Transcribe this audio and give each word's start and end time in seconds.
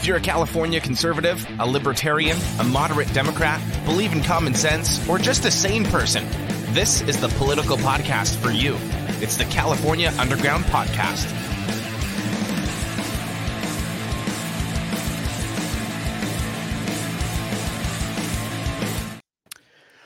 If 0.00 0.06
you're 0.06 0.16
a 0.16 0.20
California 0.22 0.80
conservative, 0.80 1.46
a 1.60 1.66
libertarian, 1.66 2.38
a 2.58 2.64
moderate 2.64 3.12
Democrat, 3.12 3.60
believe 3.84 4.12
in 4.12 4.22
common 4.22 4.54
sense, 4.54 5.06
or 5.06 5.18
just 5.18 5.44
a 5.44 5.50
sane 5.50 5.84
person, 5.84 6.26
this 6.72 7.02
is 7.02 7.20
the 7.20 7.28
political 7.28 7.76
podcast 7.76 8.36
for 8.36 8.50
you. 8.50 8.78
It's 9.20 9.36
the 9.36 9.44
California 9.44 10.10
Underground 10.18 10.64
Podcast. 10.64 11.30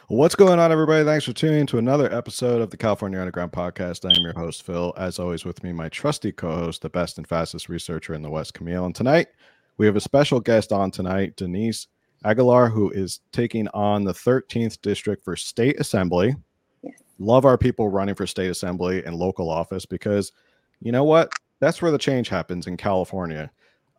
What's 0.09 0.35
going 0.35 0.59
on, 0.59 0.71
everybody? 0.71 1.05
Thanks 1.05 1.25
for 1.25 1.33
tuning 1.33 1.61
in 1.61 1.67
to 1.69 1.79
another 1.79 2.13
episode 2.13 2.61
of 2.61 2.71
the 2.71 2.77
California 2.77 3.19
Underground 3.19 3.53
Podcast. 3.53 4.05
I 4.05 4.15
am 4.15 4.23
your 4.23 4.35
host, 4.35 4.63
Phil. 4.63 4.93
As 4.97 5.19
always, 5.19 5.45
with 5.45 5.63
me, 5.63 5.73
my 5.73 5.89
trusty 5.89 6.31
co 6.31 6.55
host, 6.55 6.83
the 6.83 6.91
best 6.91 7.17
and 7.17 7.27
fastest 7.27 7.69
researcher 7.69 8.13
in 8.13 8.23
the 8.23 8.31
West, 8.31 8.55
Camille. 8.55 8.85
And 8.85 8.95
tonight, 8.95 9.29
we 9.77 9.87
have 9.87 9.97
a 9.97 10.01
special 10.01 10.41
guest 10.41 10.73
on 10.73 10.91
tonight, 10.91 11.37
Denise 11.37 11.89
Aguilar, 12.25 12.69
who 12.69 12.91
is 12.91 13.21
taking 13.33 13.69
on 13.69 14.05
the 14.05 14.13
13th 14.13 14.81
district 14.83 15.25
for 15.25 15.37
state 15.37 15.79
assembly. 15.81 16.35
Yes. 16.83 16.95
Love 17.19 17.45
our 17.45 17.59
people 17.59 17.89
running 17.89 18.15
for 18.15 18.27
state 18.27 18.51
assembly 18.51 19.05
and 19.05 19.17
local 19.17 19.51
office 19.51 19.85
because 19.85 20.33
you 20.81 20.93
know 20.93 21.05
what? 21.05 21.33
That's 21.61 21.81
where 21.83 21.91
the 21.91 21.99
change 21.99 22.29
happens 22.29 22.67
in 22.67 22.77
California. 22.77 23.51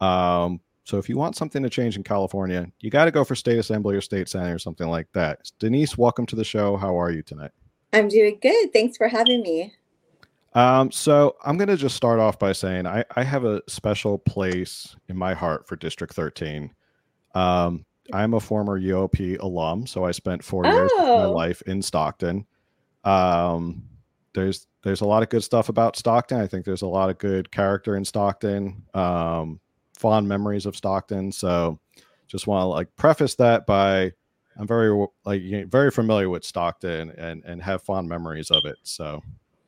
Um, 0.01 0.59
so 0.83 0.97
if 0.97 1.09
you 1.09 1.17
want 1.17 1.35
something 1.35 1.63
to 1.63 1.69
change 1.69 1.97
in 1.97 2.03
California, 2.03 2.71
you 2.79 2.89
got 2.89 3.05
to 3.05 3.11
go 3.11 3.23
for 3.23 3.35
state 3.35 3.57
assembly 3.57 3.95
or 3.95 4.01
state 4.01 4.29
senate 4.29 4.53
or 4.53 4.59
something 4.59 4.87
like 4.87 5.07
that. 5.13 5.51
Denise, 5.59 5.97
welcome 5.97 6.25
to 6.27 6.35
the 6.35 6.43
show. 6.43 6.77
How 6.77 6.99
are 6.99 7.11
you 7.11 7.23
tonight? 7.23 7.51
I'm 7.91 8.07
doing 8.07 8.37
good. 8.41 8.71
Thanks 8.71 8.97
for 8.97 9.07
having 9.07 9.41
me. 9.41 9.73
Um, 10.55 10.89
so 10.91 11.35
I'm 11.45 11.57
going 11.57 11.67
to 11.67 11.77
just 11.77 11.95
start 11.95 12.19
off 12.19 12.39
by 12.39 12.53
saying 12.53 12.87
I, 12.87 13.03
I 13.15 13.23
have 13.23 13.43
a 13.43 13.61
special 13.67 14.17
place 14.17 14.95
in 15.09 15.17
my 15.17 15.33
heart 15.33 15.67
for 15.67 15.75
District 15.75 16.13
13. 16.13 16.71
Um, 17.35 17.85
I'm 18.13 18.33
a 18.35 18.39
former 18.39 18.79
UOP 18.79 19.37
alum, 19.39 19.85
so 19.85 20.05
I 20.05 20.11
spent 20.11 20.43
four 20.43 20.65
years 20.65 20.91
of 20.93 20.99
my 20.99 21.23
Oh. 21.25 21.31
life 21.31 21.61
in 21.63 21.81
Stockton. 21.81 22.45
Um, 23.03 23.83
there's 24.33 24.67
there's 24.83 25.01
a 25.01 25.05
lot 25.05 25.23
of 25.23 25.29
good 25.29 25.43
stuff 25.43 25.69
about 25.69 25.95
Stockton. 25.95 26.39
I 26.39 26.47
think 26.47 26.65
there's 26.65 26.83
a 26.83 26.87
lot 26.87 27.09
of 27.09 27.17
good 27.17 27.51
character 27.51 27.95
in 27.97 28.05
Stockton. 28.05 28.83
Um, 28.93 29.59
fond 29.97 30.27
memories 30.27 30.65
of 30.65 30.75
Stockton. 30.75 31.31
So 31.31 31.79
just 32.27 32.45
want 32.47 32.61
to 32.61 32.65
like 32.67 32.95
preface 32.95 33.35
that 33.35 33.65
by 33.65 34.11
I'm 34.57 34.67
very 34.67 35.05
like 35.25 35.41
very 35.69 35.89
familiar 35.91 36.29
with 36.29 36.43
Stockton 36.45 37.11
and 37.17 37.43
and 37.45 37.61
have 37.61 37.81
fond 37.81 38.07
memories 38.07 38.51
of 38.51 38.65
it. 38.65 38.77
So 38.83 39.21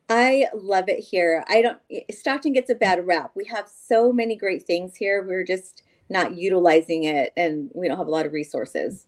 I 0.08 0.46
love 0.54 0.88
it 0.88 1.00
here. 1.00 1.44
I 1.48 1.62
don't, 1.62 1.78
Stockton 2.10 2.52
gets 2.52 2.70
a 2.70 2.74
bad 2.74 3.06
rap. 3.06 3.32
We 3.34 3.44
have 3.46 3.68
so 3.68 4.12
many 4.12 4.36
great 4.36 4.64
things 4.64 4.96
here. 4.96 5.22
We're 5.22 5.44
just 5.44 5.82
not 6.08 6.34
utilizing 6.34 7.04
it 7.04 7.32
and 7.36 7.70
we 7.74 7.88
don't 7.88 7.98
have 7.98 8.06
a 8.06 8.10
lot 8.10 8.26
of 8.26 8.32
resources. 8.32 9.06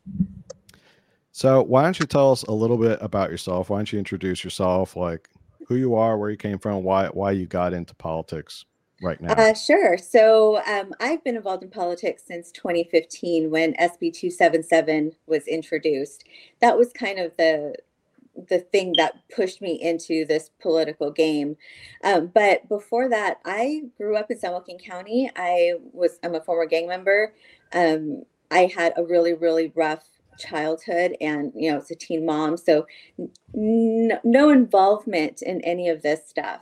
So 1.33 1.63
why 1.63 1.83
don't 1.83 1.99
you 1.99 2.07
tell 2.07 2.33
us 2.33 2.43
a 2.45 2.53
little 2.53 2.77
bit 2.77 2.99
about 3.01 3.31
yourself? 3.31 3.71
Why 3.71 3.79
don't 3.79 3.93
you 3.93 3.99
introduce 3.99 4.45
yourself, 4.45 4.97
like 4.97 5.29
who 5.67 5.77
you 5.77 5.95
are, 5.95 6.19
where 6.19 6.31
you 6.31 6.37
came 6.37 6.59
from, 6.59 6.83
why 6.83 7.07
why 7.07 7.31
you 7.31 7.47
got 7.47 7.73
into 7.73 7.95
politics 7.95 8.67
right 9.01 9.19
now? 9.21 9.33
Uh, 9.33 9.55
sure. 9.55 9.97
So 9.97 10.61
um, 10.67 10.93
I've 11.01 11.25
been 11.25 11.37
involved 11.37 11.63
in 11.63 11.71
politics 11.71 12.25
since 12.27 12.53
2015 12.53 13.51
when 13.51 13.73
SB 13.75 14.13
277 14.13 15.13
was 15.27 15.47
introduced. 15.47 16.25
That 16.61 16.77
was 16.77 16.93
kind 16.93 17.19
of 17.19 17.35
the 17.39 17.75
the 18.49 18.59
thing 18.59 18.95
that 18.97 19.15
pushed 19.35 19.61
me 19.61 19.73
into 19.81 20.25
this 20.25 20.51
political 20.61 21.11
game. 21.11 21.57
Um, 22.05 22.31
but 22.35 22.69
before 22.69 23.09
that, 23.09 23.39
I 23.45 23.83
grew 23.97 24.17
up 24.17 24.31
in 24.31 24.39
San 24.39 24.53
Joaquin 24.53 24.79
County. 24.79 25.31
I 25.37 25.75
was 25.93 26.19
I'm 26.23 26.35
a 26.35 26.41
former 26.41 26.67
gang 26.67 26.89
member. 26.89 27.35
Um, 27.73 28.23
I 28.51 28.71
had 28.75 28.95
a 28.97 29.05
really 29.05 29.35
really 29.35 29.73
rough 29.75 30.05
childhood, 30.39 31.17
and 31.21 31.53
you 31.55 31.71
know, 31.71 31.79
it's 31.79 31.91
a 31.91 31.95
teen 31.95 32.25
mom, 32.25 32.57
so 32.57 32.87
n- 33.55 34.19
no 34.25 34.51
involvement 34.51 35.43
in 35.43 35.61
any 35.63 35.89
of 35.89 36.03
this 36.03 36.29
stuff. 36.29 36.61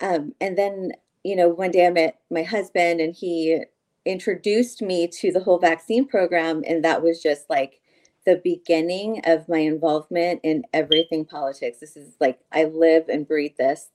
Um, 0.00 0.34
and 0.40 0.58
then 0.58 0.92
you 1.24 1.36
know, 1.36 1.48
one 1.48 1.70
day 1.70 1.86
I 1.86 1.90
met 1.90 2.20
my 2.30 2.42
husband 2.42 3.00
and 3.00 3.14
he 3.14 3.64
introduced 4.04 4.82
me 4.82 5.06
to 5.06 5.30
the 5.30 5.40
whole 5.40 5.58
vaccine 5.58 6.06
program. 6.06 6.62
And 6.66 6.84
that 6.84 7.02
was 7.02 7.22
just 7.22 7.48
like 7.48 7.80
the 8.24 8.40
beginning 8.42 9.20
of 9.24 9.48
my 9.48 9.58
involvement 9.58 10.40
in 10.42 10.64
everything 10.72 11.24
politics. 11.24 11.78
This 11.78 11.96
is 11.96 12.14
like, 12.20 12.38
I 12.52 12.64
live 12.64 13.08
and 13.08 13.26
breathe 13.26 13.56
this. 13.58 13.88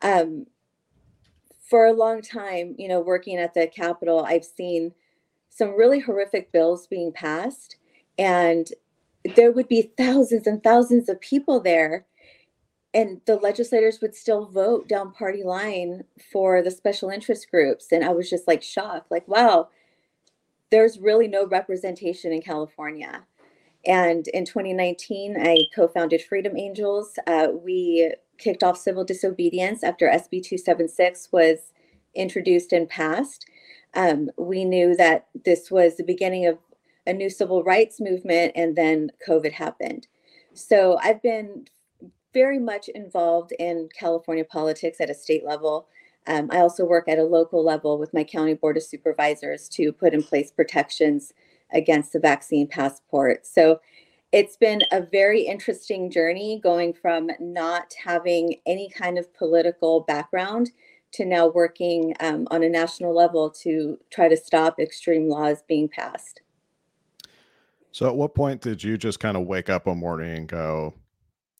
Um, 0.00 0.46
for 1.68 1.86
a 1.86 1.92
long 1.92 2.22
time, 2.22 2.74
you 2.78 2.88
know, 2.88 3.00
working 3.00 3.38
at 3.38 3.54
the 3.54 3.66
Capitol, 3.66 4.24
I've 4.26 4.44
seen 4.44 4.92
some 5.48 5.76
really 5.76 6.00
horrific 6.00 6.52
bills 6.52 6.86
being 6.86 7.12
passed. 7.12 7.76
And 8.18 8.68
there 9.36 9.52
would 9.52 9.68
be 9.68 9.92
thousands 9.96 10.46
and 10.46 10.62
thousands 10.62 11.08
of 11.08 11.20
people 11.20 11.60
there 11.60 12.06
and 12.94 13.20
the 13.26 13.36
legislators 13.36 14.00
would 14.00 14.14
still 14.14 14.46
vote 14.46 14.88
down 14.88 15.12
party 15.12 15.42
line 15.42 16.04
for 16.30 16.62
the 16.62 16.70
special 16.70 17.08
interest 17.10 17.50
groups 17.50 17.88
and 17.92 18.04
i 18.04 18.10
was 18.10 18.28
just 18.28 18.48
like 18.48 18.62
shocked 18.62 19.10
like 19.10 19.26
wow 19.28 19.68
there's 20.70 20.98
really 20.98 21.28
no 21.28 21.46
representation 21.46 22.32
in 22.32 22.42
california 22.42 23.22
and 23.84 24.28
in 24.28 24.44
2019 24.44 25.36
i 25.40 25.58
co-founded 25.74 26.22
freedom 26.22 26.56
angels. 26.56 27.18
Uh, 27.26 27.48
we 27.52 28.12
kicked 28.38 28.62
off 28.62 28.78
civil 28.78 29.04
disobedience 29.04 29.82
after 29.82 30.06
sb 30.06 30.42
276 30.42 31.28
was 31.32 31.72
introduced 32.14 32.72
and 32.72 32.88
passed. 32.88 33.46
Um, 33.94 34.30
we 34.36 34.64
knew 34.64 34.94
that 34.96 35.26
this 35.44 35.70
was 35.70 35.96
the 35.96 36.04
beginning 36.04 36.46
of 36.46 36.58
a 37.06 37.12
new 37.12 37.30
civil 37.30 37.64
rights 37.64 38.00
movement 38.00 38.52
and 38.54 38.76
then 38.76 39.10
covid 39.26 39.52
happened. 39.52 40.06
So 40.54 40.98
i've 41.02 41.22
been 41.22 41.66
very 42.32 42.58
much 42.58 42.88
involved 42.88 43.52
in 43.58 43.88
California 43.98 44.44
politics 44.44 45.00
at 45.00 45.10
a 45.10 45.14
state 45.14 45.44
level. 45.44 45.88
Um, 46.26 46.48
I 46.52 46.58
also 46.58 46.84
work 46.84 47.08
at 47.08 47.18
a 47.18 47.24
local 47.24 47.64
level 47.64 47.98
with 47.98 48.14
my 48.14 48.24
county 48.24 48.54
board 48.54 48.76
of 48.76 48.82
supervisors 48.82 49.68
to 49.70 49.92
put 49.92 50.14
in 50.14 50.22
place 50.22 50.50
protections 50.50 51.32
against 51.72 52.12
the 52.12 52.20
vaccine 52.20 52.66
passport. 52.66 53.46
So 53.46 53.80
it's 54.32 54.56
been 54.56 54.82
a 54.90 55.02
very 55.02 55.42
interesting 55.42 56.10
journey 56.10 56.58
going 56.62 56.94
from 56.94 57.30
not 57.38 57.94
having 58.02 58.56
any 58.66 58.88
kind 58.88 59.18
of 59.18 59.32
political 59.34 60.00
background 60.00 60.70
to 61.12 61.26
now 61.26 61.48
working 61.48 62.14
um, 62.20 62.48
on 62.50 62.62
a 62.62 62.68
national 62.68 63.14
level 63.14 63.50
to 63.50 63.98
try 64.10 64.28
to 64.28 64.36
stop 64.36 64.80
extreme 64.80 65.28
laws 65.28 65.62
being 65.68 65.88
passed. 65.88 66.40
so 67.92 68.06
at 68.08 68.16
what 68.16 68.34
point 68.34 68.62
did 68.62 68.82
you 68.82 68.96
just 68.96 69.20
kind 69.20 69.36
of 69.36 69.46
wake 69.46 69.68
up 69.68 69.86
one 69.86 69.98
morning 69.98 70.34
and 70.34 70.48
go, 70.48 70.94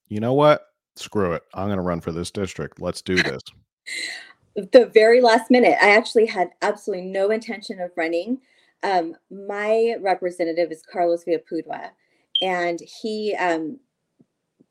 you 0.08 0.20
know 0.20 0.32
what? 0.32 0.68
Screw 0.96 1.32
it. 1.32 1.42
I'm 1.52 1.68
gonna 1.68 1.82
run 1.82 2.00
for 2.00 2.12
this 2.12 2.30
district. 2.30 2.80
Let's 2.80 3.02
do 3.02 3.16
this. 3.22 3.42
the 4.54 4.86
very 4.94 5.20
last 5.20 5.50
minute. 5.50 5.76
I 5.82 5.90
actually 5.90 6.26
had 6.26 6.50
absolutely 6.62 7.06
no 7.06 7.30
intention 7.30 7.80
of 7.80 7.90
running. 7.96 8.40
Um, 8.82 9.14
my 9.30 9.96
representative 10.00 10.72
is 10.72 10.82
Carlos 10.82 11.24
Villapudua, 11.24 11.90
and 12.40 12.80
he 13.02 13.34
um, 13.38 13.78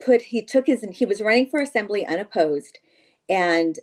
put 0.03 0.22
he 0.22 0.41
took 0.41 0.67
his 0.67 0.85
he 0.91 1.05
was 1.05 1.22
running 1.22 1.49
for 1.49 1.61
assembly 1.61 2.05
unopposed, 2.05 2.79
and 3.29 3.79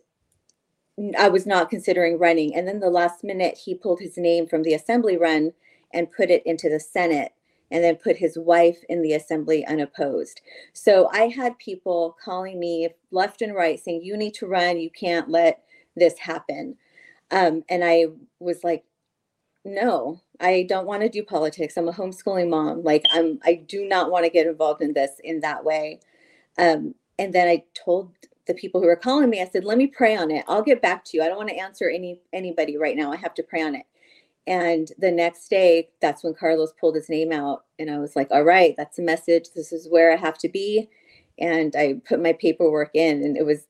I 1.19 1.29
was 1.29 1.47
not 1.47 1.71
considering 1.71 2.19
running. 2.19 2.55
And 2.55 2.67
then 2.67 2.81
the 2.81 2.91
last 2.91 3.25
minute, 3.25 3.59
he 3.65 3.75
pulled 3.75 4.01
his 4.01 4.17
name 4.17 4.47
from 4.47 4.63
the 4.63 4.75
assembly 4.75 5.17
run 5.17 5.53
and 5.95 6.13
put 6.13 6.31
it 6.31 6.43
into 6.45 6.69
the 6.69 6.81
Senate, 6.81 7.33
and 7.71 7.83
then 7.83 7.97
put 7.97 8.17
his 8.17 8.39
wife 8.39 8.79
in 8.89 9.03
the 9.03 9.15
assembly 9.15 9.65
unopposed. 9.67 10.41
So 10.75 11.09
I 11.13 11.29
had 11.29 11.59
people 11.59 12.17
calling 12.23 12.61
me 12.61 12.91
left 13.11 13.43
and 13.43 13.55
right 13.55 13.81
saying, 13.81 14.03
"You 14.03 14.17
need 14.17 14.35
to 14.35 14.47
run. 14.47 14.79
You 14.79 14.91
can't 14.91 15.31
let." 15.31 15.63
this 15.99 16.19
happen. 16.19 16.77
Um, 17.31 17.63
and 17.69 17.85
I 17.85 18.07
was 18.41 18.65
like, 18.65 18.85
no, 19.65 20.21
I 20.41 20.67
don't 20.69 20.87
want 20.87 21.03
to 21.03 21.09
do 21.09 21.23
politics. 21.23 21.77
I'm 21.77 21.89
a 21.89 21.93
homeschooling 21.93 22.49
mom. 22.51 22.83
Like 22.83 23.05
I'm, 23.13 23.39
I 23.45 23.55
do 23.55 23.87
not 23.87 24.11
want 24.11 24.25
to 24.25 24.31
get 24.31 24.47
involved 24.47 24.83
in 24.83 24.93
this 24.95 25.13
in 25.25 25.41
that 25.41 25.65
way. 25.65 26.01
Um, 26.59 26.95
and 27.19 27.33
then 27.35 27.49
I 27.49 27.65
told 27.75 28.13
the 28.47 28.55
people 28.55 28.81
who 28.81 28.87
were 28.87 28.97
calling 28.97 29.29
me, 29.31 29.43
I 29.43 29.47
said, 29.47 29.65
let 29.65 29.79
me 29.79 29.87
pray 29.87 30.17
on 30.17 30.31
it. 30.31 30.45
I'll 30.49 30.63
get 30.63 30.83
back 30.83 31.05
to 31.07 31.17
you. 31.17 31.23
I 31.23 31.29
don't 31.29 31.37
want 31.37 31.51
to 31.51 31.57
answer 31.57 31.89
any 31.89 32.21
anybody 32.33 32.77
right 32.77 32.97
now. 32.97 33.13
I 33.13 33.17
have 33.17 33.35
to 33.35 33.43
pray 33.43 33.63
on 33.63 33.75
it. 33.75 33.87
And 34.47 34.91
the 34.99 35.11
next 35.11 35.49
day, 35.49 35.91
that's 36.01 36.25
when 36.25 36.33
Carlos 36.33 36.73
pulled 36.81 36.95
his 36.95 37.11
name 37.11 37.33
out. 37.33 37.67
And 37.79 37.91
I 37.91 37.99
was 37.99 38.17
like, 38.17 38.29
all 38.31 38.45
right, 38.45 38.75
that's 38.79 38.99
a 38.99 39.03
message. 39.03 39.51
This 39.55 39.73
is 39.73 39.89
where 39.91 40.11
I 40.11 40.17
have 40.17 40.39
to 40.39 40.49
be. 40.49 40.89
And 41.39 41.77
I 41.77 42.01
put 42.09 42.23
my 42.23 42.33
paperwork 42.33 42.91
in, 42.95 43.23
and 43.23 43.37
it 43.37 43.45
was 43.45 43.67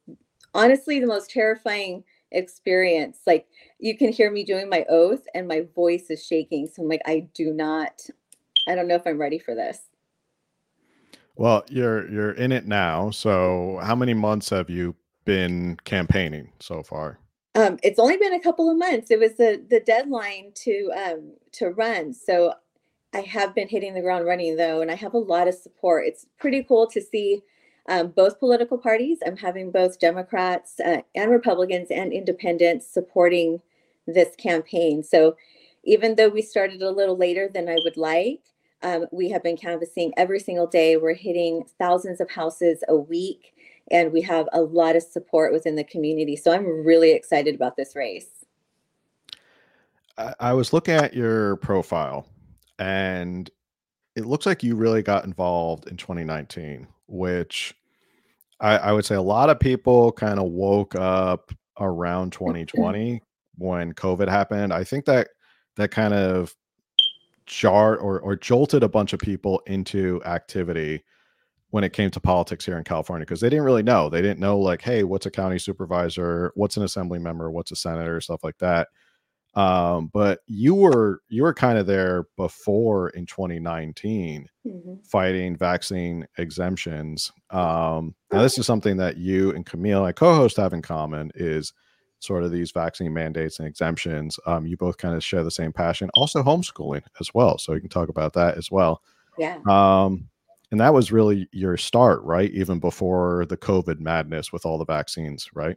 honestly 0.55 1.00
the 1.00 1.06
most 1.06 1.31
terrifying 1.31 2.05
experience. 2.33 3.19
Like 3.27 3.47
you 3.79 3.97
can 3.97 4.13
hear 4.13 4.31
me 4.31 4.45
doing 4.45 4.69
my 4.69 4.85
oath, 4.89 5.23
and 5.35 5.49
my 5.49 5.67
voice 5.75 6.11
is 6.11 6.25
shaking. 6.25 6.67
So 6.67 6.83
I'm 6.83 6.89
like, 6.89 7.03
I 7.07 7.29
do 7.35 7.53
not, 7.53 8.03
I 8.67 8.75
don't 8.75 8.89
know 8.89 8.97
if 8.97 9.07
I'm 9.07 9.19
ready 9.19 9.39
for 9.39 9.55
this. 9.55 9.81
Well, 11.37 11.65
you're 11.69 12.11
you're 12.11 12.33
in 12.33 12.53
it 12.53 12.67
now. 12.67 13.11
So 13.11 13.81
how 13.83 13.95
many 13.95 14.15
months 14.15 14.51
have 14.51 14.69
you 14.69 14.97
been 15.25 15.79
campaigning 15.85 16.53
so 16.59 16.83
far? 16.83 17.21
Um, 17.55 17.79
it's 17.83 17.99
only 17.99 18.17
been 18.17 18.35
a 18.35 18.41
couple 18.41 18.71
of 18.71 18.77
months. 18.77 19.11
It 19.11 19.19
was 19.19 19.35
the 19.37 19.65
the 19.69 19.81
deadline 19.81 20.53
to 20.65 20.91
um, 20.97 21.33
to 21.53 21.71
run, 21.71 22.13
so 22.13 22.55
I 23.15 23.21
have 23.21 23.55
been 23.55 23.69
hitting 23.69 23.95
the 23.95 24.01
ground 24.01 24.27
running 24.27 24.57
though, 24.57 24.81
and 24.81 24.91
I 24.91 24.95
have 24.95 25.15
a 25.15 25.19
lot 25.19 25.49
of 25.49 25.55
support. 25.55 26.07
It's 26.07 26.27
pretty 26.39 26.63
cool 26.63 26.87
to 26.89 27.01
see 27.01 27.43
um, 27.88 28.08
both 28.08 28.38
political 28.38 28.79
parties. 28.79 29.19
I'm 29.26 29.37
having 29.37 29.70
both 29.70 29.99
Democrats 29.99 30.79
uh, 30.81 31.00
and 31.14 31.31
Republicans 31.31 31.88
and 31.90 32.12
independents 32.12 32.87
supporting 32.87 33.61
this 34.06 34.37
campaign. 34.37 35.02
So 35.02 35.37
even 35.85 36.14
though 36.14 36.29
we 36.29 36.43
started 36.43 36.82
a 36.82 36.90
little 36.90 37.17
later 37.17 37.49
than 37.52 37.69
I 37.69 37.79
would 37.82 37.96
like, 37.96 38.43
um, 38.82 39.06
we 39.11 39.29
have 39.31 39.43
been 39.43 39.56
canvassing 39.56 40.12
every 40.17 40.38
single 40.38 40.67
day. 40.67 40.96
We're 40.96 41.14
hitting 41.14 41.64
thousands 41.79 42.20
of 42.20 42.31
houses 42.31 42.85
a 42.88 42.94
week, 42.94 43.55
and 43.90 44.12
we 44.12 44.20
have 44.23 44.49
a 44.52 44.61
lot 44.61 44.94
of 44.94 45.02
support 45.02 45.52
within 45.52 45.75
the 45.75 45.85
community. 45.85 46.37
So 46.37 46.52
I'm 46.52 46.85
really 46.85 47.12
excited 47.12 47.55
about 47.55 47.76
this 47.76 47.96
race. 47.96 48.44
I, 50.17 50.35
I 50.38 50.52
was 50.52 50.73
looking 50.73 50.94
at 50.94 51.14
your 51.14 51.56
profile, 51.56 52.29
and 52.79 53.50
it 54.14 54.26
looks 54.26 54.46
like 54.46 54.62
you 54.62 54.76
really 54.76 55.02
got 55.02 55.25
involved 55.25 55.88
in 55.88 55.96
2019, 55.96 56.87
which 57.08 57.75
I, 58.61 58.79
I 58.79 58.93
would 58.93 59.05
say 59.05 59.15
a 59.15 59.23
lot 59.23 59.51
of 59.51 59.61
people 59.61 60.13
kind 60.13 60.39
of 60.39 60.47
woke 60.47 60.95
up 60.95 61.53
around 61.79 62.33
mm-hmm. 62.33 62.47
2020 62.47 63.23
when 63.57 63.93
COVID 63.95 64.29
happened. 64.29 64.73
I 64.73 64.85
think 64.85 65.05
that 65.07 65.29
that 65.77 65.91
kind 65.91 66.15
of 66.15 66.55
jarred 67.47 67.99
or, 68.01 68.21
or 68.21 68.37
jolted 68.37 68.83
a 68.83 68.89
bunch 68.89 69.13
of 69.13 69.21
people 69.21 69.63
into 69.67 70.23
activity 70.25 71.03
when 71.71 71.85
it 71.85 71.93
came 71.93 72.11
to 72.11 72.21
politics 72.21 72.65
here 72.65 72.79
in 72.79 72.85
California 72.85 73.25
because 73.25 73.41
they 73.41 73.51
didn't 73.51 73.65
really 73.65 73.83
know. 73.83 74.09
They 74.09 74.23
didn't 74.23 74.41
know 74.41 74.59
like, 74.59 74.83
hey, 74.83 75.05
what's 75.05 75.27
a 75.27 75.31
county 75.31 75.59
supervisor, 75.59 76.53
what's 76.55 76.77
an 76.77 76.83
assembly 76.83 77.19
member, 77.19 77.51
what's 77.51 77.73
a 77.73 77.77
senator, 77.77 78.21
stuff 78.21 78.43
like 78.43 78.59
that. 78.59 78.89
Um, 79.59 80.09
but 80.13 80.43
you 80.47 80.73
were 80.73 81.21
you 81.29 81.43
were 81.43 81.53
kind 81.53 81.79
of 81.79 81.87
there 81.87 82.27
before 82.37 83.09
in 83.11 83.27
2019 83.27 84.49
mm-hmm. 84.65 84.95
fighting 85.03 85.57
vaccine 85.57 86.25
exemptions. 86.39 87.33
Um, 87.51 88.15
now 88.33 88.41
this 88.41 88.57
is 88.57 88.67
something 88.67 88.97
that 88.99 89.17
you 89.17 89.51
and 89.51 89.67
Camille, 89.67 90.03
my 90.03 90.13
co-host, 90.13 90.59
have 90.59 90.75
in 90.75 90.83
common 90.83 91.33
is 91.35 91.73
sort 92.21 92.45
of 92.45 92.53
these 92.53 92.71
vaccine 92.71 93.13
mandates 93.13 93.59
and 93.59 93.67
exemptions. 93.67 94.39
Um, 94.47 94.65
you 94.65 94.77
both 94.77 94.97
kind 94.97 95.17
of 95.17 95.25
share 95.25 95.43
the 95.43 95.51
same 95.51 95.73
passion. 95.73 96.09
Also 96.15 96.41
homeschooling 96.41 97.03
as 97.21 97.35
well. 97.35 97.59
So 97.59 97.73
you 97.73 97.81
can 97.81 97.89
talk 97.89 98.11
about 98.11 98.35
that 98.35 98.57
as 98.57 98.71
well. 98.71 99.03
Yeah. 99.39 99.59
Um, 99.67 100.29
and 100.71 100.81
that 100.81 100.95
was 100.95 101.11
really 101.11 101.49
your 101.51 101.77
start, 101.77 102.23
right? 102.23 102.53
Even 102.53 102.79
before 102.79 103.45
the 103.47 103.57
COVID 103.57 103.99
madness 103.99 104.53
with 104.53 104.65
all 104.65 104.79
the 104.79 104.85
vaccines, 104.85 105.49
right? 105.53 105.77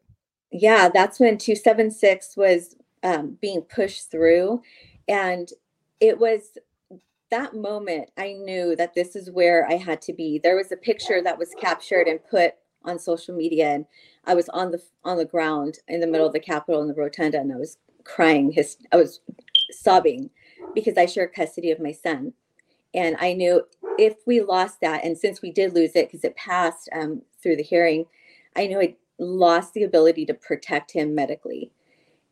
Yeah, 0.52 0.90
that's 0.94 1.20
when 1.20 1.40
276 1.40 2.38
was 2.38 2.76
um, 3.04 3.38
being 3.42 3.62
pushed 3.62 4.12
through. 4.12 4.62
And 5.08 5.50
it 6.00 6.18
was 6.18 6.58
that 7.30 7.56
moment 7.56 8.10
I 8.18 8.34
knew 8.34 8.76
that 8.76 8.94
this 8.94 9.16
is 9.16 9.32
where 9.32 9.68
I 9.68 9.76
had 9.76 10.02
to 10.04 10.14
be. 10.14 10.38
There 10.38 10.58
was 10.58 10.72
a 10.72 10.78
picture 10.78 11.22
that 11.24 11.38
was 11.38 11.56
captured 11.60 12.08
and 12.08 12.20
put 12.30 12.56
on 12.84 13.00
social 13.00 13.36
media, 13.36 13.70
and 13.70 13.86
I 14.26 14.36
was 14.36 14.50
on 14.50 14.72
the 14.72 14.82
on 15.04 15.18
the 15.18 15.26
ground 15.26 15.80
in 15.88 16.00
the 16.00 16.08
middle 16.08 16.28
of 16.28 16.34
the 16.34 16.40
Capitol 16.40 16.82
in 16.82 16.88
the 16.88 16.94
rotunda, 16.94 17.40
and 17.40 17.52
I 17.52 17.58
was 17.58 17.78
crying. 18.04 18.52
His 18.52 18.78
I 18.92 18.98
was 18.98 19.22
sobbing 19.72 20.30
because 20.76 20.98
I 20.98 21.06
share 21.06 21.28
custody 21.28 21.72
of 21.72 21.80
my 21.80 21.92
son, 21.92 22.34
and 22.94 23.16
I 23.20 23.34
knew 23.34 23.64
if 23.98 24.16
we 24.28 24.42
lost 24.42 24.82
that, 24.82 25.06
and 25.06 25.18
since 25.18 25.42
we 25.42 25.52
did 25.52 25.74
lose 25.74 25.96
it 25.96 26.08
because 26.10 26.24
it 26.24 26.36
passed 26.36 26.90
um, 26.92 27.22
through 27.42 27.56
the 27.56 27.64
hearing, 27.64 28.06
I 28.56 28.68
knew 28.68 28.80
I 28.80 28.96
lost 29.20 29.74
the 29.74 29.84
ability 29.84 30.26
to 30.26 30.34
protect 30.34 30.92
him 30.92 31.16
medically. 31.16 31.72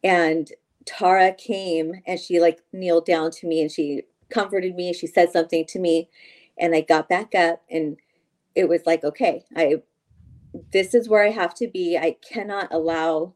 And 0.03 0.51
Tara 0.85 1.33
came 1.33 2.01
and 2.07 2.19
she 2.19 2.39
like 2.39 2.59
kneeled 2.73 3.05
down 3.05 3.31
to 3.31 3.47
me 3.47 3.61
and 3.61 3.71
she 3.71 4.03
comforted 4.29 4.75
me. 4.75 4.93
She 4.93 5.07
said 5.07 5.31
something 5.31 5.65
to 5.67 5.79
me, 5.79 6.09
and 6.57 6.75
I 6.75 6.81
got 6.81 7.09
back 7.09 7.35
up 7.35 7.61
and 7.69 7.97
it 8.55 8.69
was 8.69 8.81
like, 8.85 9.03
okay, 9.03 9.43
I 9.55 9.81
this 10.71 10.93
is 10.95 11.07
where 11.07 11.23
I 11.23 11.29
have 11.29 11.53
to 11.55 11.67
be. 11.67 11.97
I 11.97 12.17
cannot 12.27 12.73
allow 12.73 13.33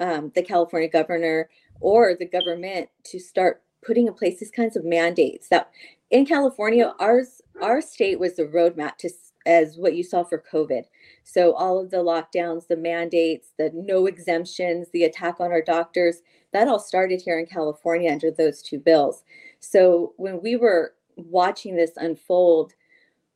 um, 0.00 0.32
the 0.34 0.42
California 0.42 0.88
governor 0.88 1.48
or 1.80 2.14
the 2.14 2.26
government 2.26 2.88
to 3.04 3.18
start 3.18 3.62
putting 3.82 4.06
in 4.06 4.14
place 4.14 4.40
these 4.40 4.50
kinds 4.50 4.76
of 4.76 4.84
mandates 4.84 5.48
that 5.48 5.70
in 6.10 6.26
California, 6.26 6.92
ours 6.98 7.40
our 7.62 7.80
state 7.80 8.18
was 8.18 8.36
the 8.36 8.44
roadmap 8.44 8.96
to 8.96 9.10
as 9.46 9.76
what 9.76 9.94
you 9.94 10.02
saw 10.02 10.22
for 10.22 10.42
COVID. 10.52 10.84
So 11.24 11.52
all 11.54 11.78
of 11.78 11.90
the 11.90 11.98
lockdowns, 11.98 12.66
the 12.66 12.76
mandates, 12.76 13.52
the 13.56 13.70
no 13.74 14.06
exemptions, 14.06 14.88
the 14.92 15.04
attack 15.04 15.36
on 15.40 15.52
our 15.52 15.62
doctors, 15.62 16.22
that 16.52 16.68
all 16.68 16.80
started 16.80 17.20
here 17.22 17.38
in 17.38 17.46
California 17.46 18.10
under 18.10 18.30
those 18.30 18.62
two 18.62 18.78
bills. 18.78 19.22
So 19.60 20.14
when 20.16 20.42
we 20.42 20.56
were 20.56 20.94
watching 21.16 21.76
this 21.76 21.92
unfold, 21.96 22.72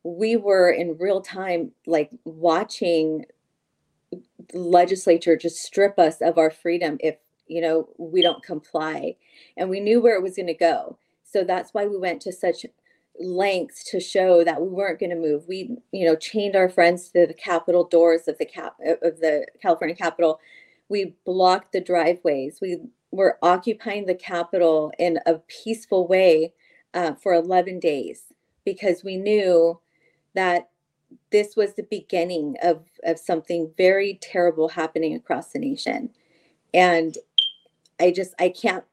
we 0.03 0.35
were 0.35 0.69
in 0.69 0.97
real 0.97 1.21
time 1.21 1.71
like 1.87 2.11
watching 2.25 3.25
the 4.11 4.59
legislature 4.59 5.35
just 5.35 5.63
strip 5.63 5.97
us 5.97 6.21
of 6.21 6.37
our 6.37 6.51
freedom 6.51 6.97
if 6.99 7.17
you 7.47 7.59
know 7.59 7.89
we 7.97 8.21
don't 8.21 8.43
comply 8.43 9.15
and 9.57 9.67
we 9.67 9.79
knew 9.79 9.99
where 9.99 10.15
it 10.15 10.21
was 10.21 10.35
going 10.35 10.45
to 10.45 10.53
go 10.53 10.95
so 11.23 11.43
that's 11.43 11.73
why 11.73 11.87
we 11.87 11.97
went 11.97 12.21
to 12.21 12.31
such 12.31 12.67
lengths 13.19 13.83
to 13.91 13.99
show 13.99 14.43
that 14.43 14.61
we 14.61 14.67
weren't 14.67 14.99
going 14.99 15.09
to 15.09 15.15
move. 15.15 15.47
We, 15.47 15.77
you 15.91 16.05
know, 16.05 16.15
chained 16.15 16.55
our 16.55 16.69
friends 16.69 17.09
to 17.09 17.25
the 17.25 17.33
Capitol 17.33 17.85
doors 17.85 18.27
of 18.27 18.37
the 18.37 18.45
cap 18.45 18.75
of 19.01 19.19
the 19.19 19.47
California 19.61 19.95
Capitol. 19.95 20.39
We 20.89 21.15
blocked 21.25 21.71
the 21.71 21.81
driveways. 21.81 22.59
We 22.61 22.79
were 23.11 23.37
occupying 23.41 24.05
the 24.05 24.15
Capitol 24.15 24.91
in 24.99 25.19
a 25.25 25.35
peaceful 25.47 26.07
way 26.07 26.53
uh, 26.93 27.13
for 27.13 27.33
11 27.33 27.79
days 27.79 28.23
because 28.65 29.03
we 29.03 29.17
knew 29.17 29.79
that 30.33 30.69
this 31.31 31.55
was 31.55 31.73
the 31.73 31.87
beginning 31.89 32.55
of, 32.61 32.83
of 33.03 33.19
something 33.19 33.71
very 33.77 34.19
terrible 34.21 34.69
happening 34.69 35.15
across 35.15 35.51
the 35.51 35.59
nation. 35.59 36.09
And 36.73 37.17
I 37.99 38.11
just, 38.11 38.33
I 38.39 38.49
can't, 38.49 38.83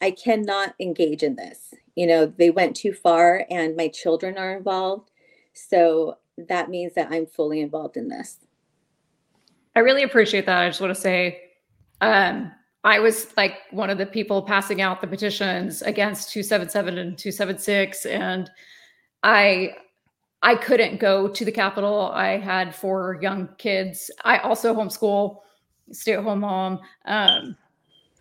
I 0.00 0.10
cannot 0.10 0.74
engage 0.78 1.22
in 1.22 1.36
this 1.36 1.74
you 1.96 2.06
know, 2.06 2.26
they 2.26 2.50
went 2.50 2.76
too 2.76 2.92
far 2.92 3.44
and 3.50 3.76
my 3.76 3.88
children 3.88 4.38
are 4.38 4.56
involved. 4.56 5.10
So 5.52 6.18
that 6.48 6.70
means 6.70 6.94
that 6.94 7.08
I'm 7.10 7.26
fully 7.26 7.60
involved 7.60 7.96
in 7.96 8.08
this. 8.08 8.38
I 9.76 9.80
really 9.80 10.02
appreciate 10.02 10.46
that. 10.46 10.58
I 10.58 10.68
just 10.68 10.80
want 10.80 10.94
to 10.94 11.00
say, 11.00 11.42
um, 12.00 12.52
I 12.82 12.98
was 12.98 13.36
like 13.36 13.58
one 13.70 13.90
of 13.90 13.98
the 13.98 14.06
people 14.06 14.42
passing 14.42 14.80
out 14.80 15.00
the 15.00 15.06
petitions 15.06 15.82
against 15.82 16.32
277 16.32 16.98
and 16.98 17.18
276 17.18 18.06
and 18.06 18.50
I 19.22 19.74
I 20.42 20.54
couldn't 20.54 20.98
go 20.98 21.28
to 21.28 21.44
the 21.44 21.52
Capitol. 21.52 22.10
I 22.14 22.38
had 22.38 22.74
four 22.74 23.18
young 23.20 23.50
kids. 23.58 24.10
I 24.24 24.38
also 24.38 24.74
homeschool, 24.74 25.40
stay 25.92 26.14
at 26.14 26.24
home 26.24 26.40
mom. 26.40 26.80
Um, 27.04 27.56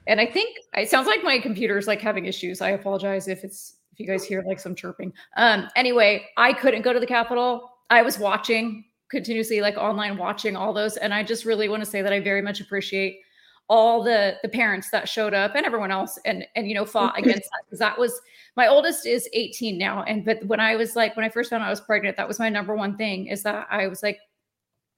and 0.09 0.19
I 0.19 0.25
think 0.25 0.57
it 0.73 0.89
sounds 0.89 1.05
like 1.05 1.23
my 1.23 1.37
computer's 1.37 1.85
like 1.85 2.01
having 2.01 2.25
issues. 2.25 2.61
I 2.61 2.71
apologize 2.71 3.27
if 3.27 3.43
it's 3.43 3.75
if 3.93 3.99
you 3.99 4.07
guys 4.07 4.23
hear 4.23 4.43
like 4.45 4.59
some 4.59 4.73
chirping. 4.73 5.13
Um, 5.37 5.67
anyway, 5.75 6.25
I 6.35 6.51
couldn't 6.51 6.81
go 6.81 6.91
to 6.91 6.99
the 6.99 7.05
Capitol. 7.05 7.69
I 7.91 8.01
was 8.01 8.17
watching 8.17 8.85
continuously, 9.09 9.61
like 9.61 9.77
online 9.77 10.17
watching 10.17 10.55
all 10.55 10.73
those, 10.73 10.97
and 10.97 11.13
I 11.13 11.23
just 11.23 11.45
really 11.45 11.69
want 11.69 11.83
to 11.83 11.89
say 11.89 12.01
that 12.01 12.11
I 12.11 12.19
very 12.19 12.41
much 12.41 12.59
appreciate 12.59 13.19
all 13.67 14.03
the 14.03 14.35
the 14.41 14.49
parents 14.49 14.89
that 14.89 15.07
showed 15.07 15.35
up 15.35 15.53
and 15.53 15.63
everyone 15.63 15.91
else 15.91 16.17
and 16.25 16.43
and 16.55 16.67
you 16.67 16.73
know 16.73 16.85
fought 16.85 17.15
against 17.19 17.43
that 17.43 17.61
because 17.65 17.77
that 17.77 17.97
was 17.97 18.19
my 18.57 18.67
oldest 18.67 19.05
is 19.05 19.29
18 19.31 19.77
now 19.77 20.01
and 20.03 20.25
but 20.25 20.43
when 20.47 20.59
i 20.59 20.75
was 20.75 20.95
like 20.95 21.15
when 21.15 21.23
i 21.23 21.29
first 21.29 21.51
found 21.51 21.61
out 21.61 21.67
i 21.67 21.69
was 21.69 21.79
pregnant 21.79 22.17
that 22.17 22.27
was 22.27 22.39
my 22.39 22.49
number 22.49 22.75
one 22.75 22.97
thing 22.97 23.27
is 23.27 23.43
that 23.43 23.67
i 23.69 23.85
was 23.85 24.01
like 24.01 24.17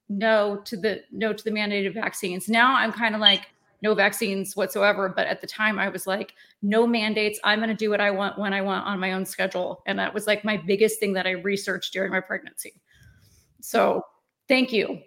no 0.08 0.62
to 0.64 0.78
the 0.78 1.02
no 1.10 1.34
to 1.34 1.44
the 1.44 1.50
mandated 1.50 1.92
vaccines 1.92 2.48
now 2.48 2.74
i'm 2.74 2.92
kind 2.92 3.14
of 3.14 3.20
like 3.20 3.48
no 3.82 3.94
vaccines 3.94 4.56
whatsoever. 4.56 5.08
But 5.08 5.26
at 5.26 5.40
the 5.40 5.46
time, 5.46 5.78
I 5.78 5.88
was 5.88 6.06
like, 6.06 6.34
no 6.62 6.86
mandates. 6.86 7.38
I'm 7.44 7.58
going 7.58 7.68
to 7.68 7.74
do 7.74 7.90
what 7.90 8.00
I 8.00 8.10
want 8.10 8.38
when 8.38 8.52
I 8.52 8.62
want 8.62 8.86
on 8.86 9.00
my 9.00 9.12
own 9.12 9.26
schedule. 9.26 9.82
And 9.86 9.98
that 9.98 10.14
was 10.14 10.26
like 10.26 10.44
my 10.44 10.56
biggest 10.56 11.00
thing 11.00 11.12
that 11.14 11.26
I 11.26 11.32
researched 11.32 11.92
during 11.92 12.12
my 12.12 12.20
pregnancy. 12.20 12.80
So 13.60 14.04
thank 14.48 14.72
you. 14.72 15.00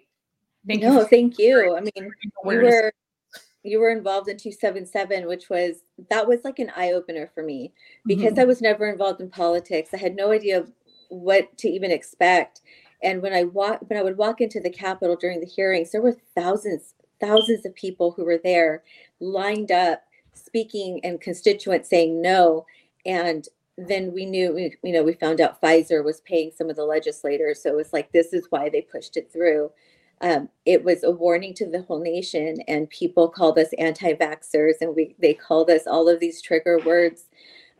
Thank 0.66 0.82
you. 0.82 0.88
no, 0.88 1.00
you. 1.00 1.06
thank 1.06 1.38
you. 1.38 1.76
I 1.76 1.80
mean, 1.80 1.92
you 1.96 2.10
were 2.44 2.92
you 3.66 3.80
were 3.80 3.90
involved 3.90 4.28
in 4.28 4.36
277 4.36 5.26
which 5.26 5.50
was 5.50 5.82
that 6.08 6.26
was 6.26 6.44
like 6.44 6.60
an 6.60 6.70
eye 6.76 6.92
opener 6.92 7.30
for 7.34 7.42
me 7.42 7.72
because 8.06 8.32
mm-hmm. 8.32 8.40
i 8.40 8.44
was 8.44 8.62
never 8.62 8.88
involved 8.88 9.20
in 9.20 9.28
politics 9.28 9.90
i 9.92 9.96
had 9.96 10.14
no 10.14 10.30
idea 10.30 10.64
what 11.08 11.56
to 11.58 11.68
even 11.68 11.90
expect 11.90 12.60
and 13.02 13.20
when 13.20 13.32
i 13.32 13.42
walk 13.42 13.80
when 13.88 13.98
i 13.98 14.02
would 14.02 14.16
walk 14.16 14.40
into 14.40 14.60
the 14.60 14.70
capitol 14.70 15.16
during 15.16 15.40
the 15.40 15.46
hearings 15.46 15.90
there 15.90 16.00
were 16.00 16.16
thousands 16.34 16.94
thousands 17.20 17.64
of 17.64 17.74
people 17.74 18.12
who 18.12 18.24
were 18.24 18.40
there 18.42 18.82
lined 19.20 19.70
up 19.70 20.02
speaking 20.34 21.00
and 21.04 21.20
constituents 21.20 21.88
saying 21.88 22.20
no. 22.20 22.66
And 23.04 23.46
then 23.78 24.12
we 24.12 24.24
knew 24.24 24.70
you 24.82 24.92
know 24.92 25.02
we 25.02 25.12
found 25.12 25.40
out 25.40 25.60
pfizer 25.60 26.02
was 26.02 26.20
paying 26.22 26.50
some 26.56 26.70
of 26.70 26.76
the 26.76 26.84
legislators. 26.84 27.62
So 27.62 27.70
it 27.70 27.76
was 27.76 27.92
like 27.92 28.12
this 28.12 28.32
is 28.32 28.46
why 28.50 28.68
they 28.68 28.82
pushed 28.82 29.16
it 29.16 29.30
through. 29.32 29.70
Um, 30.22 30.48
it 30.64 30.82
was 30.82 31.04
a 31.04 31.10
warning 31.10 31.52
to 31.54 31.66
the 31.66 31.82
whole 31.82 32.00
nation, 32.00 32.56
and 32.68 32.88
people 32.88 33.28
called 33.28 33.58
us 33.58 33.68
anti-vaxxers, 33.76 34.74
and 34.80 34.96
we 34.96 35.14
they 35.18 35.34
called 35.34 35.68
us 35.68 35.86
all 35.86 36.08
of 36.08 36.20
these 36.20 36.40
trigger 36.40 36.78
words. 36.84 37.24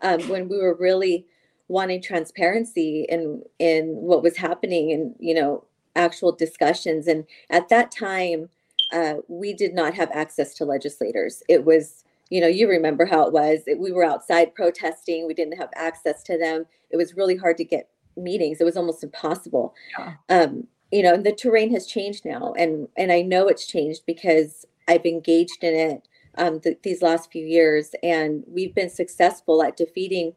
Um, 0.03 0.21
when 0.29 0.49
we 0.49 0.59
were 0.59 0.75
really 0.75 1.25
wanting 1.69 2.03
transparency 2.03 3.07
in 3.09 3.43
in 3.59 3.87
what 3.97 4.23
was 4.23 4.37
happening 4.37 4.93
and 4.93 5.15
you 5.19 5.35
know 5.35 5.65
actual 5.97 6.33
discussions. 6.33 7.07
And 7.07 7.25
at 7.51 7.69
that 7.71 7.91
time, 7.91 8.51
uh, 8.93 9.15
we 9.29 9.53
did 9.53 9.75
not 9.75 9.95
have 9.95 10.11
access 10.13 10.55
to 10.55 10.65
legislators. 10.65 11.43
It 11.49 11.65
was 11.65 12.05
you 12.31 12.41
know 12.41 12.49
you 12.49 12.69
remember 12.69 13.07
how 13.07 13.27
it 13.27 13.33
was. 13.33 13.61
It, 13.67 13.79
we 13.79 13.93
were 13.93 14.05
outside 14.05 14.55
protesting. 14.55 15.27
We 15.27 15.35
didn't 15.35 15.59
have 15.59 15.71
access 15.75 16.23
to 16.25 16.39
them. 16.39 16.67
It 16.91 16.97
was 16.97 17.17
really 17.17 17.37
hard 17.37 17.57
to 17.59 17.65
get 17.65 17.89
meetings. 18.17 18.61
It 18.61 18.65
was 18.65 18.77
almost 18.77 19.05
impossible. 19.05 19.75
Yeah. 19.99 20.15
Um, 20.29 20.69
you 20.93 21.03
know 21.03 21.15
and 21.15 21.25
the 21.25 21.33
terrain 21.33 21.73
has 21.73 21.87
changed 21.87 22.25
now 22.25 22.53
and 22.57 22.89
and 22.97 23.13
i 23.13 23.21
know 23.21 23.49
it's 23.49 23.67
changed 23.67 24.03
because 24.07 24.65
i've 24.89 25.07
engaged 25.07 25.63
in 25.63 25.75
it 25.75 26.09
um, 26.39 26.61
th- 26.61 26.79
these 26.83 27.01
last 27.01 27.33
few 27.33 27.45
years 27.47 27.95
and 28.03 28.45
we've 28.47 28.75
been 28.75 28.91
successful 28.91 29.63
at 29.63 29.77
defeating 29.77 30.35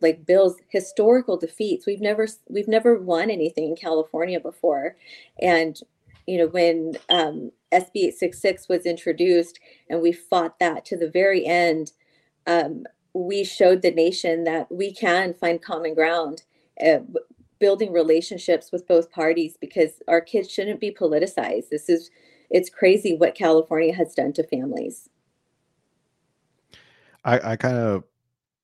like 0.00 0.24
bill's 0.24 0.56
historical 0.68 1.36
defeats 1.36 1.86
we've 1.86 2.00
never 2.00 2.28
we've 2.48 2.68
never 2.68 2.96
won 2.96 3.28
anything 3.30 3.64
in 3.64 3.76
california 3.76 4.38
before 4.38 4.96
and 5.40 5.80
you 6.26 6.38
know 6.38 6.46
when 6.48 6.94
um, 7.08 7.50
sb 7.72 7.94
866 7.94 8.68
was 8.68 8.86
introduced 8.86 9.58
and 9.88 10.00
we 10.00 10.12
fought 10.12 10.58
that 10.58 10.84
to 10.86 10.96
the 10.96 11.10
very 11.10 11.44
end 11.46 11.92
um, 12.46 12.84
we 13.14 13.44
showed 13.44 13.82
the 13.82 13.90
nation 13.90 14.44
that 14.44 14.70
we 14.70 14.92
can 14.92 15.34
find 15.34 15.62
common 15.62 15.94
ground 15.94 16.42
uh, 16.84 16.98
building 17.62 17.92
relationships 17.92 18.72
with 18.72 18.88
both 18.88 19.12
parties 19.12 19.56
because 19.60 20.02
our 20.08 20.20
kids 20.20 20.50
shouldn't 20.50 20.80
be 20.80 20.90
politicized. 20.90 21.68
This 21.70 21.88
is 21.88 22.10
it's 22.50 22.68
crazy 22.68 23.16
what 23.16 23.34
California 23.34 23.94
has 23.94 24.14
done 24.14 24.32
to 24.34 24.42
families. 24.42 25.08
I, 27.24 27.52
I 27.52 27.56
kind 27.56 27.76
of 27.76 28.04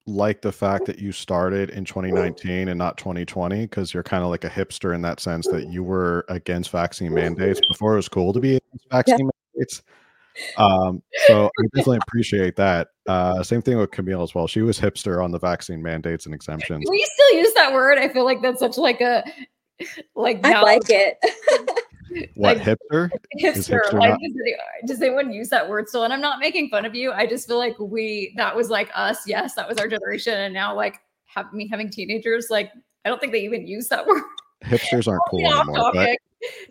like 0.09 0.41
the 0.41 0.53
fact 0.53 0.87
that 0.87 0.99
you 0.99 1.13
started 1.13 1.71
in 1.71 1.85
2019 1.85 2.69
and 2.69 2.79
not 2.79 2.97
2020 2.97 3.63
because 3.63 3.93
you're 3.93 4.03
kind 4.03 4.25
of 4.25 4.31
like 4.31 4.45
a 4.45 4.49
hipster 4.49 4.95
in 4.95 5.03
that 5.03 5.21
sense 5.21 5.47
that 5.49 5.71
you 5.71 5.83
were 5.83 6.25
against 6.29 6.71
vaccine 6.71 7.13
mandates 7.13 7.61
before 7.69 7.93
it 7.93 7.97
was 7.97 8.09
cool 8.09 8.33
to 8.33 8.41
be 8.41 8.57
against 8.57 8.91
vaccine 8.91 9.19
yeah. 9.19 9.31
mandates. 9.55 9.83
Um, 10.57 11.03
so 11.27 11.47
I 11.47 11.63
definitely 11.75 11.99
appreciate 12.07 12.57
that. 12.57 12.89
Uh, 13.07 13.43
same 13.43 13.61
thing 13.61 13.77
with 13.77 13.91
Camille 13.91 14.23
as 14.23 14.35
well. 14.35 14.47
She 14.47 14.63
was 14.63 14.79
hipster 14.79 15.23
on 15.23 15.31
the 15.31 15.39
vaccine 15.39 15.83
mandates 15.83 16.27
and 16.27 16.35
exemptions. 16.35 16.87
We 16.89 17.05
still 17.05 17.39
use 17.39 17.53
that 17.55 17.73
word. 17.73 17.99
I 17.99 18.09
feel 18.09 18.25
like 18.25 18.41
that's 18.41 18.61
such 18.61 18.79
like 18.79 19.01
a 19.01 19.25
like 20.15 20.45
I 20.45 20.63
like 20.63 20.89
it. 20.89 21.19
What 22.35 22.59
like, 22.59 22.67
hipster? 22.67 23.11
Hipster. 23.41 23.81
hipster 23.81 23.93
like 23.93 24.19
does, 24.21 24.33
does 24.87 25.03
anyone 25.03 25.33
use 25.33 25.49
that 25.49 25.69
word 25.69 25.89
still? 25.89 26.05
And 26.05 26.13
I'm 26.13 26.21
not 26.21 26.39
making 26.41 26.71
fun 26.71 26.85
of 26.85 26.95
you. 26.95 27.13
I 27.13 27.27
just 27.27 27.47
feel 27.47 27.59
like 27.59 27.79
we 27.79 28.35
that 28.37 28.55
was 28.55 28.71
like 28.71 28.91
us. 28.95 29.27
Yes, 29.27 29.55
that 29.55 29.69
was 29.69 29.79
our 29.79 29.89
generation. 29.89 30.35
And 30.35 30.55
now 30.55 30.75
like 30.75 31.01
have 31.27 31.53
me 31.53 31.69
having 31.69 31.91
teenagers, 31.91 32.49
like 32.51 32.73
I 33.05 33.09
don't 33.09 33.21
think 33.21 33.33
they 33.33 33.43
even 33.43 33.67
use 33.67 33.89
that 33.89 34.07
word. 34.07 34.23
Hipsters 34.65 35.09
aren't 35.09 35.23
cool 35.31 35.47
anymore. 35.47 35.93
But 35.95 36.19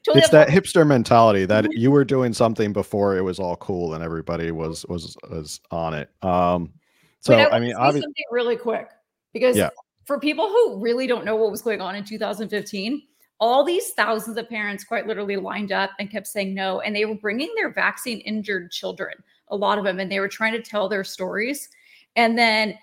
totally 0.05 0.21
it's 0.21 0.29
that 0.29 0.49
hipster 0.49 0.85
mentality 0.85 1.45
that 1.45 1.71
you 1.71 1.91
were 1.91 2.05
doing 2.05 2.33
something 2.33 2.73
before 2.73 3.17
it 3.17 3.21
was 3.21 3.39
all 3.39 3.55
cool 3.57 3.93
and 3.93 4.03
everybody 4.03 4.51
was 4.51 4.85
was 4.87 5.15
was 5.29 5.59
on 5.71 5.93
it. 5.93 6.09
Um, 6.21 6.73
so 7.19 7.35
Wait, 7.35 7.45
I, 7.45 7.57
I 7.57 7.59
mean, 7.59 7.75
obviously, 7.75 8.01
something 8.01 8.25
really 8.31 8.55
quick 8.55 8.89
because 9.33 9.57
yeah. 9.57 9.69
for 10.05 10.19
people 10.19 10.47
who 10.47 10.79
really 10.79 11.07
don't 11.07 11.25
know 11.25 11.35
what 11.35 11.51
was 11.51 11.61
going 11.61 11.81
on 11.81 11.95
in 11.95 12.03
2015, 12.03 13.01
all 13.39 13.63
these 13.63 13.91
thousands 13.91 14.37
of 14.37 14.49
parents 14.49 14.83
quite 14.83 15.07
literally 15.07 15.37
lined 15.37 15.71
up 15.71 15.91
and 15.99 16.09
kept 16.09 16.27
saying 16.27 16.53
no, 16.53 16.79
and 16.81 16.95
they 16.95 17.05
were 17.05 17.15
bringing 17.15 17.53
their 17.55 17.71
vaccine 17.71 18.19
injured 18.21 18.71
children, 18.71 19.13
a 19.49 19.55
lot 19.55 19.77
of 19.77 19.83
them, 19.83 19.99
and 19.99 20.11
they 20.11 20.19
were 20.19 20.27
trying 20.27 20.53
to 20.53 20.61
tell 20.61 20.89
their 20.89 21.03
stories, 21.03 21.69
and 22.15 22.37
then 22.37 22.77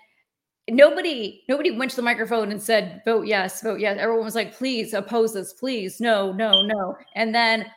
nobody 0.69 1.43
nobody 1.47 1.71
went 1.71 1.91
to 1.91 1.95
the 1.95 2.01
microphone 2.01 2.51
and 2.51 2.61
said 2.61 3.01
vote 3.05 3.27
yes 3.27 3.61
vote 3.61 3.79
yes. 3.79 3.97
Everyone 3.99 4.25
was 4.25 4.35
like 4.35 4.55
please 4.55 4.93
oppose 4.93 5.33
this 5.33 5.53
please 5.53 5.99
no 5.99 6.31
no 6.31 6.63
no. 6.63 6.97
And 7.15 7.35
then 7.35 7.67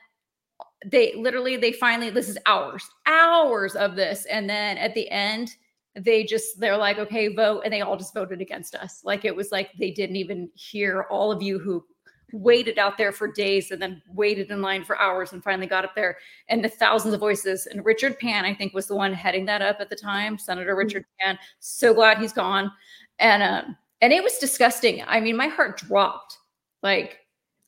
they 0.87 1.14
literally 1.16 1.56
they 1.56 1.73
finally 1.73 2.11
this 2.11 2.28
is 2.28 2.38
hours 2.47 2.88
hours 3.06 3.75
of 3.75 3.97
this 3.97 4.25
and 4.26 4.49
then 4.49 4.78
at 4.78 4.94
the 4.94 5.11
end 5.11 5.56
they 5.97 6.25
just 6.25 6.61
they're 6.61 6.76
like 6.76 6.99
okay 6.99 7.35
vote 7.35 7.62
and 7.64 7.73
they 7.73 7.80
all 7.80 7.97
just 7.97 8.14
voted 8.14 8.40
against 8.40 8.75
us. 8.75 9.02
Like 9.04 9.25
it 9.25 9.35
was 9.35 9.52
like 9.52 9.70
they 9.78 9.90
didn't 9.90 10.16
even 10.16 10.49
hear 10.54 11.06
all 11.11 11.30
of 11.30 11.42
you 11.42 11.58
who 11.58 11.85
waited 12.32 12.78
out 12.78 12.99
there 12.99 13.12
for 13.12 13.30
days 13.30 13.70
and 13.70 13.80
then 13.80 14.02
waited 14.12 14.50
in 14.50 14.61
line 14.61 14.85
for 14.85 14.99
hours 15.00 15.32
and 15.32 15.42
finally 15.42 15.66
got 15.66 15.85
up 15.85 15.94
there. 15.94 16.18
And 16.49 16.64
the 16.64 16.68
thousands 16.68 17.14
of 17.14 17.20
voices 17.20 17.66
and 17.66 17.85
richard 17.85 18.18
pan 18.18 18.44
i 18.44 18.54
think 18.54 18.75
was 18.75 18.87
the 18.87 18.97
one 18.97 19.12
heading 19.12 19.47
that 19.47 19.62
up 19.62 19.78
at 19.80 19.90
the 19.90 19.97
time 19.97 20.38
senator 20.38 20.73
mm-hmm. 20.73 20.78
richard 20.78 21.04
pan. 21.20 21.38
So 21.61 21.94
glad 21.94 22.18
he's 22.18 22.32
gone. 22.32 22.70
And 23.18 23.42
um 23.42 23.76
and 24.00 24.12
it 24.12 24.23
was 24.23 24.38
disgusting. 24.38 25.02
I 25.06 25.20
mean 25.20 25.37
my 25.37 25.49
heart 25.49 25.78
dropped. 25.78 26.38
Like 26.82 27.18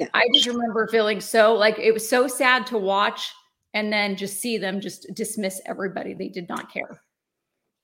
yeah. 0.00 0.08
i 0.14 0.26
just 0.34 0.46
remember 0.46 0.88
feeling 0.88 1.20
so 1.20 1.54
like 1.54 1.78
it 1.78 1.92
was 1.92 2.08
so 2.08 2.26
sad 2.26 2.66
to 2.66 2.78
watch 2.78 3.30
and 3.74 3.92
then 3.92 4.16
just 4.16 4.40
see 4.40 4.58
them 4.58 4.80
just 4.80 5.06
dismiss 5.14 5.60
everybody 5.66 6.14
they 6.14 6.28
did 6.28 6.48
not 6.48 6.72
care 6.72 7.00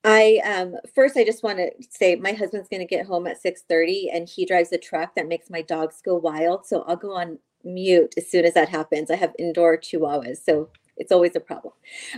I 0.07 0.43
um 0.47 0.77
first 0.95 1.19
I 1.19 1.25
just 1.25 1.45
want 1.45 1.59
to 1.59 1.73
say 1.91 2.17
my 2.17 2.33
husband's 2.35 2.71
going 2.71 2.81
to 2.83 2.87
get 2.87 3.07
home 3.07 3.29
at 3.29 3.43
6:30 3.43 4.11
and 4.15 4.29
he 4.29 4.47
drives 4.47 4.73
a 4.73 4.79
truck 4.79 5.17
that 5.17 5.29
makes 5.29 5.51
my 5.51 5.63
dogs 5.63 6.03
go 6.05 6.17
wild 6.17 6.67
so 6.67 6.85
I'll 6.85 6.97
go 6.97 7.15
on 7.15 7.41
mute 7.65 8.15
as 8.19 8.31
soon 8.31 8.47
as 8.47 8.55
that 8.55 8.71
happens. 8.71 9.11
I 9.13 9.17
have 9.17 9.35
indoor 9.41 9.79
chihuahuas 9.79 10.39
so 10.45 10.71
it's 10.99 11.13
always 11.13 11.37
a 11.37 11.41
problem. 11.41 11.75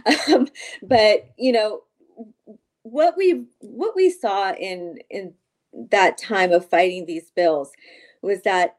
Um, 0.34 0.48
but 0.82 1.30
you 1.38 1.52
know 1.52 1.82
what 2.84 3.16
we 3.18 3.46
what 3.60 3.96
we 3.96 4.10
saw 4.10 4.52
in 4.54 4.98
in 5.10 5.34
that 5.92 6.18
time 6.18 6.52
of 6.52 6.68
fighting 6.70 7.06
these 7.06 7.30
bills 7.32 7.72
was 8.22 8.42
that 8.42 8.76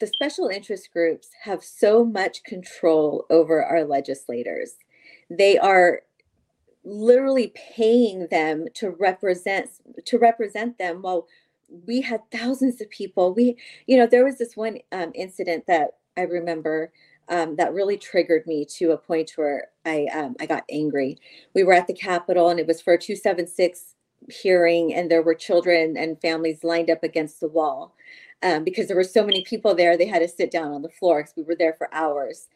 the 0.00 0.08
special 0.08 0.48
interest 0.48 0.92
groups 0.92 1.30
have 1.44 1.64
so 1.64 2.04
much 2.04 2.44
control 2.44 3.26
over 3.30 3.64
our 3.64 3.84
legislators. 3.84 4.74
They 5.30 5.58
are 5.58 6.02
literally 6.84 7.52
paying 7.54 8.26
them 8.30 8.66
to 8.74 8.90
represent 8.90 9.70
to 10.04 10.18
represent 10.18 10.78
them 10.78 11.02
while 11.02 11.26
we 11.86 12.00
had 12.00 12.20
thousands 12.30 12.80
of 12.80 12.90
people. 12.90 13.34
We 13.34 13.56
you 13.86 13.96
know 13.96 14.06
there 14.06 14.24
was 14.24 14.38
this 14.38 14.56
one 14.56 14.78
um, 14.92 15.12
incident 15.14 15.66
that 15.66 15.92
i 16.16 16.22
remember 16.22 16.92
um, 17.28 17.56
that 17.56 17.72
really 17.72 17.96
triggered 17.96 18.46
me 18.46 18.64
to 18.76 18.90
a 18.90 18.98
point 18.98 19.32
where 19.36 19.68
i 19.86 20.06
um, 20.14 20.36
i 20.40 20.46
got 20.46 20.64
angry. 20.70 21.18
We 21.54 21.64
were 21.64 21.74
at 21.74 21.86
the 21.86 21.94
capitol 21.94 22.48
and 22.50 22.60
it 22.60 22.66
was 22.66 22.80
for 22.80 22.94
a 22.94 22.98
276 22.98 23.94
hearing 24.30 24.94
and 24.94 25.10
there 25.10 25.22
were 25.22 25.34
children 25.34 25.96
and 25.96 26.20
families 26.20 26.62
lined 26.62 26.90
up 26.90 27.02
against 27.02 27.40
the 27.40 27.48
wall 27.48 27.94
um, 28.42 28.64
because 28.64 28.86
there 28.86 28.96
were 28.96 29.04
so 29.04 29.24
many 29.24 29.44
people 29.44 29.74
there 29.74 29.96
they 29.96 30.06
had 30.06 30.20
to 30.20 30.28
sit 30.28 30.50
down 30.50 30.72
on 30.72 30.82
the 30.82 30.88
floor 30.88 31.22
because 31.22 31.34
we 31.36 31.42
were 31.42 31.56
there 31.56 31.74
for 31.74 31.92
hours. 31.92 32.48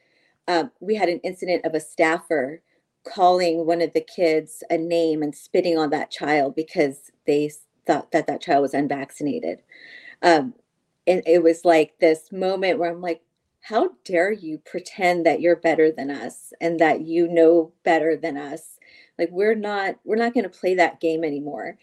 Um, 0.49 0.71
we 0.81 0.95
had 0.95 1.09
an 1.09 1.21
incident 1.21 1.65
of 1.65 1.75
a 1.75 1.81
staffer 1.81 2.61
calling 3.07 3.67
one 3.67 3.81
of 3.81 3.93
the 3.93 4.01
kids 4.01 4.63
a 4.71 4.77
name 4.79 5.23
and 5.23 5.35
spitting 5.35 5.79
on 5.79 5.91
that 5.91 6.11
child 6.11 6.55
because 6.55 7.13
they 7.27 7.51
thought 7.87 8.11
that 8.13 8.27
that 8.27 8.41
child 8.41 8.63
was 8.63 8.75
unvaccinated. 8.75 9.63
Um, 10.23 10.55
and 11.07 11.23
it 11.27 11.43
was 11.43 11.65
like 11.65 11.99
this 12.01 12.33
moment 12.33 12.79
where 12.79 12.91
I'm 12.91 13.01
like, 13.01 13.23
how 13.61 13.91
dare 14.05 14.33
you 14.33 14.59
pretend 14.59 15.27
that 15.27 15.41
you're 15.41 15.57
better 15.57 15.91
than 15.91 16.11
us 16.11 16.53
and 16.61 16.79
that 16.79 17.03
you 17.03 17.29
know 17.29 17.73
better 17.85 18.17
than 18.17 18.37
us? 18.37 18.79
Like 19.19 19.31
we're 19.33 19.55
not 19.55 19.97
we're 20.05 20.17
not 20.17 20.35
going 20.35 20.45
to 20.45 20.51
play 20.51 20.75
that 20.75 21.01
game 21.01 21.25
anymore. 21.25 21.79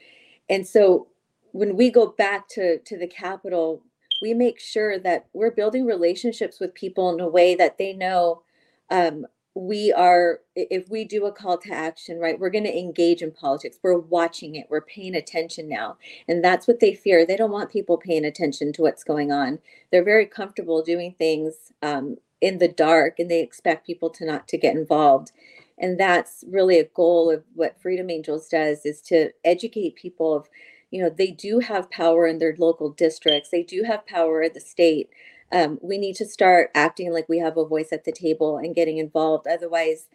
And 0.49 0.67
so 0.67 1.07
when 1.51 1.75
we 1.75 1.89
go 1.89 2.07
back 2.07 2.47
to 2.49 2.79
to 2.79 2.97
the 2.97 3.07
capital, 3.07 3.81
we 4.21 4.33
make 4.33 4.59
sure 4.59 4.99
that 4.99 5.25
we're 5.33 5.51
building 5.51 5.85
relationships 5.85 6.59
with 6.59 6.73
people 6.73 7.13
in 7.13 7.19
a 7.19 7.27
way 7.27 7.55
that 7.55 7.77
they 7.77 7.93
know 7.93 8.43
um, 8.89 9.25
we 9.55 9.93
are 9.93 10.39
if 10.55 10.89
we 10.89 11.05
do 11.05 11.25
a 11.25 11.31
call 11.31 11.57
to 11.59 11.71
action 11.71 12.19
right 12.19 12.39
we're 12.39 12.49
going 12.49 12.63
to 12.63 12.77
engage 12.77 13.21
in 13.21 13.31
politics. 13.31 13.77
We're 13.83 13.99
watching 13.99 14.55
it. 14.55 14.67
We're 14.69 14.81
paying 14.81 15.15
attention 15.15 15.69
now. 15.69 15.97
And 16.27 16.43
that's 16.43 16.67
what 16.67 16.79
they 16.79 16.95
fear. 16.95 17.25
They 17.25 17.37
don't 17.37 17.51
want 17.51 17.71
people 17.71 17.97
paying 17.97 18.25
attention 18.25 18.73
to 18.73 18.81
what's 18.81 19.03
going 19.03 19.31
on. 19.31 19.59
They're 19.91 20.03
very 20.03 20.25
comfortable 20.25 20.81
doing 20.81 21.15
things 21.17 21.71
um, 21.83 22.17
in 22.41 22.57
the 22.57 22.67
dark 22.67 23.19
and 23.19 23.29
they 23.29 23.41
expect 23.41 23.85
people 23.85 24.09
to 24.11 24.25
not 24.25 24.47
to 24.49 24.57
get 24.57 24.75
involved. 24.75 25.31
And 25.77 25.99
that's 25.99 26.43
really 26.47 26.79
a 26.79 26.85
goal 26.85 27.29
of 27.31 27.43
what 27.53 27.79
freedom 27.81 28.09
angels 28.09 28.47
does 28.47 28.85
is 28.85 29.01
to 29.03 29.31
educate 29.43 29.95
people 29.95 30.33
of 30.33 30.47
you 30.91 31.01
know 31.01 31.09
they 31.09 31.31
do 31.31 31.59
have 31.59 31.89
power 31.89 32.27
in 32.27 32.39
their 32.39 32.55
local 32.57 32.89
districts. 32.89 33.49
They 33.49 33.63
do 33.63 33.83
have 33.83 34.05
power 34.07 34.43
at 34.43 34.53
the 34.53 34.59
state 34.59 35.09
um, 35.53 35.79
we 35.81 35.97
need 35.97 36.15
to 36.15 36.25
start 36.25 36.71
acting 36.73 37.13
like 37.13 37.29
we 37.29 37.37
have 37.39 37.57
a 37.57 37.65
voice 37.65 37.93
at 37.93 38.05
the 38.05 38.11
table 38.11 38.57
and 38.57 38.75
getting 38.75 38.97
involved. 38.97 39.47
Otherwise, 39.47 40.07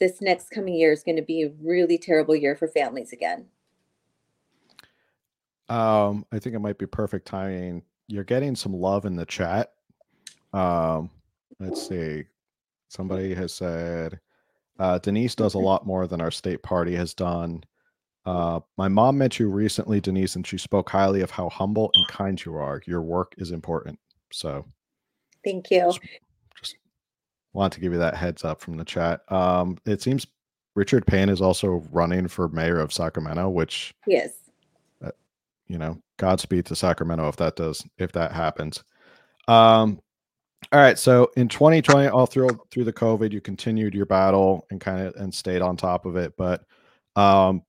this 0.00 0.20
next 0.20 0.50
coming 0.50 0.74
year 0.74 0.90
is 0.90 1.02
going 1.02 1.16
to 1.16 1.22
be 1.22 1.42
a 1.42 1.52
really 1.62 1.98
terrible 1.98 2.34
year 2.34 2.56
for 2.56 2.66
families 2.66 3.12
again. 3.12 3.46
Um, 5.68 6.24
I 6.32 6.38
think 6.38 6.54
it 6.54 6.60
might 6.60 6.78
be 6.78 6.86
perfect 6.86 7.26
timing. 7.26 7.82
You're 8.08 8.24
getting 8.24 8.56
some 8.56 8.72
love 8.72 9.04
in 9.04 9.16
the 9.16 9.26
chat. 9.26 9.72
Um, 10.52 11.10
let's 11.60 11.86
see. 11.86 12.24
Somebody 12.88 13.34
has 13.34 13.52
said 13.52 14.18
uh, 14.78 14.98
Denise 14.98 15.34
does 15.34 15.54
a 15.54 15.58
lot 15.58 15.86
more 15.86 16.06
than 16.06 16.20
our 16.20 16.30
state 16.30 16.62
party 16.62 16.94
has 16.94 17.14
done. 17.14 17.64
Uh, 18.24 18.60
my 18.76 18.88
mom 18.88 19.18
met 19.18 19.38
you 19.38 19.48
recently, 19.48 20.00
Denise, 20.00 20.36
and 20.36 20.46
she 20.46 20.58
spoke 20.58 20.88
highly 20.88 21.20
of 21.20 21.30
how 21.30 21.48
humble 21.48 21.90
and 21.94 22.08
kind 22.08 22.42
you 22.44 22.56
are. 22.56 22.80
Your 22.86 23.02
work 23.02 23.34
is 23.38 23.52
important. 23.52 23.98
So, 24.32 24.64
thank 25.46 25.70
you. 25.70 25.80
Just, 25.80 26.00
just 26.60 26.76
want 27.52 27.72
to 27.72 27.80
give 27.80 27.92
you 27.92 27.98
that 27.98 28.16
heads 28.16 28.44
up 28.44 28.60
from 28.60 28.76
the 28.76 28.84
chat. 28.84 29.20
Um, 29.32 29.78
it 29.86 30.02
seems 30.02 30.26
Richard 30.74 31.06
Pan 31.06 31.28
is 31.28 31.40
also 31.40 31.82
running 31.90 32.28
for 32.28 32.48
mayor 32.48 32.80
of 32.80 32.92
Sacramento, 32.92 33.48
which 33.48 33.94
yes, 34.06 34.32
uh, 35.04 35.12
you 35.68 35.78
know, 35.78 35.98
Godspeed 36.18 36.66
to 36.66 36.76
Sacramento 36.76 37.28
if 37.28 37.36
that 37.36 37.56
does 37.56 37.84
if 37.98 38.12
that 38.12 38.32
happens. 38.32 38.82
Um, 39.48 40.00
all 40.72 40.80
right, 40.80 40.98
so 40.98 41.30
in 41.36 41.48
2020, 41.48 42.08
all 42.08 42.26
through 42.26 42.60
through 42.70 42.84
the 42.84 42.92
COVID, 42.92 43.32
you 43.32 43.40
continued 43.40 43.94
your 43.94 44.06
battle 44.06 44.66
and 44.70 44.80
kind 44.80 45.06
of 45.06 45.14
and 45.16 45.32
stayed 45.32 45.62
on 45.62 45.76
top 45.76 46.06
of 46.06 46.16
it, 46.16 46.34
but 46.36 46.64
um, 47.14 47.62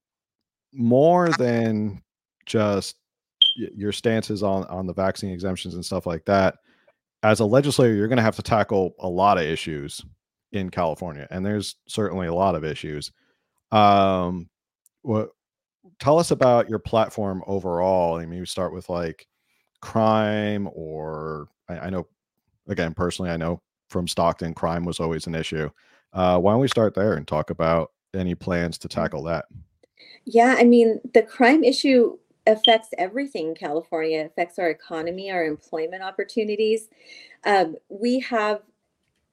more 0.74 1.30
than 1.38 2.02
just 2.46 2.96
your 3.56 3.92
stances 3.92 4.44
on 4.44 4.66
on 4.66 4.88
the 4.88 4.94
vaccine 4.94 5.32
exemptions 5.32 5.76
and 5.76 5.86
stuff 5.86 6.06
like 6.06 6.26
that 6.26 6.56
as 7.24 7.40
a 7.40 7.46
legislator 7.46 7.94
you're 7.94 8.08
going 8.08 8.18
to 8.18 8.24
have 8.24 8.36
to 8.36 8.44
tackle 8.44 8.94
a 9.00 9.08
lot 9.08 9.38
of 9.38 9.44
issues 9.44 10.04
in 10.52 10.70
california 10.70 11.28
and 11.32 11.46
there's 11.46 11.76
certainly 11.88 12.28
a 12.28 12.34
lot 12.34 12.56
of 12.56 12.64
issues. 12.64 13.12
Um 13.72 14.50
what 15.02 15.30
tell 16.00 16.20
us 16.20 16.32
about 16.32 16.70
your 16.70 16.80
platform 16.80 17.44
overall 17.48 18.18
i 18.18 18.26
mean 18.26 18.40
you 18.40 18.46
start 18.46 18.74
with 18.74 18.90
like 18.90 19.28
crime 19.82 20.70
or 20.74 21.48
I, 21.70 21.80
I, 21.80 21.90
know 21.90 22.08
again 22.68 22.94
personally 22.94 23.32
i 23.32 23.38
know 23.38 23.62
from 23.90 24.08
stockton 24.08 24.54
crime 24.54 24.86
was 24.86 25.00
always 25.00 25.28
an 25.28 25.36
issue. 25.36 25.70
Uh 26.14 26.40
why 26.40 26.52
don't 26.54 26.62
we 26.62 26.68
start 26.68 26.94
there 26.94 27.14
and 27.14 27.28
talk 27.28 27.50
about 27.50 27.92
any 28.14 28.36
plans 28.36 28.78
to 28.80 28.88
tackle 28.88 29.24
that? 29.24 29.46
Yeah, 30.26 30.56
I 30.58 30.64
mean, 30.66 31.00
the 31.14 31.22
crime 31.22 31.64
issue 31.64 32.18
affects 32.48 32.90
everything 32.98 33.50
in 33.50 33.56
California. 33.56 34.20
It 34.20 34.28
affects 34.28 34.58
our 34.60 34.70
economy, 34.70 35.30
our 35.32 35.46
employment 35.46 36.04
opportunities. 36.04 36.90
Um, 37.46 37.76
we 37.90 38.20
have 38.22 38.62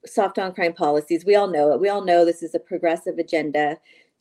soft 0.06 0.38
on 0.38 0.54
crime 0.54 0.74
policies. 0.74 1.24
We 1.24 1.34
all 1.34 1.48
know 1.48 1.72
it. 1.72 1.80
We 1.80 1.88
all 1.88 2.04
know 2.04 2.24
this 2.24 2.42
is 2.42 2.54
a 2.54 2.60
progressive 2.60 3.18
agenda. 3.18 3.78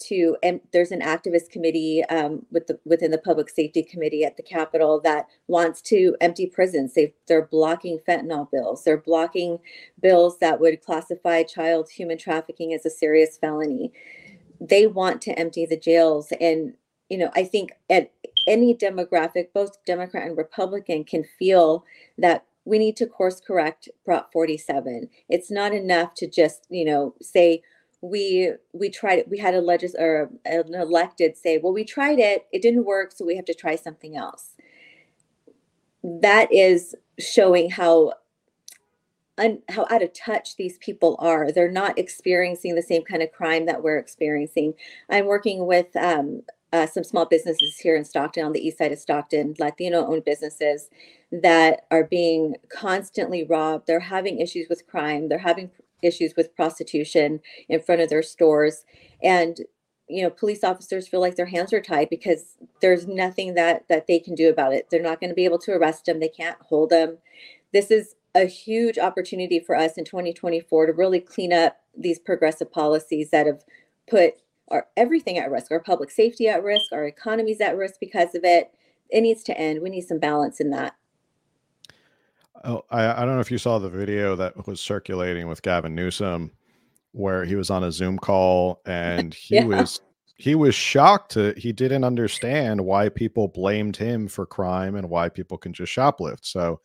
To 0.07 0.35
and 0.41 0.59
there's 0.73 0.91
an 0.91 1.01
activist 1.01 1.51
committee 1.51 2.03
um, 2.05 2.45
with 2.51 2.67
the 2.67 2.79
within 2.83 3.11
the 3.11 3.19
public 3.19 3.49
safety 3.49 3.83
committee 3.83 4.25
at 4.25 4.35
the 4.35 4.43
Capitol 4.43 4.99
that 5.01 5.27
wants 5.47 5.81
to 5.83 6.17
empty 6.19 6.47
prisons. 6.47 6.93
They 6.93 7.13
they're 7.27 7.45
blocking 7.45 7.99
fentanyl 7.99 8.49
bills. 8.51 8.83
They're 8.83 8.97
blocking 8.97 9.59
bills 10.01 10.39
that 10.39 10.59
would 10.59 10.81
classify 10.81 11.43
child 11.43 11.89
human 11.89 12.17
trafficking 12.17 12.73
as 12.73 12.85
a 12.85 12.89
serious 12.89 13.37
felony 13.37 13.93
they 14.67 14.87
want 14.87 15.21
to 15.21 15.37
empty 15.37 15.65
the 15.65 15.77
jails 15.77 16.31
and 16.39 16.73
you 17.09 17.17
know 17.17 17.29
i 17.35 17.43
think 17.43 17.71
at 17.89 18.11
any 18.47 18.75
demographic 18.75 19.47
both 19.53 19.83
democrat 19.85 20.27
and 20.27 20.37
republican 20.37 21.03
can 21.03 21.23
feel 21.39 21.85
that 22.17 22.45
we 22.65 22.79
need 22.79 22.95
to 22.95 23.05
course 23.05 23.39
correct 23.39 23.89
prop 24.05 24.31
47 24.31 25.09
it's 25.29 25.51
not 25.51 25.73
enough 25.73 26.13
to 26.15 26.27
just 26.27 26.65
you 26.69 26.85
know 26.85 27.13
say 27.21 27.61
we 28.01 28.51
we 28.73 28.89
tried 28.89 29.23
we 29.29 29.37
had 29.37 29.53
a 29.53 29.61
legis 29.61 29.95
or 29.97 30.29
an 30.45 30.73
elected 30.73 31.37
say 31.37 31.57
well 31.57 31.73
we 31.73 31.85
tried 31.85 32.19
it 32.19 32.45
it 32.51 32.61
didn't 32.61 32.85
work 32.85 33.11
so 33.11 33.25
we 33.25 33.35
have 33.35 33.45
to 33.45 33.53
try 33.53 33.75
something 33.75 34.17
else 34.17 34.55
that 36.03 36.51
is 36.51 36.95
showing 37.19 37.69
how 37.69 38.13
un, 39.37 39.61
how 39.69 39.85
out 39.89 40.03
of 40.03 40.13
touch 40.13 40.55
these 40.55 40.77
people 40.77 41.15
are. 41.19 41.51
They're 41.51 41.71
not 41.71 41.97
experiencing 41.97 42.75
the 42.75 42.81
same 42.81 43.03
kind 43.03 43.23
of 43.23 43.31
crime 43.31 43.65
that 43.65 43.83
we're 43.83 43.97
experiencing. 43.97 44.73
I'm 45.09 45.25
working 45.25 45.65
with 45.65 45.95
um, 45.95 46.43
uh, 46.73 46.87
some 46.87 47.03
small 47.03 47.25
businesses 47.25 47.77
here 47.77 47.95
in 47.95 48.03
Stockton, 48.03 48.43
on 48.43 48.51
the 48.51 48.65
east 48.65 48.79
side 48.79 48.91
of 48.91 48.97
Stockton, 48.97 49.53
Latino 49.59 50.05
owned 50.05 50.25
businesses 50.25 50.89
that 51.31 51.85
are 51.91 52.03
being 52.03 52.55
constantly 52.69 53.43
robbed. 53.43 53.85
They're 53.87 53.99
having 53.99 54.39
issues 54.39 54.67
with 54.69 54.87
crime, 54.87 55.29
they're 55.29 55.37
having 55.37 55.69
issues 56.01 56.33
with 56.35 56.55
prostitution 56.55 57.39
in 57.69 57.81
front 57.81 58.01
of 58.01 58.09
their 58.09 58.23
stores. 58.23 58.85
And 59.21 59.59
you 60.09 60.21
know 60.21 60.29
police 60.29 60.63
officers 60.63 61.07
feel 61.07 61.21
like 61.21 61.35
their 61.35 61.45
hands 61.45 61.71
are 61.71 61.81
tied 61.81 62.09
because 62.09 62.57
there's 62.81 63.07
nothing 63.07 63.53
that 63.53 63.87
that 63.87 64.05
they 64.05 64.19
can 64.19 64.35
do 64.35 64.49
about 64.49 64.73
it 64.73 64.89
they're 64.89 65.01
not 65.01 65.21
going 65.21 65.29
to 65.29 65.35
be 65.35 65.45
able 65.45 65.57
to 65.57 65.71
arrest 65.71 66.05
them 66.05 66.19
they 66.19 66.27
can't 66.27 66.57
hold 66.61 66.89
them 66.89 67.17
this 67.71 67.89
is 67.89 68.15
a 68.35 68.45
huge 68.45 68.99
opportunity 68.99 69.61
for 69.61 69.75
us 69.75 69.97
in 69.97 70.03
2024 70.03 70.87
to 70.87 70.93
really 70.93 71.21
clean 71.21 71.53
up 71.53 71.77
these 71.97 72.19
progressive 72.19 72.69
policies 72.69 73.29
that 73.29 73.47
have 73.47 73.63
put 74.09 74.33
our 74.69 74.87
everything 74.97 75.37
at 75.37 75.51
risk, 75.51 75.71
our 75.71 75.79
public 75.79 76.11
safety 76.11 76.47
at 76.47 76.63
risk, 76.63 76.91
our 76.91 77.05
economies 77.05 77.61
at 77.61 77.77
risk 77.77 77.95
because 77.99 78.35
of 78.35 78.43
it. 78.43 78.71
It 79.09 79.21
needs 79.21 79.43
to 79.43 79.57
end. 79.57 79.81
We 79.81 79.89
need 79.89 80.07
some 80.07 80.19
balance 80.19 80.59
in 80.59 80.71
that. 80.71 80.95
Oh, 82.63 82.83
I, 82.89 83.21
I 83.21 83.25
don't 83.25 83.35
know 83.35 83.41
if 83.41 83.51
you 83.51 83.57
saw 83.57 83.77
the 83.77 83.89
video 83.89 84.35
that 84.37 84.67
was 84.67 84.79
circulating 84.79 85.47
with 85.47 85.61
Gavin 85.61 85.93
Newsom, 85.93 86.51
where 87.11 87.43
he 87.43 87.55
was 87.55 87.69
on 87.69 87.83
a 87.83 87.91
Zoom 87.91 88.17
call 88.17 88.81
and 88.85 89.33
he 89.33 89.55
yeah. 89.55 89.65
was 89.65 90.01
he 90.35 90.55
was 90.55 90.73
shocked 90.73 91.31
to 91.33 91.53
he 91.57 91.71
didn't 91.71 92.03
understand 92.03 92.81
why 92.81 93.09
people 93.09 93.47
blamed 93.47 93.95
him 93.95 94.27
for 94.27 94.45
crime 94.45 94.95
and 94.95 95.09
why 95.09 95.29
people 95.29 95.57
can 95.57 95.73
just 95.73 95.93
shoplift. 95.93 96.45
So 96.45 96.81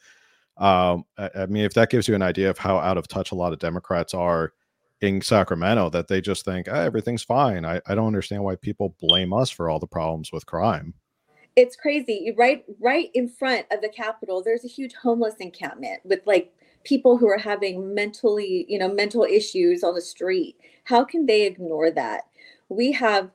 um, 0.58 1.04
I, 1.16 1.30
I, 1.36 1.46
mean, 1.46 1.64
if 1.64 1.74
that 1.74 1.90
gives 1.90 2.08
you 2.08 2.14
an 2.14 2.22
idea 2.22 2.50
of 2.50 2.58
how 2.58 2.78
out 2.78 2.98
of 2.98 3.06
touch 3.06 3.30
a 3.30 3.36
lot 3.36 3.52
of 3.52 3.60
Democrats 3.60 4.12
are 4.12 4.52
in 5.00 5.20
Sacramento, 5.20 5.90
that 5.90 6.08
they 6.08 6.20
just 6.20 6.44
think 6.44 6.68
oh, 6.68 6.74
everything's 6.74 7.22
fine. 7.22 7.64
I, 7.64 7.80
I 7.86 7.94
don't 7.94 8.06
understand 8.06 8.44
why 8.44 8.56
people 8.56 8.96
blame 9.00 9.32
us 9.32 9.50
for 9.50 9.68
all 9.68 9.78
the 9.78 9.86
problems 9.86 10.32
with 10.32 10.46
crime. 10.46 10.94
It's 11.56 11.76
crazy. 11.76 12.32
Right, 12.36 12.64
right 12.80 13.10
in 13.14 13.28
front 13.28 13.66
of 13.70 13.80
the 13.80 13.88
Capitol, 13.88 14.42
there's 14.42 14.64
a 14.64 14.68
huge 14.68 14.94
homeless 14.94 15.34
encampment 15.40 16.00
with 16.04 16.20
like 16.24 16.52
people 16.84 17.16
who 17.16 17.28
are 17.28 17.38
having 17.38 17.94
mentally, 17.94 18.64
you 18.68 18.78
know, 18.78 18.92
mental 18.92 19.24
issues 19.24 19.82
on 19.82 19.94
the 19.94 20.00
street. 20.00 20.56
How 20.84 21.04
can 21.04 21.26
they 21.26 21.46
ignore 21.46 21.90
that? 21.90 22.22
We 22.68 22.92
have 22.92 23.30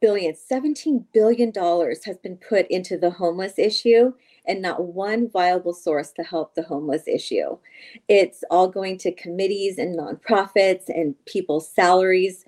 billions, 0.00 0.38
17 0.40 1.06
billion 1.12 1.50
dollars 1.50 2.04
has 2.04 2.18
been 2.18 2.36
put 2.36 2.66
into 2.68 2.98
the 2.98 3.10
homeless 3.10 3.58
issue 3.58 4.12
and 4.46 4.60
not 4.60 4.84
one 4.84 5.28
viable 5.30 5.72
source 5.72 6.10
to 6.12 6.22
help 6.22 6.54
the 6.54 6.62
homeless 6.62 7.06
issue. 7.06 7.56
It's 8.08 8.42
all 8.50 8.68
going 8.68 8.98
to 8.98 9.12
committees 9.12 9.78
and 9.78 9.98
nonprofits 9.98 10.88
and 10.88 11.14
people's 11.26 11.68
salaries. 11.68 12.44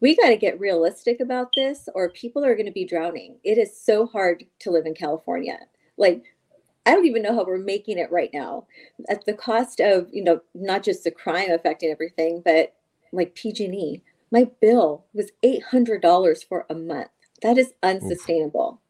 We 0.00 0.16
got 0.16 0.28
to 0.28 0.36
get 0.36 0.60
realistic 0.60 1.20
about 1.20 1.50
this, 1.56 1.88
or 1.94 2.10
people 2.10 2.44
are 2.44 2.54
going 2.54 2.66
to 2.66 2.72
be 2.72 2.84
drowning. 2.84 3.36
It 3.44 3.58
is 3.58 3.78
so 3.78 4.06
hard 4.06 4.44
to 4.60 4.70
live 4.70 4.86
in 4.86 4.94
California. 4.94 5.58
Like, 5.96 6.24
I 6.84 6.92
don't 6.92 7.06
even 7.06 7.22
know 7.22 7.34
how 7.34 7.44
we're 7.44 7.58
making 7.58 7.98
it 7.98 8.12
right 8.12 8.30
now 8.32 8.66
at 9.08 9.24
the 9.24 9.32
cost 9.32 9.80
of, 9.80 10.08
you 10.12 10.22
know, 10.22 10.40
not 10.54 10.82
just 10.82 11.04
the 11.04 11.10
crime 11.10 11.50
affecting 11.50 11.90
everything, 11.90 12.42
but 12.44 12.74
like 13.12 13.34
PG&E. 13.34 14.02
My 14.30 14.48
bill 14.60 15.06
was 15.12 15.30
$800 15.44 16.44
for 16.46 16.66
a 16.68 16.74
month. 16.74 17.08
That 17.42 17.58
is 17.58 17.72
unsustainable 17.82 18.80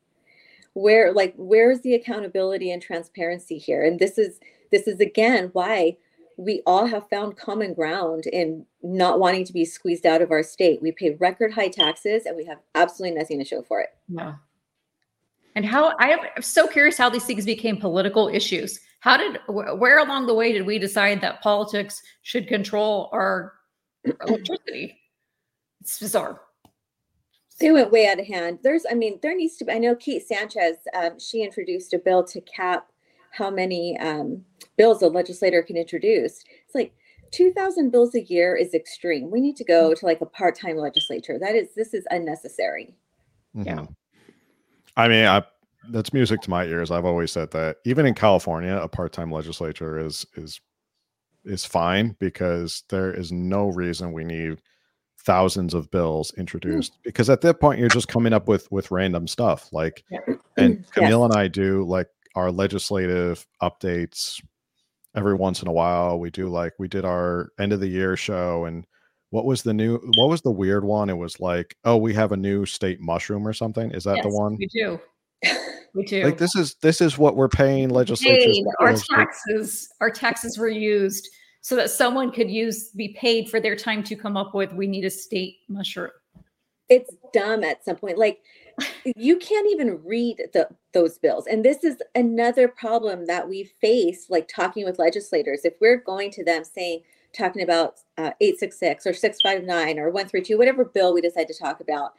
where 0.76 1.10
like 1.10 1.32
where's 1.38 1.80
the 1.80 1.94
accountability 1.94 2.70
and 2.70 2.82
transparency 2.82 3.56
here? 3.56 3.82
And 3.82 3.98
this 3.98 4.18
is 4.18 4.38
this 4.70 4.86
is 4.86 5.00
again 5.00 5.48
why 5.54 5.96
we 6.36 6.62
all 6.66 6.84
have 6.84 7.08
found 7.08 7.38
common 7.38 7.72
ground 7.72 8.26
in 8.26 8.66
not 8.82 9.18
wanting 9.18 9.42
to 9.46 9.54
be 9.54 9.64
squeezed 9.64 10.04
out 10.04 10.20
of 10.20 10.30
our 10.30 10.42
state. 10.42 10.82
We 10.82 10.92
pay 10.92 11.16
record 11.18 11.54
high 11.54 11.68
taxes 11.68 12.26
and 12.26 12.36
we 12.36 12.44
have 12.44 12.58
absolutely 12.74 13.18
nothing 13.18 13.38
to 13.38 13.44
show 13.46 13.62
for 13.62 13.80
it. 13.80 13.88
Yeah. 14.06 14.34
And 15.54 15.64
how 15.64 15.94
i 15.98 16.10
am 16.10 16.42
so 16.42 16.66
curious 16.66 16.98
how 16.98 17.08
these 17.08 17.24
things 17.24 17.46
became 17.46 17.78
political 17.78 18.28
issues. 18.28 18.78
How 19.00 19.16
did 19.16 19.38
where 19.48 19.98
along 20.00 20.26
the 20.26 20.34
way 20.34 20.52
did 20.52 20.66
we 20.66 20.78
decide 20.78 21.22
that 21.22 21.40
politics 21.40 22.02
should 22.20 22.48
control 22.48 23.08
our 23.12 23.54
electricity? 24.26 24.98
It's 25.80 25.98
bizarre 25.98 26.38
they 27.58 27.70
went 27.72 27.90
way 27.90 28.06
out 28.06 28.20
of 28.20 28.26
hand. 28.26 28.58
There's, 28.62 28.84
I 28.90 28.94
mean, 28.94 29.18
there 29.22 29.34
needs 29.34 29.56
to 29.56 29.64
be. 29.64 29.72
I 29.72 29.78
know 29.78 29.94
Kate 29.94 30.26
Sanchez. 30.26 30.76
Um, 30.94 31.18
she 31.18 31.42
introduced 31.42 31.94
a 31.94 31.98
bill 31.98 32.24
to 32.24 32.40
cap 32.42 32.90
how 33.30 33.50
many 33.50 33.98
um, 33.98 34.42
bills 34.76 35.02
a 35.02 35.08
legislator 35.08 35.62
can 35.62 35.76
introduce. 35.76 36.44
It's 36.64 36.74
like 36.74 36.92
2,000 37.32 37.90
bills 37.90 38.14
a 38.14 38.22
year 38.22 38.56
is 38.56 38.74
extreme. 38.74 39.30
We 39.30 39.40
need 39.40 39.56
to 39.56 39.64
go 39.64 39.94
to 39.94 40.06
like 40.06 40.20
a 40.20 40.26
part-time 40.26 40.76
legislature. 40.76 41.38
That 41.38 41.54
is, 41.54 41.68
this 41.74 41.92
is 41.94 42.06
unnecessary. 42.10 42.94
Mm-hmm. 43.56 43.66
Yeah. 43.66 43.86
I 44.96 45.08
mean, 45.08 45.26
I, 45.26 45.42
that's 45.90 46.12
music 46.12 46.40
to 46.42 46.50
my 46.50 46.64
ears. 46.64 46.90
I've 46.90 47.04
always 47.04 47.32
said 47.32 47.50
that 47.52 47.78
even 47.84 48.06
in 48.06 48.14
California, 48.14 48.76
a 48.76 48.88
part-time 48.88 49.30
legislature 49.30 49.98
is 49.98 50.26
is 50.34 50.60
is 51.44 51.64
fine 51.64 52.16
because 52.18 52.82
there 52.88 53.12
is 53.14 53.30
no 53.30 53.68
reason 53.68 54.12
we 54.12 54.24
need 54.24 54.60
thousands 55.26 55.74
of 55.74 55.90
bills 55.90 56.30
hmm. 56.30 56.40
introduced 56.40 56.94
mm. 56.94 56.98
because 57.04 57.28
at 57.28 57.40
that 57.42 57.60
point 57.60 57.78
you're 57.78 57.88
just 57.88 58.08
coming 58.08 58.32
up 58.32 58.48
with 58.48 58.70
with 58.70 58.90
random 58.90 59.26
stuff 59.26 59.68
like 59.72 60.04
yeah. 60.10 60.20
and 60.56 60.90
camille 60.92 61.22
yes. 61.22 61.30
and 61.30 61.34
i 61.34 61.48
do 61.48 61.84
like 61.84 62.06
our 62.36 62.50
legislative 62.50 63.44
updates 63.60 64.40
every 65.16 65.34
once 65.34 65.62
in 65.62 65.68
a 65.68 65.72
while 65.72 66.18
we 66.18 66.30
do 66.30 66.48
like 66.48 66.72
we 66.78 66.86
did 66.86 67.04
our 67.04 67.50
end 67.58 67.72
of 67.72 67.80
the 67.80 67.88
year 67.88 68.16
show 68.16 68.64
and 68.66 68.86
what 69.30 69.44
was 69.44 69.62
the 69.62 69.74
new 69.74 69.98
what 70.16 70.28
was 70.28 70.42
the 70.42 70.50
weird 70.50 70.84
one 70.84 71.10
it 71.10 71.16
was 71.16 71.40
like 71.40 71.76
oh 71.84 71.96
we 71.96 72.14
have 72.14 72.32
a 72.32 72.36
new 72.36 72.64
state 72.64 73.00
mushroom 73.00 73.46
or 73.46 73.52
something 73.52 73.90
is 73.90 74.04
that 74.04 74.16
yes, 74.16 74.24
the 74.24 74.30
one 74.30 74.56
we 74.56 74.66
do 74.66 75.00
we 75.94 76.04
do 76.04 76.22
like 76.22 76.38
this 76.38 76.54
is 76.54 76.76
this 76.82 77.00
is 77.00 77.18
what 77.18 77.34
we're 77.34 77.48
paying 77.48 77.88
legislatures 77.88 78.62
our 78.80 78.94
taxes 78.94 79.88
our 80.00 80.10
taxes 80.10 80.56
were 80.56 80.68
used 80.68 81.28
so 81.66 81.74
that 81.74 81.90
someone 81.90 82.31
could 82.31 82.48
use 82.48 82.90
be 82.90 83.09
paid 83.18 83.50
for 83.50 83.59
their 83.59 83.74
time 83.74 84.00
to 84.00 84.14
come 84.14 84.37
up 84.37 84.55
with 84.55 84.72
we 84.72 84.87
need 84.87 85.05
a 85.05 85.11
state 85.11 85.57
mushroom. 85.68 86.12
It's 86.88 87.12
dumb 87.33 87.64
at 87.64 87.85
some 87.85 87.96
point 87.96 88.18
like 88.18 88.38
you 89.16 89.37
can't 89.38 89.68
even 89.72 90.00
read 90.05 90.42
the, 90.52 90.68
those 90.92 91.18
bills. 91.18 91.48
And 91.48 91.64
this 91.64 91.83
is 91.83 91.96
another 92.14 92.68
problem 92.68 93.26
that 93.26 93.48
we 93.48 93.64
face 93.81 94.31
like 94.31 94.46
talking 94.46 94.85
with 94.85 95.00
legislators. 95.00 95.64
If 95.64 95.74
we're 95.81 95.96
going 95.96 96.31
to 96.33 96.44
them 96.44 96.62
saying 96.62 97.00
talking 97.37 97.62
about 97.62 97.94
uh, 98.16 98.31
866 98.40 99.05
or 99.05 99.12
659 99.12 99.98
or 99.98 100.05
132 100.05 100.57
whatever 100.57 100.85
bill 100.85 101.12
we 101.12 101.20
decide 101.20 101.48
to 101.48 101.59
talk 101.59 101.81
about 101.81 102.12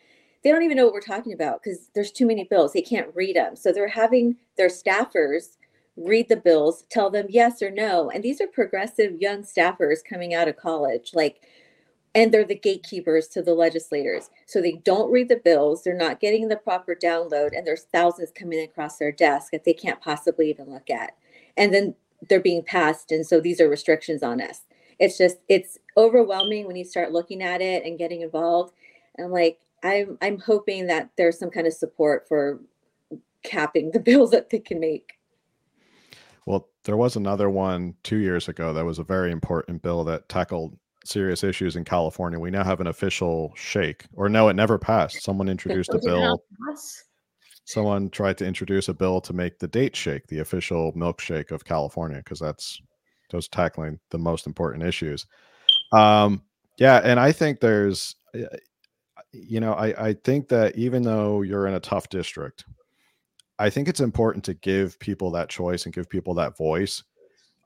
they 0.43 0.51
don't 0.51 0.63
even 0.63 0.75
know 0.75 0.83
what 0.83 0.93
we're 0.93 0.99
talking 0.99 1.31
about 1.31 1.63
because 1.63 1.89
there's 1.95 2.11
too 2.11 2.27
many 2.27 2.43
bills. 2.43 2.73
They 2.73 2.81
can't 2.81 3.15
read 3.15 3.37
them 3.37 3.55
so 3.55 3.71
they're 3.71 3.87
having 3.87 4.35
their 4.57 4.67
staffers 4.67 5.55
read 5.97 6.29
the 6.29 6.37
bills 6.37 6.85
tell 6.89 7.09
them 7.09 7.25
yes 7.29 7.61
or 7.61 7.71
no 7.71 8.09
and 8.09 8.23
these 8.23 8.39
are 8.39 8.47
progressive 8.47 9.19
young 9.19 9.41
staffers 9.41 9.97
coming 10.07 10.33
out 10.33 10.47
of 10.47 10.55
college 10.55 11.11
like 11.13 11.41
and 12.17 12.33
they're 12.33 12.43
the 12.43 12.55
gatekeepers 12.55 13.27
to 13.27 13.43
the 13.43 13.53
legislators. 13.53 14.31
So 14.47 14.59
they 14.59 14.81
don't 14.83 15.11
read 15.11 15.29
the 15.29 15.35
bills, 15.35 15.83
they're 15.83 15.93
not 15.93 16.19
getting 16.19 16.47
the 16.47 16.55
proper 16.55 16.95
download, 16.95 17.55
and 17.55 17.65
there's 17.65 17.83
thousands 17.93 18.31
coming 18.31 18.59
across 18.61 18.97
their 18.97 19.11
desk 19.11 19.51
that 19.51 19.65
they 19.65 19.73
can't 19.73 20.01
possibly 20.01 20.49
even 20.49 20.67
look 20.67 20.89
at. 20.89 21.11
And 21.57 21.71
then 21.71 21.93
they're 22.27 22.39
being 22.39 22.63
passed, 22.63 23.11
and 23.11 23.23
so 23.23 23.39
these 23.39 23.61
are 23.61 23.69
restrictions 23.69 24.23
on 24.23 24.41
us. 24.41 24.61
It's 24.97 25.15
just 25.15 25.37
it's 25.47 25.77
overwhelming 25.95 26.65
when 26.65 26.75
you 26.75 26.85
start 26.85 27.11
looking 27.11 27.43
at 27.43 27.61
it 27.61 27.85
and 27.85 27.99
getting 27.99 28.21
involved. 28.21 28.73
And 29.15 29.31
like 29.31 29.59
I'm 29.83 30.17
I'm 30.19 30.39
hoping 30.39 30.87
that 30.87 31.11
there's 31.17 31.37
some 31.37 31.51
kind 31.51 31.67
of 31.67 31.73
support 31.73 32.27
for 32.27 32.59
capping 33.43 33.91
the 33.91 33.99
bills 34.09 34.31
that 34.31 34.49
they 34.49 34.59
can 34.59 34.79
make. 34.79 35.16
There 36.87 36.95
was 36.95 37.17
another 37.17 37.49
one 37.49 37.95
two 38.03 38.15
years 38.15 38.47
ago 38.47 38.71
that 38.71 38.85
was 38.85 38.97
a 38.97 39.03
very 39.03 39.33
important 39.33 39.81
bill 39.81 40.05
that 40.05 40.29
tackled 40.29 40.79
serious 41.03 41.43
issues 41.43 41.75
in 41.75 41.83
California. 41.83 42.39
We 42.39 42.49
now 42.49 42.63
have 42.63 42.79
an 42.79 42.87
official 42.87 43.51
shake, 43.57 44.05
or 44.13 44.29
no, 44.29 44.47
it 44.47 44.53
never 44.53 44.77
passed. 44.77 45.21
Someone 45.21 45.49
introduced 45.49 45.89
a 45.89 45.99
bill. 45.99 46.41
Someone 47.65 48.09
tried 48.09 48.37
to 48.37 48.45
introduce 48.45 48.87
a 48.87 48.93
bill 48.93 49.19
to 49.19 49.33
make 49.33 49.59
the 49.59 49.67
date 49.67 49.97
shake 49.97 50.25
the 50.27 50.39
official 50.39 50.93
milkshake 50.93 51.51
of 51.51 51.65
California 51.65 52.19
because 52.19 52.39
that's 52.39 52.81
those 53.31 53.49
tackling 53.49 53.99
the 54.11 54.17
most 54.17 54.47
important 54.47 54.81
issues. 54.81 55.25
Um, 55.91 56.41
yeah, 56.77 57.01
and 57.03 57.19
I 57.19 57.33
think 57.33 57.59
there's, 57.59 58.15
eh, 58.33 58.45
you 59.33 59.59
know, 59.59 59.73
I 59.73 60.07
I 60.07 60.13
think 60.13 60.47
that 60.47 60.77
even 60.77 61.03
though 61.03 61.41
you're 61.41 61.67
in 61.67 61.73
a 61.73 61.81
tough 61.81 62.07
district, 62.07 62.63
I 63.59 63.69
think 63.69 63.87
it's 63.87 63.99
important 63.99 64.43
to 64.45 64.53
give 64.53 64.99
people 64.99 65.31
that 65.31 65.49
choice 65.49 65.85
and 65.85 65.93
give 65.93 66.09
people 66.09 66.33
that 66.35 66.55
voice 66.57 67.03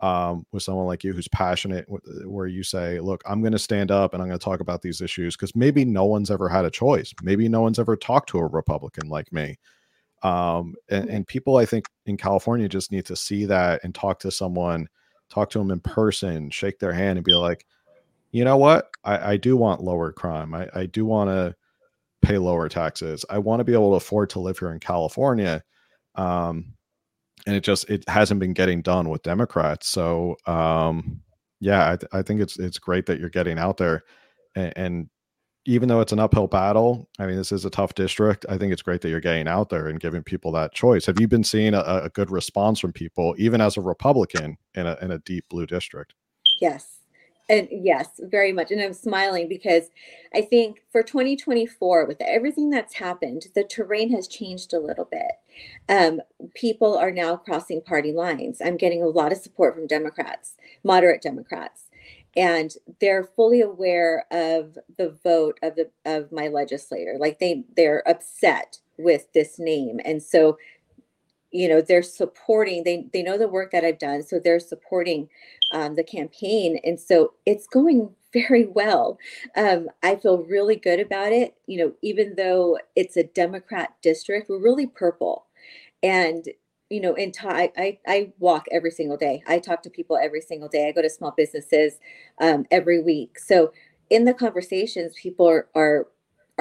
um, 0.01 0.45
with 0.51 0.63
someone 0.63 0.87
like 0.87 1.03
you 1.03 1.13
who's 1.13 1.27
passionate, 1.27 1.85
where 2.25 2.47
you 2.47 2.63
say, 2.63 2.99
Look, 2.99 3.21
I'm 3.25 3.41
going 3.41 3.51
to 3.51 3.59
stand 3.59 3.91
up 3.91 4.13
and 4.13 4.21
I'm 4.21 4.27
going 4.27 4.39
to 4.39 4.43
talk 4.43 4.59
about 4.59 4.81
these 4.81 5.01
issues 5.01 5.35
because 5.35 5.55
maybe 5.55 5.85
no 5.85 6.05
one's 6.05 6.31
ever 6.31 6.49
had 6.49 6.65
a 6.65 6.71
choice. 6.71 7.13
Maybe 7.21 7.47
no 7.47 7.61
one's 7.61 7.79
ever 7.79 7.95
talked 7.95 8.29
to 8.29 8.39
a 8.39 8.47
Republican 8.47 9.09
like 9.09 9.31
me. 9.31 9.57
Um, 10.23 10.75
and, 10.89 11.09
and 11.09 11.27
people, 11.27 11.57
I 11.57 11.65
think, 11.65 11.87
in 12.05 12.17
California 12.17 12.67
just 12.67 12.91
need 12.91 13.05
to 13.05 13.15
see 13.15 13.45
that 13.45 13.81
and 13.83 13.93
talk 13.93 14.19
to 14.19 14.31
someone, 14.31 14.87
talk 15.29 15.49
to 15.51 15.59
them 15.59 15.71
in 15.71 15.79
person, 15.79 16.49
shake 16.49 16.79
their 16.79 16.93
hand, 16.93 17.17
and 17.17 17.25
be 17.25 17.33
like, 17.33 17.65
you 18.31 18.45
know 18.45 18.57
what? 18.57 18.91
I, 19.03 19.33
I 19.33 19.37
do 19.37 19.57
want 19.57 19.83
lower 19.83 20.11
crime. 20.11 20.53
I, 20.53 20.67
I 20.73 20.85
do 20.85 21.05
want 21.05 21.29
to 21.29 21.55
pay 22.21 22.37
lower 22.37 22.69
taxes. 22.69 23.25
I 23.29 23.39
want 23.39 23.59
to 23.59 23.63
be 23.63 23.73
able 23.73 23.91
to 23.91 23.95
afford 23.97 24.29
to 24.31 24.39
live 24.39 24.59
here 24.59 24.71
in 24.71 24.79
California. 24.79 25.63
Um, 26.15 26.73
and 27.45 27.55
it 27.55 27.63
just 27.63 27.89
it 27.89 28.07
hasn't 28.07 28.39
been 28.39 28.53
getting 28.53 28.81
done 28.81 29.09
with 29.09 29.23
Democrats. 29.23 29.87
So 29.87 30.35
um, 30.45 31.21
yeah, 31.59 31.91
I, 31.91 31.95
th- 31.95 32.09
I, 32.11 32.21
think 32.21 32.41
it's 32.41 32.57
it's 32.59 32.79
great 32.79 33.05
that 33.07 33.19
you're 33.19 33.29
getting 33.29 33.57
out 33.57 33.77
there, 33.77 34.03
and, 34.55 34.73
and, 34.75 35.09
even 35.67 35.87
though 35.87 36.01
it's 36.01 36.11
an 36.11 36.19
uphill 36.19 36.47
battle, 36.47 37.07
I 37.19 37.27
mean 37.27 37.35
this 37.35 37.51
is 37.51 37.65
a 37.65 37.69
tough 37.69 37.93
district. 37.93 38.47
I 38.49 38.57
think 38.57 38.73
it's 38.73 38.81
great 38.81 39.01
that 39.01 39.09
you're 39.09 39.19
getting 39.19 39.47
out 39.47 39.69
there 39.69 39.89
and 39.89 39.99
giving 39.99 40.23
people 40.23 40.51
that 40.53 40.73
choice. 40.73 41.05
Have 41.05 41.19
you 41.19 41.27
been 41.27 41.43
seeing 41.43 41.75
a, 41.75 41.81
a 41.81 42.09
good 42.09 42.31
response 42.31 42.79
from 42.79 42.91
people, 42.91 43.35
even 43.37 43.61
as 43.61 43.77
a 43.77 43.81
Republican 43.81 44.57
in 44.73 44.87
a 44.87 44.97
in 45.03 45.11
a 45.11 45.19
deep 45.19 45.45
blue 45.49 45.67
district? 45.67 46.15
Yes, 46.59 47.00
and 47.51 47.67
yes, 47.69 48.07
very 48.19 48.53
much. 48.53 48.71
And 48.71 48.81
I'm 48.81 48.93
smiling 48.93 49.49
because 49.49 49.89
I 50.33 50.41
think 50.41 50.81
for 50.89 51.03
2024, 51.03 52.05
with 52.05 52.21
everything 52.21 52.69
that's 52.69 52.93
happened, 52.93 53.47
the 53.53 53.65
terrain 53.65 54.09
has 54.15 54.27
changed 54.27 54.73
a 54.73 54.79
little 54.79 55.03
bit. 55.03 55.33
Um, 55.89 56.21
people 56.55 56.97
are 56.97 57.11
now 57.11 57.35
crossing 57.35 57.81
party 57.81 58.13
lines. 58.13 58.61
I'm 58.63 58.77
getting 58.77 59.03
a 59.03 59.07
lot 59.07 59.33
of 59.33 59.37
support 59.37 59.75
from 59.75 59.85
Democrats, 59.85 60.55
moderate 60.85 61.21
Democrats, 61.21 61.89
and 62.37 62.73
they're 63.01 63.25
fully 63.25 63.59
aware 63.59 64.25
of 64.31 64.77
the 64.97 65.09
vote 65.21 65.59
of 65.61 65.75
the 65.75 65.89
of 66.05 66.31
my 66.31 66.47
legislator. 66.47 67.17
Like 67.19 67.39
they 67.39 67.65
they're 67.75 68.07
upset 68.07 68.79
with 68.97 69.33
this 69.33 69.59
name, 69.59 69.99
and 70.05 70.23
so 70.23 70.57
you 71.51 71.67
know 71.67 71.81
they're 71.81 72.03
supporting 72.03 72.83
they 72.83 73.05
they 73.13 73.23
know 73.23 73.37
the 73.37 73.47
work 73.47 73.71
that 73.71 73.83
i've 73.83 73.99
done 73.99 74.23
so 74.23 74.39
they're 74.39 74.59
supporting 74.59 75.29
um, 75.73 75.95
the 75.95 76.03
campaign 76.03 76.79
and 76.83 76.99
so 76.99 77.33
it's 77.45 77.67
going 77.67 78.09
very 78.33 78.65
well. 78.65 79.17
Um, 79.57 79.89
i 80.03 80.15
feel 80.15 80.37
really 80.43 80.75
good 80.77 80.99
about 80.99 81.31
it 81.33 81.55
you 81.67 81.77
know 81.77 81.93
even 82.01 82.35
though 82.37 82.77
it's 82.95 83.17
a 83.17 83.23
democrat 83.23 83.93
district 84.01 84.49
we're 84.49 84.59
really 84.61 84.87
purple. 84.87 85.45
And 86.03 86.45
you 86.89 86.99
know 87.01 87.13
in 87.13 87.31
time 87.31 87.69
I, 87.77 87.99
I 88.07 88.33
walk 88.39 88.65
every 88.71 88.91
single 88.91 89.17
day. 89.17 89.43
I 89.47 89.59
talk 89.59 89.81
to 89.83 89.89
people 89.89 90.17
every 90.17 90.41
single 90.41 90.69
day. 90.69 90.87
I 90.87 90.91
go 90.91 91.01
to 91.01 91.09
small 91.09 91.31
businesses 91.35 91.93
um, 92.39 92.65
every 92.71 93.01
week. 93.01 93.39
So 93.39 93.71
in 94.09 94.25
the 94.25 94.33
conversations 94.33 95.13
people 95.21 95.47
are, 95.47 95.67
are 95.75 96.07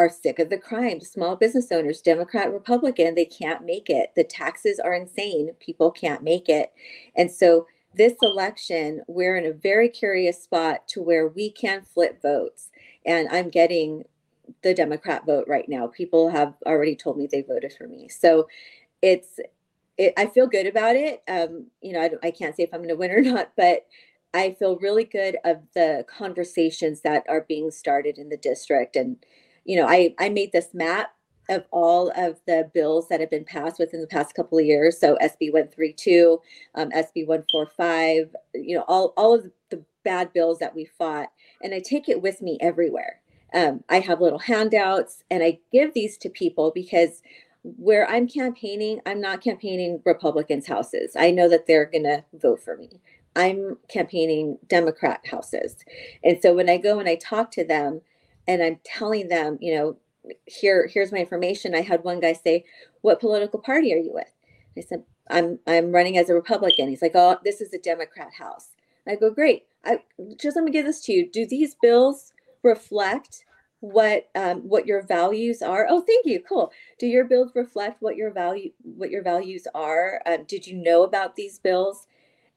are 0.00 0.08
sick 0.08 0.38
of 0.38 0.48
the 0.48 0.56
crime. 0.56 0.98
Small 1.00 1.36
business 1.36 1.70
owners, 1.70 2.00
Democrat, 2.00 2.50
Republican, 2.50 3.14
they 3.14 3.26
can't 3.26 3.66
make 3.66 3.90
it. 3.90 4.10
The 4.16 4.24
taxes 4.24 4.80
are 4.80 4.94
insane. 4.94 5.50
People 5.60 5.90
can't 5.90 6.22
make 6.22 6.48
it. 6.48 6.72
And 7.16 7.30
so 7.30 7.66
this 7.94 8.14
election, 8.22 9.02
we're 9.08 9.36
in 9.36 9.44
a 9.44 9.52
very 9.52 9.90
curious 9.90 10.42
spot 10.42 10.88
to 10.88 11.02
where 11.02 11.28
we 11.28 11.50
can 11.50 11.82
flip 11.82 12.22
votes. 12.22 12.70
And 13.04 13.28
I'm 13.30 13.50
getting 13.50 14.04
the 14.62 14.72
Democrat 14.72 15.26
vote 15.26 15.44
right 15.46 15.68
now. 15.68 15.86
People 15.86 16.30
have 16.30 16.54
already 16.64 16.96
told 16.96 17.18
me 17.18 17.28
they 17.30 17.42
voted 17.42 17.74
for 17.74 17.86
me. 17.86 18.08
So 18.08 18.48
it's, 19.02 19.38
it, 19.98 20.14
I 20.16 20.26
feel 20.26 20.46
good 20.46 20.66
about 20.66 20.96
it. 20.96 21.22
Um, 21.28 21.66
you 21.82 21.92
know, 21.92 22.00
I, 22.00 22.28
I 22.28 22.30
can't 22.30 22.56
say 22.56 22.62
if 22.62 22.70
I'm 22.72 22.80
going 22.80 22.88
to 22.88 22.96
win 22.96 23.10
or 23.10 23.20
not, 23.34 23.52
but 23.54 23.86
I 24.32 24.56
feel 24.58 24.78
really 24.78 25.04
good 25.04 25.36
of 25.44 25.58
the 25.74 26.06
conversations 26.08 27.02
that 27.02 27.26
are 27.28 27.44
being 27.46 27.70
started 27.70 28.16
in 28.16 28.30
the 28.30 28.38
district. 28.38 28.96
And 28.96 29.18
you 29.64 29.76
know, 29.76 29.86
I, 29.86 30.14
I 30.18 30.28
made 30.28 30.52
this 30.52 30.74
map 30.74 31.14
of 31.50 31.64
all 31.72 32.12
of 32.16 32.40
the 32.46 32.70
bills 32.72 33.08
that 33.08 33.20
have 33.20 33.30
been 33.30 33.44
passed 33.44 33.78
within 33.78 34.00
the 34.00 34.06
past 34.06 34.34
couple 34.34 34.58
of 34.58 34.64
years. 34.64 34.98
So 34.98 35.16
SB 35.20 35.52
132, 35.52 36.40
um, 36.76 36.90
SB 36.90 37.26
145, 37.26 38.34
you 38.54 38.76
know, 38.76 38.84
all, 38.86 39.12
all 39.16 39.34
of 39.34 39.50
the 39.70 39.82
bad 40.04 40.32
bills 40.32 40.58
that 40.60 40.74
we 40.74 40.84
fought. 40.96 41.28
And 41.62 41.74
I 41.74 41.80
take 41.80 42.08
it 42.08 42.22
with 42.22 42.40
me 42.40 42.56
everywhere. 42.60 43.20
Um, 43.52 43.82
I 43.88 43.98
have 43.98 44.20
little 44.20 44.38
handouts 44.38 45.24
and 45.30 45.42
I 45.42 45.58
give 45.72 45.92
these 45.92 46.16
to 46.18 46.30
people 46.30 46.70
because 46.72 47.20
where 47.62 48.08
I'm 48.08 48.28
campaigning, 48.28 49.00
I'm 49.04 49.20
not 49.20 49.42
campaigning 49.42 50.00
Republicans' 50.04 50.68
houses. 50.68 51.16
I 51.18 51.32
know 51.32 51.48
that 51.48 51.66
they're 51.66 51.84
going 51.84 52.04
to 52.04 52.24
vote 52.34 52.62
for 52.62 52.76
me. 52.76 53.00
I'm 53.36 53.76
campaigning 53.88 54.58
Democrat 54.68 55.20
houses. 55.26 55.76
And 56.24 56.40
so 56.40 56.54
when 56.54 56.68
I 56.68 56.78
go 56.78 56.98
and 56.98 57.08
I 57.08 57.16
talk 57.16 57.50
to 57.52 57.64
them, 57.64 58.00
and 58.50 58.62
I'm 58.64 58.80
telling 58.84 59.28
them, 59.28 59.58
you 59.60 59.74
know, 59.76 59.96
here 60.46 60.88
here's 60.92 61.12
my 61.12 61.18
information. 61.18 61.74
I 61.74 61.82
had 61.82 62.02
one 62.02 62.20
guy 62.20 62.32
say, 62.32 62.64
"What 63.02 63.20
political 63.20 63.60
party 63.60 63.94
are 63.94 63.98
you 63.98 64.12
with?" 64.12 64.32
I 64.76 64.80
said, 64.80 65.04
"I'm 65.30 65.60
I'm 65.68 65.92
running 65.92 66.18
as 66.18 66.28
a 66.28 66.34
Republican." 66.34 66.88
He's 66.88 67.02
like, 67.02 67.12
"Oh, 67.14 67.38
this 67.44 67.60
is 67.60 67.72
a 67.72 67.78
Democrat 67.78 68.32
house." 68.38 68.70
I 69.06 69.14
go, 69.14 69.30
"Great. 69.30 69.66
I 69.84 70.00
just 70.36 70.56
let 70.56 70.64
me 70.64 70.72
give 70.72 70.84
this 70.84 71.00
to 71.06 71.12
you. 71.12 71.30
Do 71.30 71.46
these 71.46 71.76
bills 71.80 72.32
reflect 72.64 73.44
what 73.80 74.28
um, 74.34 74.68
what 74.68 74.86
your 74.86 75.02
values 75.02 75.62
are?" 75.62 75.86
Oh, 75.88 76.02
thank 76.02 76.26
you. 76.26 76.40
Cool. 76.40 76.72
Do 76.98 77.06
your 77.06 77.24
bills 77.24 77.52
reflect 77.54 78.02
what 78.02 78.16
your 78.16 78.32
value 78.32 78.72
what 78.82 79.10
your 79.10 79.22
values 79.22 79.68
are? 79.76 80.22
Um, 80.26 80.44
did 80.44 80.66
you 80.66 80.76
know 80.76 81.04
about 81.04 81.36
these 81.36 81.60
bills? 81.60 82.08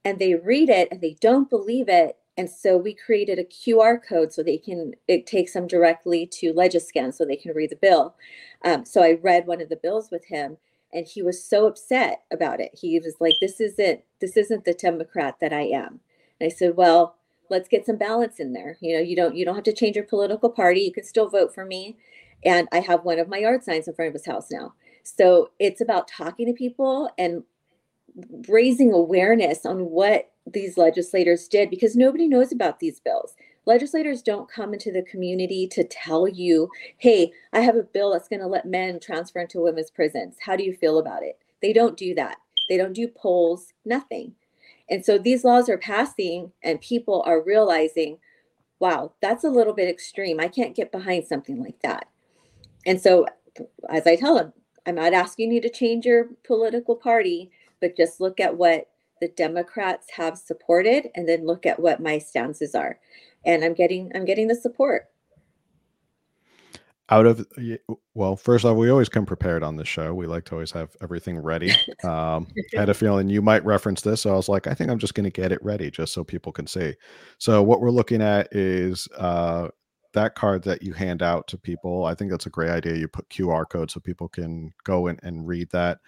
And 0.05 0.19
they 0.19 0.35
read 0.35 0.69
it 0.69 0.89
and 0.91 1.01
they 1.01 1.15
don't 1.21 1.49
believe 1.49 1.89
it 1.89 2.17
and 2.37 2.49
so 2.49 2.77
we 2.77 2.93
created 2.93 3.39
a 3.39 3.43
QR 3.43 3.99
code 4.03 4.33
so 4.33 4.41
they 4.41 4.57
can, 4.57 4.93
it 5.07 5.27
takes 5.27 5.53
them 5.53 5.67
directly 5.67 6.25
to 6.27 6.53
Legiscan 6.53 7.13
so 7.13 7.25
they 7.25 7.35
can 7.35 7.53
read 7.53 7.69
the 7.69 7.75
bill. 7.75 8.15
Um, 8.63 8.85
so 8.85 9.03
I 9.03 9.19
read 9.21 9.45
one 9.45 9.61
of 9.61 9.69
the 9.69 9.75
bills 9.75 10.09
with 10.11 10.25
him 10.25 10.57
and 10.91 11.07
he 11.07 11.21
was 11.21 11.43
so 11.43 11.67
upset 11.67 12.23
about 12.31 12.59
it. 12.59 12.71
He 12.73 12.99
was 12.99 13.15
like, 13.19 13.35
this 13.39 13.61
isn't, 13.61 14.01
this 14.19 14.35
isn't 14.35 14.65
the 14.65 14.73
Democrat 14.73 15.37
that 15.41 15.53
I 15.53 15.61
am. 15.61 15.99
And 16.39 16.47
I 16.47 16.49
said, 16.49 16.75
well, 16.75 17.17
let's 17.49 17.69
get 17.69 17.85
some 17.85 17.97
balance 17.97 18.39
in 18.39 18.51
there. 18.53 18.77
You 18.81 18.95
know, 18.95 19.01
you 19.01 19.15
don't 19.15 19.35
you 19.35 19.45
don't 19.45 19.55
have 19.55 19.63
to 19.65 19.73
change 19.73 19.95
your 19.95 20.05
political 20.05 20.49
party. 20.49 20.81
You 20.81 20.91
can 20.91 21.03
still 21.03 21.29
vote 21.29 21.53
for 21.53 21.65
me. 21.65 21.97
And 22.43 22.67
I 22.71 22.79
have 22.79 23.05
one 23.05 23.19
of 23.19 23.29
my 23.29 23.37
yard 23.37 23.63
signs 23.63 23.87
in 23.87 23.93
front 23.93 24.07
of 24.07 24.13
his 24.13 24.25
house 24.25 24.51
now. 24.51 24.73
So 25.03 25.51
it's 25.59 25.81
about 25.81 26.07
talking 26.07 26.47
to 26.47 26.53
people 26.53 27.09
and 27.17 27.43
raising 28.47 28.91
awareness 28.91 29.65
on 29.65 29.85
what 29.85 30.32
these 30.45 30.77
legislators 30.77 31.47
did 31.47 31.69
because 31.69 31.95
nobody 31.95 32.27
knows 32.27 32.51
about 32.51 32.79
these 32.79 32.99
bills. 32.99 33.35
Legislators 33.65 34.21
don't 34.21 34.51
come 34.51 34.73
into 34.73 34.91
the 34.91 35.03
community 35.03 35.67
to 35.67 35.85
tell 35.85 36.27
you, 36.27 36.69
hey, 36.97 37.31
I 37.53 37.61
have 37.61 37.77
a 37.77 37.83
bill 37.83 38.11
that's 38.11 38.27
going 38.27 38.41
to 38.41 38.47
let 38.47 38.65
men 38.65 38.99
transfer 38.99 39.39
into 39.39 39.61
women's 39.61 39.89
prisons. 39.89 40.35
How 40.41 40.55
do 40.55 40.63
you 40.63 40.73
feel 40.73 40.99
about 40.99 41.23
it? 41.23 41.39
They 41.61 41.71
don't 41.71 41.95
do 41.95 42.13
that. 42.15 42.37
They 42.67 42.77
don't 42.77 42.93
do 42.93 43.07
polls, 43.07 43.73
nothing. 43.85 44.33
And 44.89 45.05
so 45.05 45.17
these 45.17 45.45
laws 45.45 45.69
are 45.69 45.77
passing, 45.77 46.51
and 46.61 46.79
people 46.81 47.23
are 47.25 47.41
realizing, 47.41 48.17
wow, 48.79 49.13
that's 49.21 49.45
a 49.45 49.49
little 49.49 49.73
bit 49.73 49.87
extreme. 49.87 50.41
I 50.41 50.49
can't 50.49 50.75
get 50.75 50.91
behind 50.91 51.25
something 51.25 51.61
like 51.63 51.79
that. 51.83 52.07
And 52.85 52.99
so, 52.99 53.25
as 53.89 54.05
I 54.05 54.17
tell 54.17 54.35
them, 54.35 54.51
I'm 54.85 54.95
not 54.95 55.13
asking 55.13 55.53
you 55.53 55.61
to 55.61 55.69
change 55.69 56.05
your 56.05 56.29
political 56.45 56.97
party, 56.97 57.49
but 57.79 57.95
just 57.95 58.19
look 58.19 58.41
at 58.41 58.57
what 58.57 58.89
the 59.23 59.29
Democrats 59.29 60.07
have 60.11 60.37
supported 60.37 61.07
and 61.15 61.29
then 61.29 61.45
look 61.45 61.65
at 61.65 61.79
what 61.79 62.01
my 62.01 62.17
stances 62.17 62.75
are. 62.75 62.99
And 63.45 63.63
I'm 63.63 63.73
getting 63.73 64.11
I'm 64.13 64.25
getting 64.25 64.49
the 64.49 64.55
support. 64.55 65.07
Out 67.07 67.25
of 67.25 67.47
well, 68.15 68.35
first 68.35 68.65
off, 68.65 68.75
we 68.75 68.89
always 68.89 69.07
come 69.07 69.25
prepared 69.25 69.63
on 69.63 69.77
the 69.77 69.85
show. 69.85 70.13
We 70.13 70.27
like 70.27 70.43
to 70.45 70.55
always 70.55 70.71
have 70.71 70.89
everything 71.01 71.39
ready. 71.39 71.71
Um, 72.03 72.47
I 72.75 72.79
had 72.79 72.89
a 72.89 72.93
feeling 72.93 73.29
you 73.29 73.41
might 73.41 73.63
reference 73.63 74.01
this, 74.01 74.21
so 74.21 74.33
I 74.33 74.35
was 74.35 74.49
like, 74.49 74.67
I 74.67 74.73
think 74.73 74.91
I'm 74.91 74.99
just 74.99 75.13
going 75.13 75.23
to 75.23 75.29
get 75.29 75.53
it 75.53 75.63
ready 75.63 75.89
just 75.89 76.11
so 76.11 76.21
people 76.21 76.51
can 76.51 76.67
see. 76.67 76.95
So 77.37 77.63
what 77.63 77.79
we're 77.79 77.91
looking 77.91 78.21
at 78.21 78.53
is 78.53 79.07
uh, 79.17 79.69
that 80.11 80.35
card 80.35 80.63
that 80.63 80.83
you 80.83 80.91
hand 80.91 81.23
out 81.23 81.47
to 81.47 81.57
people. 81.57 82.03
I 82.03 82.13
think 82.13 82.29
that's 82.29 82.45
a 82.45 82.49
great 82.49 82.71
idea. 82.71 82.95
You 82.95 83.07
put 83.07 83.29
QR 83.29 83.63
code 83.69 83.89
so 83.89 84.01
people 84.01 84.27
can 84.27 84.73
go 84.83 85.07
in 85.07 85.17
and 85.23 85.47
read 85.47 85.69
that. 85.71 85.99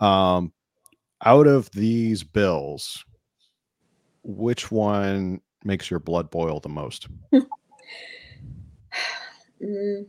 Um, 0.00 0.52
out 1.24 1.46
of 1.46 1.70
these 1.70 2.22
bills, 2.22 3.04
which 4.22 4.70
one 4.70 5.40
makes 5.64 5.90
your 5.90 6.00
blood 6.00 6.30
boil 6.30 6.60
the 6.60 6.68
most? 6.68 7.08
mm, 9.62 10.06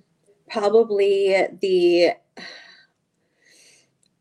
probably 0.50 1.48
the. 1.62 2.14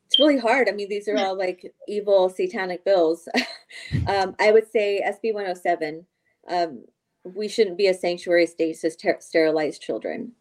It's 0.06 0.18
really 0.18 0.38
hard. 0.38 0.68
I 0.68 0.72
mean, 0.72 0.88
these 0.88 1.08
are 1.08 1.18
all 1.18 1.36
like 1.36 1.72
evil 1.88 2.30
satanic 2.30 2.84
bills. 2.84 3.28
um, 4.06 4.34
I 4.38 4.52
would 4.52 4.70
say 4.70 5.02
SB 5.04 5.34
107. 5.34 6.06
Um, 6.48 6.84
we 7.24 7.48
shouldn't 7.48 7.76
be 7.76 7.88
a 7.88 7.94
sanctuary 7.94 8.46
state 8.46 8.80
to 8.80 8.90
ter- 8.90 9.20
sterilize 9.20 9.78
children. 9.78 10.32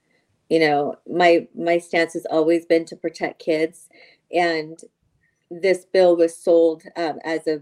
You 0.49 0.59
know, 0.59 0.95
my 1.11 1.47
my 1.55 1.79
stance 1.79 2.13
has 2.13 2.27
always 2.27 2.65
been 2.65 2.85
to 2.85 2.95
protect 2.95 3.39
kids, 3.39 3.89
and 4.31 4.79
this 5.49 5.85
bill 5.85 6.15
was 6.15 6.35
sold 6.35 6.83
um, 6.95 7.19
as 7.23 7.47
a 7.47 7.61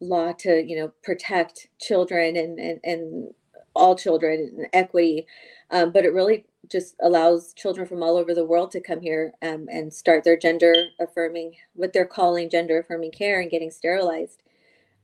law 0.00 0.32
to 0.32 0.62
you 0.66 0.76
know 0.76 0.92
protect 1.02 1.68
children 1.80 2.36
and 2.36 2.58
and, 2.58 2.80
and 2.84 3.34
all 3.74 3.96
children 3.96 4.50
and 4.56 4.66
equity. 4.72 5.26
Um, 5.70 5.92
but 5.92 6.04
it 6.04 6.12
really 6.12 6.46
just 6.68 6.96
allows 7.00 7.52
children 7.54 7.86
from 7.86 8.02
all 8.02 8.16
over 8.16 8.34
the 8.34 8.44
world 8.44 8.72
to 8.72 8.80
come 8.80 9.00
here 9.00 9.32
um, 9.40 9.68
and 9.70 9.92
start 9.92 10.24
their 10.24 10.36
gender 10.36 10.74
affirming 10.98 11.54
what 11.74 11.92
they're 11.92 12.04
calling 12.04 12.50
gender 12.50 12.80
affirming 12.80 13.12
care 13.12 13.40
and 13.40 13.50
getting 13.50 13.70
sterilized. 13.70 14.42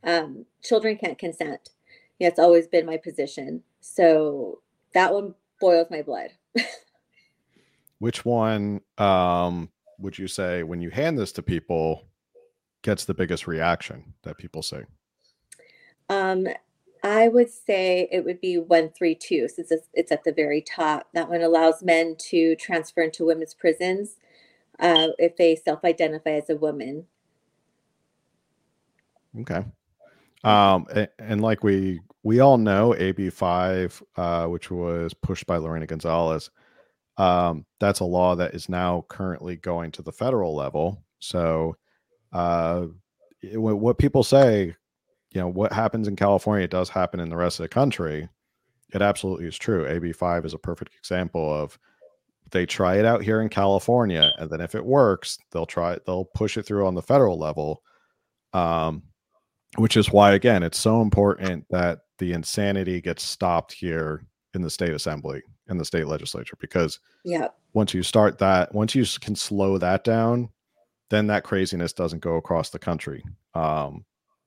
Um, 0.03 0.47
children 0.63 0.97
can't 0.97 1.19
consent. 1.19 1.71
Yeah 2.19 2.29
it's 2.29 2.39
always 2.39 2.67
been 2.67 2.87
my 2.87 2.97
position. 2.97 3.63
So 3.81 4.61
that 4.95 5.13
one 5.13 5.35
boils 5.61 5.89
my 5.91 6.03
blood. 6.03 6.31
Which 7.99 8.25
one 8.25 8.81
um 8.99 9.71
would 9.99 10.19
you 10.19 10.29
say 10.29 10.63
when 10.63 10.81
you 10.81 10.91
hand 10.91 11.19
this 11.19 11.33
to 11.33 11.43
people 11.43 12.05
gets 12.83 13.05
the 13.05 13.15
biggest 13.15 13.47
reaction 13.47 14.15
that 14.23 14.39
people 14.39 14.63
say? 14.63 14.85
Um, 16.09 16.47
I 17.03 17.29
would 17.29 17.51
say 17.51 18.09
it 18.11 18.25
would 18.25 18.41
be 18.41 18.59
132 18.59 19.49
since 19.49 19.71
it's, 19.71 19.89
it's 19.95 20.13
at 20.13 20.25
the 20.25 20.33
very 20.33 20.61
top. 20.61 21.09
That 21.15 21.29
one 21.29 21.43
allows 21.43 21.83
men 21.83 22.17
to 22.31 22.57
transfer 22.57 23.03
into 23.03 23.27
women's 23.27 23.55
prisons 23.55 24.17
uh, 24.81 25.09
if 25.19 25.37
they 25.37 25.57
self 25.57 25.85
identify 25.85 26.31
as 26.31 26.51
a 26.51 26.57
woman. 26.57 27.07
Okay. 29.41 29.65
Um, 30.45 30.87
and, 30.95 31.09
and, 31.19 31.41
like 31.41 31.65
we 31.65 32.01
we 32.23 32.41
all 32.41 32.59
know, 32.59 32.95
AB 32.95 33.31
five, 33.31 34.03
uh, 34.17 34.47
which 34.47 34.71
was 34.71 35.13
pushed 35.15 35.47
by 35.47 35.57
Lorena 35.57 35.87
Gonzalez, 35.87 36.51
um, 37.19 37.65
that's 37.81 38.01
a 38.01 38.05
law 38.05 38.35
that 38.37 38.55
is 38.55 38.69
now 38.69 39.05
currently 39.09 39.57
going 39.57 39.91
to 39.93 40.03
the 40.03 40.13
federal 40.13 40.55
level. 40.55 41.03
So, 41.19 41.77
uh, 42.33 42.87
what 43.55 43.99
people 43.99 44.23
say, 44.23 44.75
you 45.31 45.41
know, 45.41 45.49
what 45.49 45.73
happens 45.73 46.09
in 46.09 46.17
California 46.17 46.69
does 46.69 46.89
happen 46.89 47.21
in 47.21 47.29
the 47.29 47.37
rest 47.37 47.59
of 47.59 47.65
the 47.65 47.69
country. 47.69 48.29
It 48.93 49.03
absolutely 49.03 49.47
is 49.47 49.57
true. 49.57 49.87
AB 49.87 50.13
five 50.13 50.45
is 50.45 50.55
a 50.55 50.59
perfect 50.59 50.95
example 50.95 51.53
of 51.53 51.79
they 52.51 52.67
try 52.67 52.97
it 52.97 53.05
out 53.05 53.23
here 53.23 53.41
in 53.41 53.49
California, 53.49 54.31
and 54.39 54.51
then 54.51 54.61
if 54.61 54.75
it 54.75 54.85
works, 54.85 55.39
they'll 55.51 55.67
try 55.67 55.95
it, 55.95 56.05
they'll 56.07 56.25
push 56.25 56.57
it 56.57 56.65
through 56.65 56.87
on 56.87 56.95
the 56.95 57.03
federal 57.03 57.39
level. 57.39 57.83
Um, 58.53 59.03
which 59.77 59.97
is 59.97 60.11
why 60.11 60.33
again 60.33 60.63
it's 60.63 60.79
so 60.79 61.03
important 61.03 61.67
that 61.71 62.01
the 62.19 62.33
insanity 62.33 63.01
gets 63.01 63.23
stopped 63.23 63.73
here 63.73 64.25
in 64.55 64.63
the 64.63 64.71
state 64.71 64.95
assembly 64.95 65.43
in 65.69 65.79
the 65.79 65.85
state 65.85 66.07
legislature 66.07 66.57
because 66.61 67.01
yeah 67.25 67.49
once 67.73 67.93
you 67.93 68.03
start 68.03 68.39
that 68.39 68.75
once 68.75 68.95
you 68.95 69.05
can 69.21 69.35
slow 69.35 69.79
that 69.79 70.05
down 70.05 70.49
then 71.11 71.27
that 71.27 71.45
craziness 71.45 71.93
doesn't 71.93 72.21
go 72.21 72.37
across 72.37 72.71
the 72.71 72.79
country 72.79 73.25
um 73.55 74.05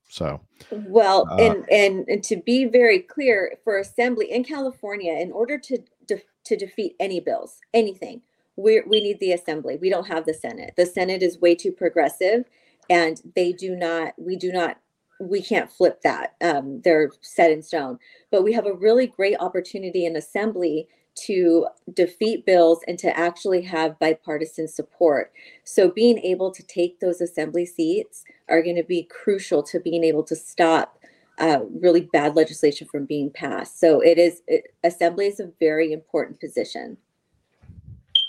so 0.08 0.40
well 0.70 1.26
uh, 1.30 1.36
and, 1.36 1.70
and 1.70 2.08
and 2.08 2.24
to 2.24 2.36
be 2.36 2.64
very 2.64 2.98
clear 2.98 3.56
for 3.62 3.78
assembly 3.78 4.30
in 4.30 4.42
california 4.42 5.14
in 5.14 5.30
order 5.32 5.58
to 5.58 5.78
de- 6.06 6.22
to 6.44 6.56
defeat 6.56 6.96
any 6.98 7.20
bills 7.20 7.58
anything 7.74 8.20
we 8.56 8.82
we 8.86 9.00
need 9.00 9.20
the 9.20 9.32
assembly 9.32 9.76
we 9.80 9.90
don't 9.90 10.08
have 10.08 10.26
the 10.26 10.34
senate 10.34 10.72
the 10.76 10.86
senate 10.86 11.22
is 11.22 11.40
way 11.40 11.54
too 11.54 11.70
progressive 11.72 12.44
and 12.88 13.22
they 13.36 13.52
do 13.52 13.76
not 13.76 14.14
we 14.18 14.36
do 14.36 14.50
not 14.50 14.78
we 15.20 15.42
can't 15.42 15.70
flip 15.70 16.00
that. 16.02 16.34
Um, 16.40 16.80
they're 16.82 17.10
set 17.20 17.50
in 17.50 17.62
stone. 17.62 17.98
But 18.30 18.42
we 18.42 18.52
have 18.54 18.66
a 18.66 18.72
really 18.72 19.06
great 19.06 19.36
opportunity 19.38 20.06
in 20.06 20.16
assembly 20.16 20.88
to 21.14 21.66
defeat 21.92 22.46
bills 22.46 22.80
and 22.86 22.98
to 22.98 23.16
actually 23.16 23.62
have 23.62 23.98
bipartisan 23.98 24.68
support. 24.68 25.32
So 25.64 25.90
being 25.90 26.18
able 26.18 26.50
to 26.52 26.62
take 26.62 27.00
those 27.00 27.20
assembly 27.20 27.66
seats 27.66 28.24
are 28.48 28.62
going 28.62 28.76
to 28.76 28.84
be 28.84 29.04
crucial 29.04 29.62
to 29.64 29.80
being 29.80 30.04
able 30.04 30.22
to 30.24 30.36
stop 30.36 30.98
uh, 31.38 31.60
really 31.80 32.02
bad 32.12 32.36
legislation 32.36 32.86
from 32.86 33.06
being 33.06 33.30
passed. 33.30 33.80
So 33.80 34.00
it 34.00 34.18
is 34.18 34.42
it, 34.46 34.74
assembly 34.84 35.26
is 35.26 35.40
a 35.40 35.50
very 35.58 35.92
important 35.92 36.38
position. 36.38 36.96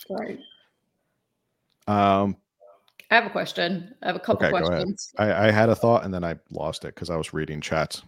Right. 0.09 0.39
Um, 1.87 2.37
I 3.09 3.15
have 3.15 3.25
a 3.25 3.29
question. 3.29 3.93
I 4.01 4.07
have 4.07 4.15
a 4.15 4.19
couple 4.19 4.47
okay, 4.47 4.51
questions. 4.51 5.11
I, 5.17 5.47
I, 5.47 5.51
had 5.51 5.69
a 5.69 5.75
thought 5.75 6.05
and 6.05 6.13
then 6.13 6.23
I 6.23 6.37
lost 6.51 6.85
it 6.85 6.95
because 6.95 7.09
I 7.09 7.17
was 7.17 7.33
reading 7.33 7.59
chats. 7.59 8.03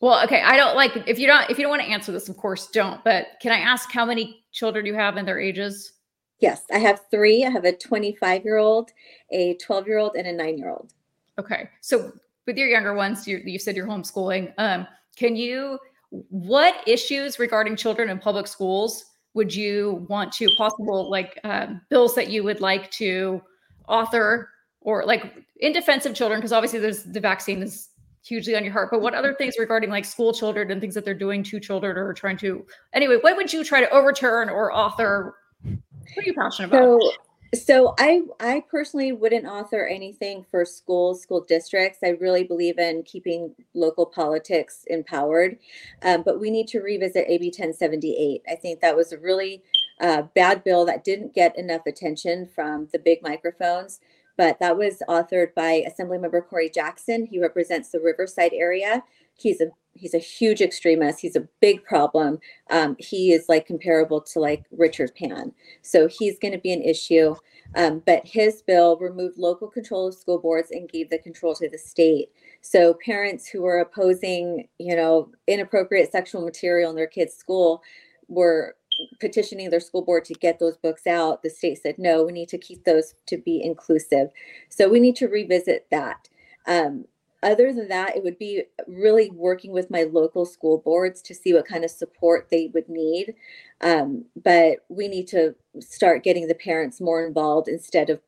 Well, 0.00 0.22
okay. 0.24 0.42
I 0.42 0.56
don't 0.56 0.76
like 0.76 0.92
if 1.06 1.18
you 1.18 1.26
don't 1.26 1.50
if 1.50 1.58
you 1.58 1.62
don't 1.62 1.70
want 1.70 1.82
to 1.82 1.88
answer 1.88 2.12
this, 2.12 2.28
of 2.28 2.36
course, 2.36 2.68
don't. 2.68 3.02
But 3.04 3.28
can 3.40 3.52
I 3.52 3.58
ask 3.58 3.90
how 3.90 4.04
many 4.04 4.44
children 4.52 4.86
you 4.86 4.94
have 4.94 5.16
and 5.16 5.26
their 5.26 5.40
ages? 5.40 5.92
Yes, 6.38 6.62
I 6.70 6.78
have 6.78 7.00
three. 7.10 7.44
I 7.44 7.50
have 7.50 7.64
a 7.64 7.72
25 7.72 8.44
year 8.44 8.58
old, 8.58 8.90
a 9.30 9.54
12 9.54 9.86
year 9.86 9.98
old, 9.98 10.16
and 10.16 10.26
a 10.26 10.32
nine 10.32 10.58
year 10.58 10.70
old. 10.70 10.92
Okay. 11.38 11.70
So 11.80 12.12
with 12.46 12.56
your 12.56 12.68
younger 12.68 12.94
ones, 12.94 13.26
you, 13.26 13.40
you 13.44 13.58
said 13.58 13.76
you're 13.76 13.86
homeschooling. 13.86 14.52
Um, 14.58 14.86
can 15.16 15.34
you 15.36 15.78
what 16.10 16.76
issues 16.86 17.38
regarding 17.38 17.76
children 17.76 18.10
in 18.10 18.18
public 18.18 18.46
schools 18.46 19.06
would 19.34 19.54
you 19.54 20.06
want 20.08 20.32
to 20.32 20.48
possible 20.56 21.10
like 21.10 21.38
um, 21.44 21.80
bills 21.90 22.14
that 22.14 22.28
you 22.30 22.44
would 22.44 22.60
like 22.60 22.90
to 22.90 23.42
author 23.88 24.50
or 24.80 25.04
like 25.04 25.34
in 25.60 25.72
defense 25.72 26.06
of 26.06 26.14
children 26.14 26.38
because 26.38 26.52
obviously 26.52 26.78
there's 26.78 27.02
the 27.04 27.20
vaccine 27.20 27.62
is 27.62 27.88
hugely 28.26 28.56
on 28.56 28.64
your 28.64 28.72
heart. 28.72 28.90
But 28.90 29.00
what 29.00 29.14
other 29.14 29.34
things 29.34 29.56
regarding 29.58 29.90
like 29.90 30.04
school 30.04 30.32
children 30.32 30.70
and 30.70 30.80
things 30.80 30.94
that 30.94 31.04
they're 31.04 31.14
doing 31.14 31.42
to 31.44 31.60
children 31.60 31.96
or 31.96 32.12
trying 32.12 32.36
to 32.38 32.66
anyway 32.92 33.18
what 33.20 33.36
would 33.36 33.52
you 33.52 33.64
try 33.64 33.80
to 33.80 33.90
overturn 33.90 34.48
or 34.48 34.72
author? 34.72 35.36
What 35.62 35.78
are 36.18 36.22
you 36.24 36.34
passionate 36.34 36.68
about? 36.68 37.00
So, 37.00 37.12
so 37.54 37.94
i 37.98 38.22
i 38.40 38.62
personally 38.68 39.12
wouldn't 39.12 39.46
author 39.46 39.86
anything 39.86 40.44
for 40.50 40.64
schools 40.64 41.22
school 41.22 41.44
districts. 41.48 42.00
I 42.04 42.10
really 42.20 42.44
believe 42.44 42.78
in 42.78 43.02
keeping 43.04 43.54
local 43.74 44.06
politics 44.06 44.84
empowered. 44.88 45.58
Um, 46.02 46.22
but 46.22 46.40
we 46.40 46.50
need 46.50 46.66
to 46.68 46.80
revisit 46.80 47.26
ab 47.28 47.40
1078 47.40 48.42
i 48.50 48.54
think 48.56 48.80
that 48.80 48.96
was 48.96 49.12
a 49.12 49.18
really 49.18 49.62
uh, 50.00 50.22
bad 50.34 50.62
bill 50.64 50.84
that 50.84 51.04
didn't 51.04 51.34
get 51.34 51.58
enough 51.58 51.86
attention 51.86 52.46
from 52.46 52.88
the 52.92 52.98
big 52.98 53.22
microphones, 53.22 54.00
but 54.36 54.58
that 54.60 54.76
was 54.76 55.02
authored 55.08 55.54
by 55.54 55.84
Assemblymember 55.88 56.46
Corey 56.46 56.70
Jackson. 56.70 57.26
He 57.26 57.40
represents 57.40 57.90
the 57.90 58.00
Riverside 58.00 58.52
area. 58.52 59.02
he's 59.34 59.60
a 59.60 59.68
he's 59.96 60.14
a 60.14 60.18
huge 60.18 60.60
extremist. 60.60 61.20
He's 61.20 61.36
a 61.36 61.48
big 61.60 61.82
problem. 61.84 62.38
Um, 62.70 62.96
he 62.98 63.32
is 63.32 63.48
like 63.48 63.66
comparable 63.66 64.20
to 64.20 64.40
like 64.40 64.64
Richard 64.70 65.14
Pan. 65.14 65.52
So 65.82 66.06
he's 66.06 66.38
going 66.38 66.52
to 66.52 66.58
be 66.58 66.72
an 66.72 66.82
issue. 66.82 67.34
Um, 67.74 68.02
but 68.06 68.26
his 68.26 68.62
bill 68.62 68.96
removed 68.98 69.38
local 69.38 69.68
control 69.68 70.08
of 70.08 70.14
school 70.14 70.38
boards 70.38 70.70
and 70.70 70.88
gave 70.88 71.10
the 71.10 71.18
control 71.18 71.54
to 71.56 71.68
the 71.68 71.78
state. 71.78 72.28
So 72.60 72.94
parents 73.04 73.46
who 73.46 73.62
were 73.62 73.78
opposing, 73.78 74.68
you 74.78 74.94
know, 74.96 75.30
inappropriate 75.46 76.12
sexual 76.12 76.44
material 76.44 76.90
in 76.90 76.96
their 76.96 77.06
kids' 77.06 77.34
school 77.34 77.82
were 78.28 78.76
petitioning 79.20 79.70
their 79.70 79.80
school 79.80 80.02
board 80.02 80.24
to 80.26 80.34
get 80.34 80.58
those 80.58 80.76
books 80.76 81.06
out. 81.06 81.42
The 81.42 81.50
state 81.50 81.78
said, 81.82 81.98
no, 81.98 82.24
we 82.24 82.32
need 82.32 82.48
to 82.50 82.58
keep 82.58 82.84
those 82.84 83.14
to 83.26 83.36
be 83.36 83.62
inclusive. 83.62 84.28
So 84.68 84.88
we 84.88 85.00
need 85.00 85.16
to 85.16 85.28
revisit 85.28 85.86
that. 85.90 86.28
Um, 86.66 87.06
other 87.42 87.72
than 87.72 87.88
that, 87.88 88.16
it 88.16 88.24
would 88.24 88.38
be 88.38 88.64
really 88.86 89.30
working 89.30 89.70
with 89.70 89.90
my 89.90 90.04
local 90.04 90.46
school 90.46 90.78
boards 90.78 91.22
to 91.22 91.34
see 91.34 91.52
what 91.52 91.68
kind 91.68 91.84
of 91.84 91.90
support 91.90 92.48
they 92.50 92.70
would 92.74 92.88
need. 92.88 93.34
Um, 93.82 94.24
but 94.42 94.78
we 94.88 95.06
need 95.06 95.28
to 95.28 95.54
start 95.80 96.24
getting 96.24 96.48
the 96.48 96.54
parents 96.54 97.00
more 97.00 97.24
involved 97.24 97.68
instead 97.68 98.10
of 98.10 98.20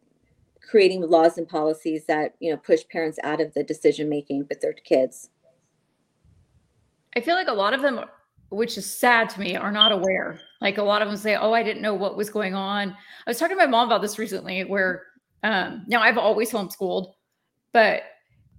creating 0.68 1.00
laws 1.00 1.38
and 1.38 1.48
policies 1.48 2.04
that 2.06 2.34
you 2.40 2.50
know 2.50 2.56
push 2.58 2.82
parents 2.92 3.18
out 3.24 3.40
of 3.40 3.54
the 3.54 3.64
decision 3.64 4.08
making 4.08 4.46
with 4.48 4.60
their 4.60 4.74
kids. 4.74 5.30
I 7.16 7.20
feel 7.20 7.34
like 7.34 7.48
a 7.48 7.52
lot 7.52 7.72
of 7.72 7.80
them, 7.80 8.00
which 8.50 8.76
is 8.76 8.88
sad 8.88 9.30
to 9.30 9.40
me, 9.40 9.56
are 9.56 9.72
not 9.72 9.92
aware. 9.92 10.40
Like 10.60 10.78
a 10.78 10.82
lot 10.82 11.02
of 11.02 11.08
them 11.08 11.16
say, 11.16 11.36
"Oh, 11.36 11.52
I 11.52 11.62
didn't 11.62 11.82
know 11.82 11.94
what 11.94 12.16
was 12.16 12.30
going 12.30 12.54
on." 12.54 12.90
I 12.90 13.30
was 13.30 13.38
talking 13.38 13.56
to 13.56 13.64
my 13.64 13.70
mom 13.70 13.88
about 13.88 14.02
this 14.02 14.18
recently, 14.18 14.64
where 14.64 15.04
um, 15.42 15.84
now 15.86 16.02
I've 16.02 16.18
always 16.18 16.50
homeschooled, 16.50 17.12
but 17.72 18.02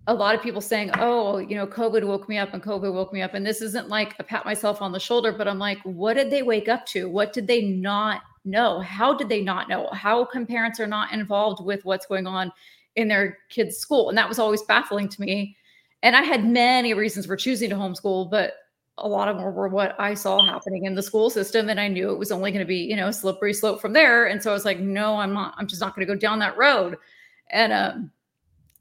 a 0.10 0.14
lot 0.14 0.34
of 0.34 0.42
people 0.42 0.60
saying, 0.60 0.90
oh, 0.98 1.38
you 1.38 1.56
know, 1.56 1.68
COVID 1.68 2.04
woke 2.04 2.28
me 2.28 2.40
up 2.40 2.56
and 2.56 2.64
COVID 2.64 2.92
woke 2.92 3.14
me 3.14 3.22
up. 3.22 3.36
And 3.36 3.46
this 3.46 3.62
isn't 3.62 3.90
like 3.90 4.16
a 4.18 4.24
pat 4.24 4.44
myself 4.44 4.82
on 4.82 4.92
the 4.92 5.00
shoulder, 5.00 5.32
but 5.32 5.48
I'm 5.48 5.60
like, 5.60 5.78
what 5.84 6.16
did 6.16 6.32
they 6.32 6.42
wake 6.42 6.68
up 6.68 6.86
to? 6.88 7.08
What 7.08 7.32
did 7.32 7.46
they 7.46 7.62
not 7.62 8.22
know? 8.44 8.80
How 8.80 9.14
did 9.14 9.30
they 9.30 9.42
not 9.42 9.70
know? 9.70 9.88
How 9.94 10.26
come 10.26 10.48
parents 10.48 10.80
are 10.80 10.88
not 10.88 11.14
involved 11.14 11.64
with 11.64 11.86
what's 11.86 12.08
going 12.08 12.26
on 12.26 12.52
in 12.96 13.08
their 13.08 13.38
kids' 13.50 13.78
school? 13.78 14.10
And 14.10 14.18
that 14.18 14.28
was 14.28 14.40
always 14.40 14.64
baffling 14.64 15.10
to 15.10 15.22
me. 15.22 15.56
And 16.02 16.16
I 16.16 16.24
had 16.24 16.44
many 16.44 16.96
reasons 16.96 17.28
for 17.28 17.36
choosing 17.36 17.70
to 17.70 17.76
homeschool, 17.76 18.32
but 18.32 18.54
a 19.02 19.08
lot 19.08 19.28
of 19.28 19.38
them 19.38 19.54
were 19.54 19.68
what 19.68 20.00
I 20.00 20.14
saw 20.14 20.44
happening 20.46 20.86
in 20.86 20.96
the 20.96 21.04
school 21.04 21.30
system. 21.30 21.70
And 21.70 21.80
I 21.80 21.88
knew 21.88 22.12
it 22.12 22.20
was 22.20 22.32
only 22.32 22.52
going 22.52 22.66
to 22.66 22.68
be, 22.68 22.78
you 22.78 22.96
know, 22.96 23.12
slippery 23.12 23.54
slope 23.54 23.82
from 23.82 23.94
there. 23.94 24.28
And 24.28 24.42
so 24.42 24.52
I 24.52 24.54
was 24.54 24.66
like, 24.66 24.80
no, 24.80 25.16
I'm 25.18 25.34
not, 25.34 25.56
I'm 25.58 25.68
just 25.68 25.82
not 25.82 25.96
going 25.96 26.08
to 26.08 26.14
go 26.14 26.20
down 26.20 26.40
that 26.40 26.58
road. 26.58 26.98
And 27.52 27.74
um, 27.74 28.12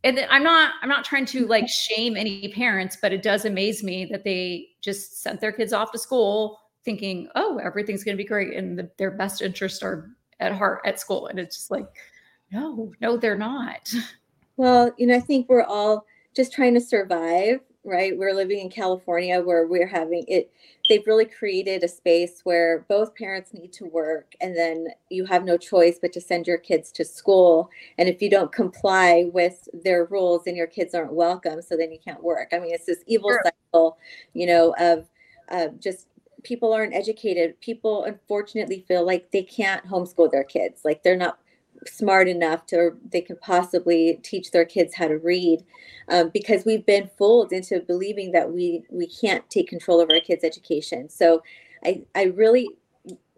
and 0.04 0.20
I'm 0.30 0.42
not 0.42 0.74
I'm 0.82 0.88
not 0.88 1.04
trying 1.04 1.26
to 1.26 1.46
like 1.46 1.68
shame 1.68 2.16
any 2.16 2.48
parents, 2.48 2.96
but 3.00 3.12
it 3.12 3.22
does 3.22 3.44
amaze 3.44 3.82
me 3.82 4.04
that 4.06 4.24
they 4.24 4.68
just 4.80 5.22
sent 5.22 5.40
their 5.40 5.52
kids 5.52 5.72
off 5.72 5.92
to 5.92 5.98
school 5.98 6.60
thinking, 6.84 7.28
oh, 7.34 7.58
everything's 7.58 8.04
going 8.04 8.16
to 8.16 8.22
be 8.22 8.28
great, 8.28 8.54
and 8.54 8.78
the, 8.78 8.90
their 8.96 9.10
best 9.10 9.42
interests 9.42 9.82
are 9.82 10.10
at 10.40 10.52
heart 10.52 10.80
at 10.84 11.00
school, 11.00 11.26
and 11.26 11.38
it's 11.38 11.56
just 11.56 11.70
like, 11.70 11.86
no, 12.52 12.92
no, 13.00 13.16
they're 13.16 13.36
not. 13.36 13.92
Well, 14.56 14.92
you 14.98 15.06
know, 15.06 15.16
I 15.16 15.20
think 15.20 15.48
we're 15.48 15.62
all 15.62 16.04
just 16.34 16.52
trying 16.52 16.74
to 16.74 16.80
survive, 16.80 17.60
right? 17.88 18.16
We're 18.16 18.34
living 18.34 18.60
in 18.60 18.70
California 18.70 19.40
where 19.40 19.66
we're 19.66 19.86
having 19.86 20.24
it 20.28 20.50
they've 20.88 21.06
really 21.06 21.26
created 21.26 21.84
a 21.84 21.88
space 21.88 22.40
where 22.44 22.84
both 22.88 23.14
parents 23.14 23.52
need 23.52 23.72
to 23.74 23.84
work 23.84 24.32
and 24.40 24.56
then 24.56 24.88
you 25.10 25.24
have 25.26 25.44
no 25.44 25.56
choice 25.56 25.98
but 26.00 26.12
to 26.12 26.20
send 26.20 26.46
your 26.46 26.58
kids 26.58 26.90
to 26.90 27.04
school 27.04 27.70
and 27.98 28.08
if 28.08 28.22
you 28.22 28.30
don't 28.30 28.52
comply 28.52 29.28
with 29.32 29.68
their 29.84 30.06
rules 30.06 30.44
then 30.44 30.56
your 30.56 30.66
kids 30.66 30.94
aren't 30.94 31.12
welcome 31.12 31.60
so 31.60 31.76
then 31.76 31.92
you 31.92 31.98
can't 32.02 32.22
work 32.22 32.48
i 32.52 32.58
mean 32.58 32.72
it's 32.72 32.86
this 32.86 33.04
evil 33.06 33.30
sure. 33.30 33.42
cycle 33.44 33.98
you 34.32 34.46
know 34.46 34.74
of 34.78 35.06
uh, 35.50 35.68
just 35.78 36.06
people 36.42 36.72
aren't 36.72 36.94
educated 36.94 37.60
people 37.60 38.04
unfortunately 38.04 38.84
feel 38.88 39.04
like 39.04 39.30
they 39.30 39.42
can't 39.42 39.84
homeschool 39.86 40.30
their 40.30 40.44
kids 40.44 40.82
like 40.84 41.02
they're 41.02 41.16
not 41.16 41.38
smart 41.88 42.28
enough 42.28 42.66
to 42.66 42.92
they 43.10 43.20
can 43.20 43.36
possibly 43.36 44.20
teach 44.22 44.50
their 44.50 44.64
kids 44.64 44.94
how 44.94 45.08
to 45.08 45.18
read 45.18 45.64
um, 46.08 46.30
because 46.30 46.64
we've 46.64 46.86
been 46.86 47.10
fooled 47.18 47.52
into 47.52 47.80
believing 47.80 48.32
that 48.32 48.52
we 48.52 48.84
we 48.90 49.06
can't 49.06 49.48
take 49.50 49.68
control 49.68 50.00
of 50.00 50.10
our 50.10 50.20
kids 50.20 50.44
education. 50.44 51.08
So 51.08 51.42
i 51.84 52.02
i 52.14 52.24
really 52.24 52.68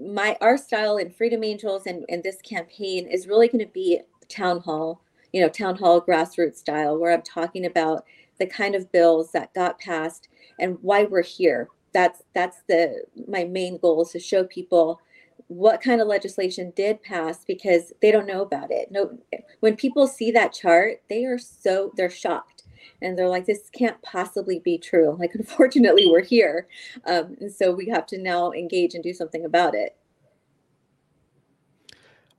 my 0.00 0.36
our 0.40 0.56
style 0.56 0.96
in 0.96 1.10
freedom 1.10 1.44
angels 1.44 1.86
and 1.86 2.04
and 2.08 2.22
this 2.22 2.40
campaign 2.42 3.06
is 3.06 3.26
really 3.26 3.48
going 3.48 3.64
to 3.64 3.72
be 3.72 4.00
town 4.28 4.60
hall 4.60 5.02
you 5.32 5.40
know 5.40 5.48
town 5.48 5.76
hall 5.76 6.00
grassroots 6.00 6.56
style 6.56 6.98
where 6.98 7.12
i'm 7.12 7.22
talking 7.22 7.66
about 7.66 8.04
the 8.40 8.46
kind 8.46 8.74
of 8.74 8.90
bills 8.90 9.30
that 9.32 9.54
got 9.54 9.78
passed 9.78 10.28
and 10.58 10.78
why 10.82 11.04
we're 11.04 11.22
here. 11.22 11.68
That's 11.92 12.22
that's 12.34 12.62
the 12.68 13.04
my 13.28 13.44
main 13.44 13.78
goal 13.78 14.02
is 14.02 14.10
to 14.10 14.18
show 14.18 14.44
people 14.44 15.00
what 15.48 15.80
kind 15.80 16.00
of 16.00 16.08
legislation 16.08 16.72
did 16.76 17.02
pass 17.02 17.44
because 17.44 17.92
they 18.00 18.10
don't 18.10 18.26
know 18.26 18.42
about 18.42 18.70
it. 18.70 18.90
No, 18.90 19.18
when 19.60 19.76
people 19.76 20.06
see 20.06 20.30
that 20.32 20.52
chart, 20.52 21.02
they 21.08 21.24
are 21.24 21.38
so 21.38 21.92
they're 21.96 22.10
shocked 22.10 22.64
and 23.02 23.18
they're 23.18 23.28
like, 23.28 23.46
"This 23.46 23.70
can't 23.70 24.00
possibly 24.02 24.58
be 24.58 24.78
true." 24.78 25.16
Like, 25.18 25.34
unfortunately, 25.34 26.06
we're 26.06 26.22
here, 26.22 26.66
um, 27.06 27.36
and 27.40 27.52
so 27.52 27.72
we 27.72 27.86
have 27.88 28.06
to 28.06 28.18
now 28.18 28.52
engage 28.52 28.94
and 28.94 29.02
do 29.02 29.12
something 29.12 29.44
about 29.44 29.74
it. 29.74 29.96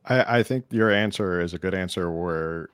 I, 0.06 0.40
I 0.40 0.44
think 0.44 0.66
your 0.72 0.92
answer 0.92 1.40
is 1.40 1.54
a 1.54 1.60
good 1.60 1.74
answer. 1.74 2.12
Where 2.12 2.70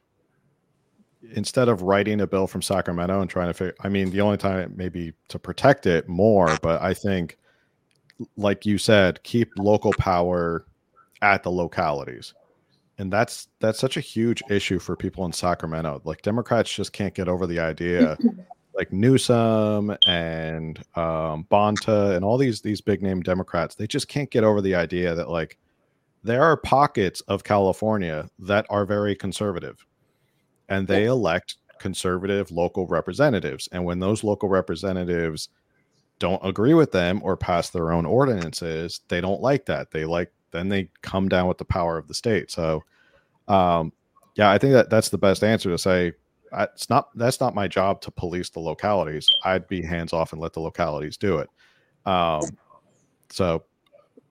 instead 1.34 1.68
of 1.68 1.82
writing 1.82 2.22
a 2.22 2.28
bill 2.28 2.48
from 2.48 2.62
Sacramento 2.62 3.22
and 3.22 3.30
trying 3.30 3.48
to 3.48 3.54
figure, 3.54 3.76
I 3.82 3.90
mean, 3.90 4.12
the 4.12 4.22
only 4.22 4.38
time 4.38 4.74
maybe 4.76 5.14
to 5.30 5.40
protect 5.40 5.86
it 5.86 6.08
more, 6.08 6.58
but 6.62 6.82
I 6.82 6.94
think 6.94 7.38
like 8.36 8.66
you 8.66 8.78
said, 8.78 9.22
keep 9.24 9.52
local 9.58 9.94
power 9.94 10.66
at 11.22 11.44
the 11.44 11.52
localities. 11.52 12.34
And 13.00 13.14
that's 13.14 13.48
that's 13.60 13.80
such 13.80 13.98
a 13.98 14.02
huge 14.02 14.42
issue 14.50 14.80
for 14.80 14.96
people 14.96 15.26
in 15.26 15.32
Sacramento. 15.32 16.02
Like 16.04 16.24
Democrats 16.24 16.74
just 16.74 16.94
can't 16.94 17.14
get 17.14 17.28
over 17.28 17.46
the 17.46 17.60
idea 17.60 18.18
like 18.78 18.94
Newsom 18.94 19.98
and 20.06 20.78
um, 20.96 21.46
Bonta 21.52 22.16
and 22.16 22.24
all 22.24 22.38
these 22.38 22.62
these 22.62 22.80
big 22.80 23.02
name 23.02 23.22
Democrats, 23.22 23.76
they 23.76 23.88
just 23.88 24.08
can't 24.08 24.30
get 24.30 24.44
over 24.44 24.62
the 24.62 24.76
idea 24.76 25.16
that 25.16 25.30
like 25.30 25.58
there 26.24 26.44
are 26.44 26.56
pockets 26.56 27.22
of 27.22 27.44
California 27.44 28.30
that 28.40 28.66
are 28.70 28.86
very 28.86 29.16
conservative, 29.16 29.84
and 30.70 30.88
they 30.88 31.06
elect 31.06 31.58
conservative 31.80 32.52
local 32.52 32.86
representatives. 32.86 33.68
And 33.72 33.84
when 33.84 34.00
those 34.00 34.24
local 34.24 34.48
representatives 34.48 35.50
don't 36.20 36.44
agree 36.44 36.74
with 36.74 36.92
them 36.92 37.22
or 37.24 37.38
pass 37.38 37.70
their 37.70 37.92
own 37.92 38.06
ordinances, 38.06 39.02
they 39.08 39.22
don't 39.22 39.42
like 39.42 39.66
that. 39.66 39.92
They 39.92 40.06
like 40.06 40.32
then 40.52 40.70
they 40.70 40.90
come 41.02 41.30
down 41.30 41.48
with 41.48 41.58
the 41.58 41.66
power 41.66 41.98
of 41.98 42.08
the 42.08 42.14
state. 42.14 42.50
So, 42.52 42.84
um, 43.48 43.92
yeah, 44.36 44.50
I 44.50 44.58
think 44.58 44.74
that 44.74 44.90
that's 44.90 45.10
the 45.10 45.18
best 45.18 45.44
answer 45.44 45.70
to 45.70 45.78
say. 45.78 46.14
It's 46.54 46.90
not 46.90 47.10
that's 47.18 47.42
not 47.42 47.56
my 47.56 47.68
job 47.68 48.02
to 48.02 48.12
police 48.12 48.50
the 48.50 48.60
localities. 48.60 49.28
I'd 49.44 49.68
be 49.68 49.82
hands 49.82 50.14
off 50.14 50.32
and 50.32 50.42
let 50.42 50.54
the 50.54 50.62
localities 50.62 51.18
do 51.18 51.40
it. 51.40 51.50
Um, 52.06 52.42
so, 53.30 53.64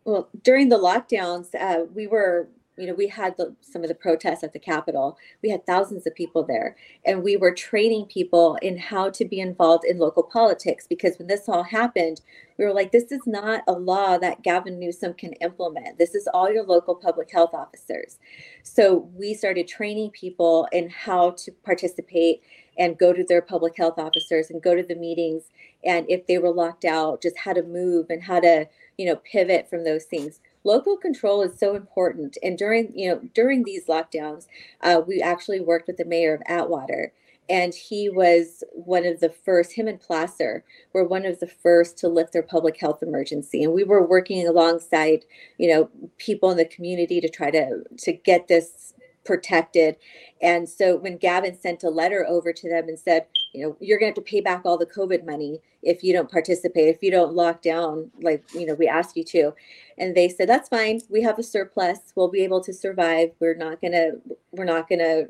well, 0.04 0.28
during 0.42 0.70
the 0.70 0.78
lockdowns, 0.78 1.54
uh, 1.54 1.84
we 1.94 2.06
were 2.06 2.48
you 2.76 2.86
know, 2.86 2.94
we 2.94 3.08
had 3.08 3.36
the, 3.36 3.54
some 3.60 3.82
of 3.82 3.88
the 3.88 3.94
protests 3.94 4.44
at 4.44 4.52
the 4.52 4.58
Capitol. 4.58 5.18
We 5.42 5.50
had 5.50 5.64
thousands 5.66 6.06
of 6.06 6.14
people 6.14 6.44
there, 6.44 6.76
and 7.04 7.22
we 7.22 7.36
were 7.36 7.52
training 7.52 8.06
people 8.06 8.58
in 8.60 8.78
how 8.78 9.10
to 9.10 9.24
be 9.24 9.40
involved 9.40 9.84
in 9.84 9.98
local 9.98 10.22
politics. 10.22 10.86
Because 10.86 11.18
when 11.18 11.28
this 11.28 11.48
all 11.48 11.62
happened, 11.62 12.20
we 12.58 12.64
were 12.64 12.72
like, 12.72 12.92
this 12.92 13.10
is 13.12 13.26
not 13.26 13.62
a 13.66 13.72
law 13.72 14.18
that 14.18 14.42
Gavin 14.42 14.78
Newsom 14.78 15.14
can 15.14 15.32
implement. 15.34 15.98
This 15.98 16.14
is 16.14 16.28
all 16.32 16.52
your 16.52 16.64
local 16.64 16.94
public 16.94 17.30
health 17.30 17.54
officers. 17.54 18.18
So 18.62 19.08
we 19.14 19.34
started 19.34 19.68
training 19.68 20.10
people 20.10 20.68
in 20.72 20.90
how 20.90 21.32
to 21.32 21.52
participate 21.64 22.42
and 22.78 22.98
go 22.98 23.12
to 23.12 23.24
their 23.24 23.42
public 23.42 23.76
health 23.76 23.98
officers 23.98 24.50
and 24.50 24.62
go 24.62 24.74
to 24.74 24.82
the 24.82 24.94
meetings. 24.94 25.44
And 25.84 26.04
if 26.10 26.26
they 26.26 26.38
were 26.38 26.52
locked 26.52 26.84
out, 26.84 27.22
just 27.22 27.38
how 27.38 27.52
to 27.54 27.62
move 27.62 28.10
and 28.10 28.22
how 28.22 28.40
to, 28.40 28.68
you 28.98 29.06
know, 29.06 29.16
pivot 29.16 29.68
from 29.70 29.84
those 29.84 30.04
things 30.04 30.40
local 30.66 30.96
control 30.96 31.42
is 31.42 31.58
so 31.58 31.76
important. 31.76 32.36
And 32.42 32.58
during, 32.58 32.92
you 32.98 33.08
know, 33.08 33.20
during 33.34 33.62
these 33.62 33.86
lockdowns, 33.86 34.46
uh, 34.82 35.00
we 35.06 35.22
actually 35.22 35.60
worked 35.60 35.86
with 35.86 35.96
the 35.96 36.04
mayor 36.04 36.34
of 36.34 36.42
Atwater 36.46 37.12
and 37.48 37.74
he 37.74 38.08
was 38.08 38.64
one 38.72 39.06
of 39.06 39.20
the 39.20 39.28
first 39.28 39.72
him 39.72 39.86
and 39.86 40.00
placer 40.00 40.64
were 40.92 41.04
one 41.04 41.24
of 41.24 41.38
the 41.40 41.46
first 41.46 41.96
to 41.98 42.08
lift 42.08 42.32
their 42.32 42.42
public 42.42 42.76
health 42.78 43.02
emergency 43.02 43.62
and 43.62 43.72
we 43.72 43.84
were 43.84 44.04
working 44.04 44.46
alongside 44.46 45.24
you 45.58 45.68
know 45.68 45.88
people 46.18 46.50
in 46.50 46.56
the 46.56 46.64
community 46.64 47.20
to 47.20 47.28
try 47.28 47.50
to 47.50 47.84
to 47.96 48.12
get 48.12 48.48
this 48.48 48.94
protected. 49.26 49.96
And 50.40 50.68
so 50.68 50.96
when 50.96 51.18
Gavin 51.18 51.58
sent 51.58 51.82
a 51.82 51.90
letter 51.90 52.24
over 52.26 52.52
to 52.52 52.68
them 52.68 52.88
and 52.88 52.98
said, 52.98 53.26
you 53.52 53.62
know, 53.62 53.76
you're 53.80 53.98
going 53.98 54.12
to 54.12 54.18
have 54.18 54.24
to 54.24 54.30
pay 54.30 54.40
back 54.40 54.62
all 54.64 54.78
the 54.78 54.86
COVID 54.86 55.26
money 55.26 55.60
if 55.82 56.02
you 56.02 56.12
don't 56.12 56.30
participate, 56.30 56.88
if 56.88 57.02
you 57.02 57.10
don't 57.10 57.34
lock 57.34 57.62
down, 57.62 58.10
like, 58.20 58.44
you 58.54 58.66
know, 58.66 58.74
we 58.74 58.88
ask 58.88 59.16
you 59.16 59.24
to. 59.24 59.52
And 59.98 60.14
they 60.14 60.28
said, 60.28 60.48
that's 60.48 60.68
fine. 60.68 61.00
We 61.08 61.22
have 61.22 61.38
a 61.38 61.42
surplus. 61.42 62.12
We'll 62.14 62.28
be 62.28 62.44
able 62.44 62.60
to 62.62 62.72
survive. 62.72 63.32
We're 63.40 63.56
not 63.56 63.80
going 63.80 63.92
to, 63.92 64.12
we're 64.52 64.64
not 64.64 64.88
going 64.88 64.98
to 65.00 65.28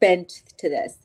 bent 0.00 0.42
to 0.58 0.68
this. 0.68 0.98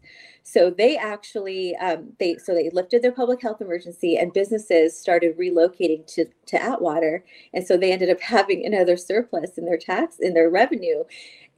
So 0.48 0.70
they 0.70 0.96
actually 0.96 1.76
um, 1.76 2.14
they 2.20 2.38
so 2.38 2.54
they 2.54 2.70
lifted 2.70 3.02
their 3.02 3.12
public 3.12 3.42
health 3.42 3.60
emergency 3.60 4.16
and 4.18 4.32
businesses 4.32 4.98
started 4.98 5.38
relocating 5.38 6.08
to 6.16 6.26
to 6.46 6.64
Atwater, 6.64 7.26
and 7.54 7.68
so 7.68 7.76
they 7.76 7.92
ended 7.92 8.10
up 8.10 8.22
having 8.36 8.66
another 8.66 8.96
surplus 8.96 9.58
in 9.58 9.66
their 9.66 9.78
tax 9.78 10.20
in 10.20 10.34
their 10.34 10.50
revenue, 10.50 11.04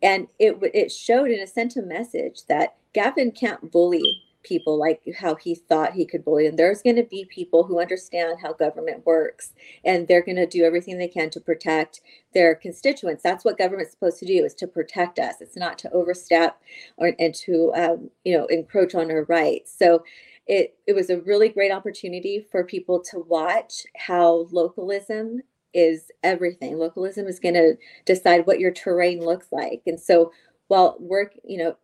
and 0.01 0.27
it 0.39 0.57
it 0.73 0.91
showed 0.91 1.29
and 1.29 1.39
it 1.39 1.49
sent 1.49 1.75
a 1.75 1.81
message 1.81 2.45
that 2.47 2.75
Gavin 2.93 3.31
can't 3.31 3.71
bully 3.71 4.23
people 4.43 4.77
like 4.77 5.01
how 5.19 5.35
he 5.35 5.53
thought 5.53 5.93
he 5.93 6.05
could 6.05 6.23
bully 6.23 6.47
them. 6.47 6.55
There's 6.55 6.81
going 6.81 6.95
to 6.95 7.03
be 7.03 7.25
people 7.25 7.63
who 7.63 7.81
understand 7.81 8.39
how 8.41 8.53
government 8.53 9.05
works 9.05 9.53
and 9.83 10.07
they're 10.07 10.23
going 10.23 10.37
to 10.37 10.45
do 10.45 10.63
everything 10.63 10.97
they 10.97 11.07
can 11.07 11.29
to 11.31 11.41
protect 11.41 12.01
their 12.33 12.55
constituents. 12.55 13.21
That's 13.21 13.43
what 13.43 13.57
government's 13.57 13.91
supposed 13.91 14.19
to 14.19 14.25
do 14.25 14.45
is 14.45 14.53
to 14.55 14.67
protect 14.67 15.19
us. 15.19 15.35
It's 15.41 15.57
not 15.57 15.77
to 15.79 15.91
overstep 15.91 16.59
or 16.97 17.11
and 17.19 17.35
to 17.35 17.73
um, 17.75 18.09
you 18.23 18.37
know 18.37 18.45
encroach 18.45 18.95
on 18.95 19.11
our 19.11 19.23
rights. 19.25 19.75
So 19.77 20.03
it 20.47 20.75
it 20.87 20.93
was 20.93 21.09
a 21.09 21.21
really 21.21 21.49
great 21.49 21.71
opportunity 21.71 22.45
for 22.51 22.63
people 22.63 23.01
to 23.11 23.19
watch 23.19 23.85
how 23.95 24.47
localism 24.51 25.41
is 25.73 26.11
everything. 26.23 26.77
Localism 26.77 27.27
is 27.27 27.39
going 27.39 27.55
to 27.55 27.75
decide 28.05 28.45
what 28.45 28.59
your 28.59 28.71
terrain 28.71 29.23
looks 29.23 29.47
like. 29.51 29.81
And 29.85 29.99
so 29.99 30.31
while 30.67 30.97
work, 30.99 31.33
you 31.43 31.57
know, 31.57 31.75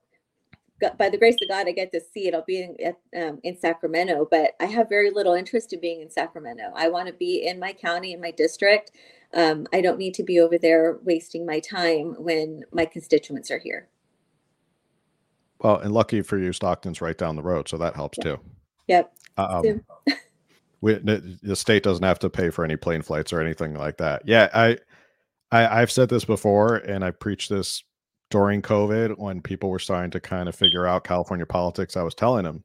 by 0.97 1.09
the 1.09 1.17
grace 1.17 1.38
of 1.41 1.49
God, 1.49 1.67
I 1.67 1.71
get 1.71 1.91
to 1.93 2.01
see 2.01 2.27
it. 2.27 2.33
I'll 2.33 2.43
be 2.43 2.61
in, 2.61 2.95
um, 3.21 3.39
in 3.43 3.57
Sacramento, 3.57 4.27
but 4.29 4.51
I 4.59 4.65
have 4.65 4.89
very 4.89 5.09
little 5.09 5.33
interest 5.33 5.71
in 5.71 5.79
being 5.79 6.01
in 6.01 6.09
Sacramento. 6.09 6.71
I 6.75 6.89
want 6.89 7.07
to 7.07 7.13
be 7.13 7.47
in 7.47 7.59
my 7.59 7.71
county, 7.71 8.13
in 8.13 8.19
my 8.19 8.31
district. 8.31 8.91
Um, 9.33 9.67
I 9.73 9.81
don't 9.81 9.97
need 9.97 10.13
to 10.15 10.23
be 10.23 10.39
over 10.39 10.57
there 10.57 10.99
wasting 11.03 11.45
my 11.45 11.59
time 11.59 12.15
when 12.17 12.63
my 12.73 12.86
constituents 12.86 13.49
are 13.51 13.59
here. 13.59 13.88
Well, 15.59 15.77
and 15.77 15.93
lucky 15.93 16.21
for 16.21 16.38
you, 16.38 16.51
Stockton's 16.51 17.01
right 17.01 17.17
down 17.17 17.36
the 17.36 17.41
road, 17.41 17.69
so 17.69 17.77
that 17.77 17.95
helps 17.95 18.17
too. 18.17 18.39
Yep. 18.88 19.13
Um, 19.38 19.81
we, 20.82 20.93
the, 20.93 21.55
state 21.55 21.84
doesn't 21.84 22.03
have 22.03 22.19
to 22.19 22.30
pay 22.30 22.49
for 22.49 22.63
any 22.63 22.76
plane 22.76 23.01
flights 23.01 23.34
or 23.34 23.41
anything 23.41 23.73
like 23.73 23.97
that. 23.97 24.21
Yeah, 24.26 24.49
I, 24.53 24.78
I 25.51 25.82
I've 25.82 25.91
said 25.91 26.09
this 26.09 26.26
before, 26.26 26.76
and 26.76 27.03
I 27.03 27.11
preached 27.11 27.49
this 27.49 27.84
during 28.30 28.61
COVID 28.61 29.17
when 29.17 29.41
people 29.41 29.69
were 29.69 29.80
starting 29.80 30.11
to 30.11 30.19
kind 30.19 30.49
of 30.49 30.55
figure 30.55 30.86
out 30.86 31.03
California 31.03 31.45
politics, 31.45 31.95
I 31.95 32.03
was 32.03 32.15
telling 32.15 32.43
them 32.43 32.63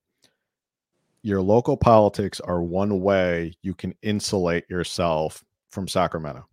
your 1.23 1.43
local 1.43 1.77
politics 1.77 2.41
are 2.41 2.63
one 2.63 3.01
way 3.01 3.53
you 3.63 3.75
can 3.75 3.95
insulate 4.03 4.69
yourself 4.71 5.45
from 5.71 5.87
Sacramento. 5.87 6.47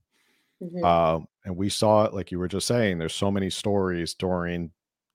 Mm-hmm. 0.62 0.84
Uh, 0.84 1.26
and 1.46 1.56
we 1.56 1.70
saw 1.70 2.04
it, 2.06 2.14
like 2.14 2.32
you 2.32 2.40
were 2.40 2.48
just 2.48 2.68
saying, 2.68 2.98
there's 2.98 3.16
so 3.16 3.32
many 3.32 3.50
stories 3.50 4.14
during 4.14 4.72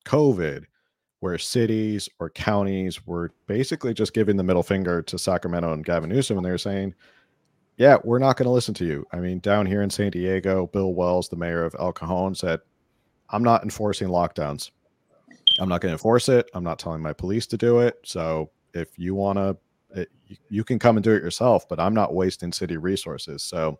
COVID 0.07 0.64
where 1.23 1.39
cities 1.39 2.09
or 2.18 2.31
counties 2.31 3.07
were 3.07 3.31
basically 3.47 3.95
just 3.95 4.12
giving 4.12 4.37
the 4.37 4.43
middle 4.43 4.62
finger 4.64 5.01
to 5.01 5.16
Sacramento 5.16 5.73
and 5.73 5.85
Gavin 5.85 6.11
Newsom. 6.11 6.37
And 6.37 6.45
they 6.45 6.51
were 6.51 6.59
saying, 6.59 6.95
yeah, 7.77 7.99
we're 8.03 8.18
not 8.18 8.37
going 8.37 8.47
to 8.47 8.53
listen 8.53 8.75
to 8.75 8.85
you. 8.85 9.07
I 9.12 9.18
mean, 9.18 9.39
down 9.39 9.64
here 9.64 9.83
in 9.83 9.89
San 9.89 10.11
Diego, 10.11 10.66
Bill 10.66 10.95
Wells, 10.95 11.29
the 11.29 11.37
mayor 11.37 11.64
of 11.64 11.77
El 11.79 11.93
Cajon, 11.93 12.35
said, 12.35 12.59
I'm 13.31 13.45
not 13.45 13.62
enforcing 13.62 14.09
lockdowns. 14.09 14.73
I'm 15.61 15.68
not 15.68 15.81
going 15.81 15.91
to 15.91 15.95
enforce 15.95 16.29
it. 16.29 16.51
I'm 16.55 16.64
not 16.64 16.81
telling 16.81 17.01
my 17.01 17.12
police 17.12 17.47
to 17.47 17.57
do 17.57 17.79
it. 17.79 18.01
So 18.03 18.51
if 18.75 18.99
you 18.99 19.14
want 19.14 19.39
to, 19.39 20.09
you 20.49 20.64
can 20.64 20.81
come 20.81 20.97
and 20.97 21.05
do 21.05 21.12
it 21.12 21.23
yourself, 21.23 21.68
but 21.68 21.79
I'm 21.79 21.95
not 21.95 22.14
wasting 22.14 22.53
city 22.53 22.79
resources. 22.79 23.45
So 23.45 23.79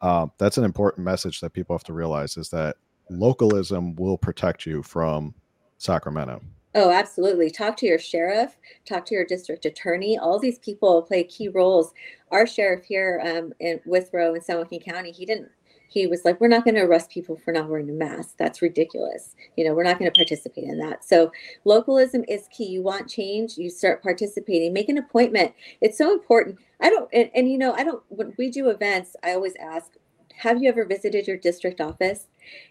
um, 0.00 0.32
that's 0.38 0.56
an 0.56 0.64
important 0.64 1.04
message 1.04 1.40
that 1.40 1.52
people 1.52 1.76
have 1.76 1.84
to 1.84 1.92
realize 1.92 2.38
is 2.38 2.48
that 2.48 2.76
localism 3.10 3.94
will 3.94 4.16
protect 4.16 4.64
you 4.64 4.82
from 4.82 5.34
Sacramento. 5.76 6.40
Oh, 6.74 6.90
absolutely. 6.90 7.50
Talk 7.50 7.76
to 7.78 7.86
your 7.86 7.98
sheriff, 7.98 8.56
talk 8.86 9.04
to 9.06 9.14
your 9.14 9.26
district 9.26 9.66
attorney. 9.66 10.16
All 10.16 10.38
these 10.38 10.58
people 10.58 11.02
play 11.02 11.24
key 11.24 11.48
roles. 11.48 11.92
Our 12.30 12.46
sheriff 12.46 12.84
here 12.84 13.22
um, 13.24 13.52
in 13.60 13.80
Withrow 13.84 14.34
in 14.34 14.40
San 14.40 14.56
Joaquin 14.56 14.80
County, 14.80 15.12
he 15.12 15.26
didn't 15.26 15.50
he 15.92 16.06
was 16.06 16.24
like, 16.24 16.40
we're 16.40 16.48
not 16.48 16.64
going 16.64 16.76
to 16.76 16.80
arrest 16.80 17.10
people 17.10 17.36
for 17.36 17.52
not 17.52 17.68
wearing 17.68 17.90
a 17.90 17.92
mask. 17.92 18.36
That's 18.38 18.62
ridiculous. 18.62 19.36
You 19.58 19.64
know, 19.66 19.74
we're 19.74 19.82
not 19.82 19.98
going 19.98 20.10
to 20.10 20.18
participate 20.18 20.64
in 20.64 20.78
that. 20.78 21.04
So 21.04 21.30
localism 21.66 22.24
is 22.28 22.48
key. 22.50 22.64
You 22.64 22.82
want 22.82 23.10
change, 23.10 23.58
you 23.58 23.68
start 23.68 24.02
participating, 24.02 24.72
make 24.72 24.88
an 24.88 24.96
appointment. 24.96 25.52
It's 25.82 25.98
so 25.98 26.10
important. 26.14 26.56
I 26.80 26.88
don't, 26.88 27.10
and, 27.12 27.30
and 27.34 27.50
you 27.50 27.58
know, 27.58 27.74
I 27.74 27.84
don't, 27.84 28.02
when 28.08 28.32
we 28.38 28.48
do 28.48 28.70
events, 28.70 29.16
I 29.22 29.34
always 29.34 29.52
ask, 29.60 29.92
have 30.36 30.62
you 30.62 30.70
ever 30.70 30.86
visited 30.86 31.26
your 31.26 31.36
district 31.36 31.78
office? 31.78 32.26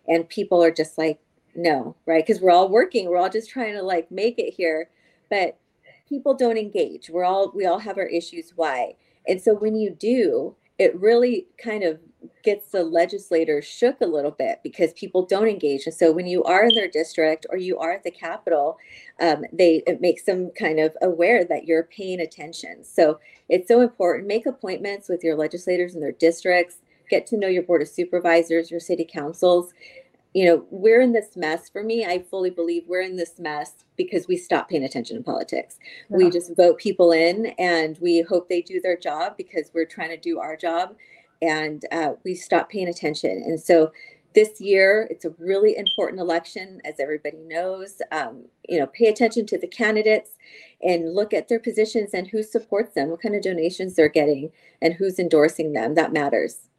And 0.07 0.27
people 0.27 0.63
are 0.63 0.71
just 0.71 0.97
like, 0.97 1.19
no, 1.55 1.95
right? 2.05 2.25
Because 2.25 2.41
we're 2.41 2.51
all 2.51 2.69
working, 2.69 3.09
we're 3.09 3.17
all 3.17 3.29
just 3.29 3.49
trying 3.49 3.73
to 3.73 3.81
like 3.81 4.11
make 4.11 4.39
it 4.39 4.53
here. 4.53 4.89
But 5.29 5.57
people 6.07 6.33
don't 6.33 6.57
engage. 6.57 7.09
We're 7.09 7.23
all, 7.23 7.51
we 7.55 7.65
all 7.65 7.79
have 7.79 7.97
our 7.97 8.05
issues. 8.05 8.53
Why? 8.55 8.95
And 9.27 9.41
so 9.41 9.53
when 9.53 9.75
you 9.75 9.91
do, 9.91 10.55
it 10.77 10.99
really 10.99 11.47
kind 11.63 11.83
of 11.83 11.99
gets 12.43 12.69
the 12.69 12.83
legislators 12.83 13.65
shook 13.65 14.01
a 14.01 14.05
little 14.05 14.31
bit 14.31 14.59
because 14.63 14.93
people 14.93 15.25
don't 15.25 15.47
engage. 15.47 15.85
And 15.85 15.93
so 15.93 16.11
when 16.11 16.25
you 16.25 16.43
are 16.43 16.65
in 16.65 16.75
their 16.75 16.87
district 16.87 17.45
or 17.49 17.57
you 17.57 17.77
are 17.77 17.91
at 17.91 18.03
the 18.03 18.11
Capitol, 18.11 18.77
um, 19.19 19.43
they 19.53 19.83
it 19.85 20.01
makes 20.01 20.23
them 20.23 20.49
kind 20.57 20.79
of 20.79 20.95
aware 21.01 21.45
that 21.45 21.65
you're 21.65 21.83
paying 21.83 22.19
attention. 22.19 22.83
So 22.83 23.19
it's 23.47 23.67
so 23.67 23.81
important. 23.81 24.27
Make 24.27 24.45
appointments 24.45 25.07
with 25.07 25.23
your 25.23 25.35
legislators 25.35 25.93
in 25.93 26.01
their 26.01 26.13
districts. 26.13 26.77
Get 27.09 27.27
to 27.27 27.37
know 27.37 27.47
your 27.47 27.63
board 27.63 27.81
of 27.81 27.87
supervisors, 27.87 28.71
your 28.71 28.79
city 28.79 29.07
councils. 29.11 29.73
You 30.33 30.45
know, 30.45 30.65
we're 30.69 31.01
in 31.01 31.11
this 31.11 31.35
mess. 31.35 31.69
For 31.69 31.83
me, 31.83 32.05
I 32.05 32.19
fully 32.29 32.49
believe 32.49 32.83
we're 32.87 33.01
in 33.01 33.17
this 33.17 33.37
mess 33.37 33.83
because 33.97 34.27
we 34.27 34.37
stop 34.37 34.69
paying 34.69 34.83
attention 34.83 35.17
to 35.17 35.23
politics. 35.23 35.77
Yeah. 36.09 36.17
We 36.17 36.29
just 36.29 36.55
vote 36.55 36.77
people 36.77 37.11
in 37.11 37.47
and 37.59 37.97
we 37.99 38.21
hope 38.21 38.47
they 38.47 38.61
do 38.61 38.79
their 38.79 38.97
job 38.97 39.35
because 39.37 39.71
we're 39.73 39.85
trying 39.85 40.09
to 40.09 40.17
do 40.17 40.39
our 40.39 40.55
job 40.55 40.95
and 41.41 41.83
uh, 41.91 42.13
we 42.23 42.35
stop 42.35 42.69
paying 42.69 42.87
attention. 42.87 43.43
And 43.45 43.59
so 43.59 43.91
this 44.33 44.61
year, 44.61 45.07
it's 45.09 45.25
a 45.25 45.33
really 45.37 45.75
important 45.75 46.21
election, 46.21 46.81
as 46.85 46.99
everybody 46.99 47.37
knows. 47.39 48.01
Um, 48.11 48.45
you 48.67 48.79
know, 48.79 48.87
pay 48.87 49.07
attention 49.07 49.45
to 49.47 49.57
the 49.57 49.67
candidates 49.67 50.31
and 50.81 51.13
look 51.13 51.33
at 51.33 51.49
their 51.49 51.59
positions 51.59 52.13
and 52.13 52.27
who 52.27 52.41
supports 52.41 52.95
them, 52.95 53.09
what 53.09 53.21
kind 53.21 53.35
of 53.35 53.41
donations 53.41 53.95
they're 53.95 54.07
getting, 54.07 54.51
and 54.81 54.93
who's 54.93 55.19
endorsing 55.19 55.73
them. 55.73 55.95
That 55.95 56.13
matters. 56.13 56.69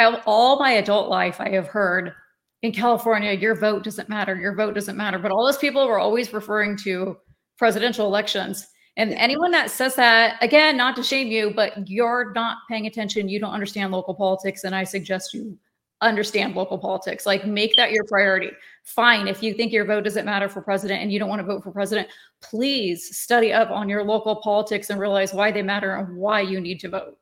All 0.00 0.58
my 0.58 0.70
adult 0.70 1.10
life, 1.10 1.40
I 1.40 1.50
have 1.50 1.66
heard 1.66 2.14
in 2.62 2.72
California, 2.72 3.32
your 3.32 3.54
vote 3.54 3.84
doesn't 3.84 4.08
matter. 4.08 4.34
Your 4.34 4.54
vote 4.54 4.74
doesn't 4.74 4.96
matter. 4.96 5.18
But 5.18 5.30
all 5.30 5.44
those 5.44 5.58
people 5.58 5.86
were 5.86 5.98
always 5.98 6.32
referring 6.32 6.76
to 6.78 7.16
presidential 7.56 8.06
elections. 8.06 8.66
And 8.96 9.12
anyone 9.14 9.52
that 9.52 9.70
says 9.70 9.94
that, 9.94 10.36
again, 10.42 10.76
not 10.76 10.96
to 10.96 11.04
shame 11.04 11.28
you, 11.28 11.52
but 11.54 11.88
you're 11.88 12.32
not 12.32 12.58
paying 12.68 12.86
attention. 12.86 13.28
You 13.28 13.38
don't 13.38 13.52
understand 13.52 13.92
local 13.92 14.14
politics. 14.14 14.64
And 14.64 14.74
I 14.74 14.82
suggest 14.82 15.32
you 15.32 15.56
understand 16.00 16.56
local 16.56 16.78
politics. 16.78 17.24
Like 17.24 17.46
make 17.46 17.76
that 17.76 17.92
your 17.92 18.04
priority. 18.04 18.50
Fine. 18.84 19.28
If 19.28 19.42
you 19.42 19.54
think 19.54 19.72
your 19.72 19.84
vote 19.84 20.02
doesn't 20.04 20.24
matter 20.24 20.48
for 20.48 20.60
president 20.60 21.00
and 21.00 21.12
you 21.12 21.18
don't 21.18 21.28
want 21.28 21.40
to 21.40 21.46
vote 21.46 21.62
for 21.62 21.70
president, 21.70 22.08
please 22.40 23.16
study 23.16 23.52
up 23.52 23.70
on 23.70 23.88
your 23.88 24.02
local 24.02 24.36
politics 24.36 24.90
and 24.90 24.98
realize 25.00 25.32
why 25.32 25.52
they 25.52 25.62
matter 25.62 25.94
and 25.94 26.16
why 26.16 26.40
you 26.40 26.60
need 26.60 26.80
to 26.80 26.88
vote. 26.88 27.18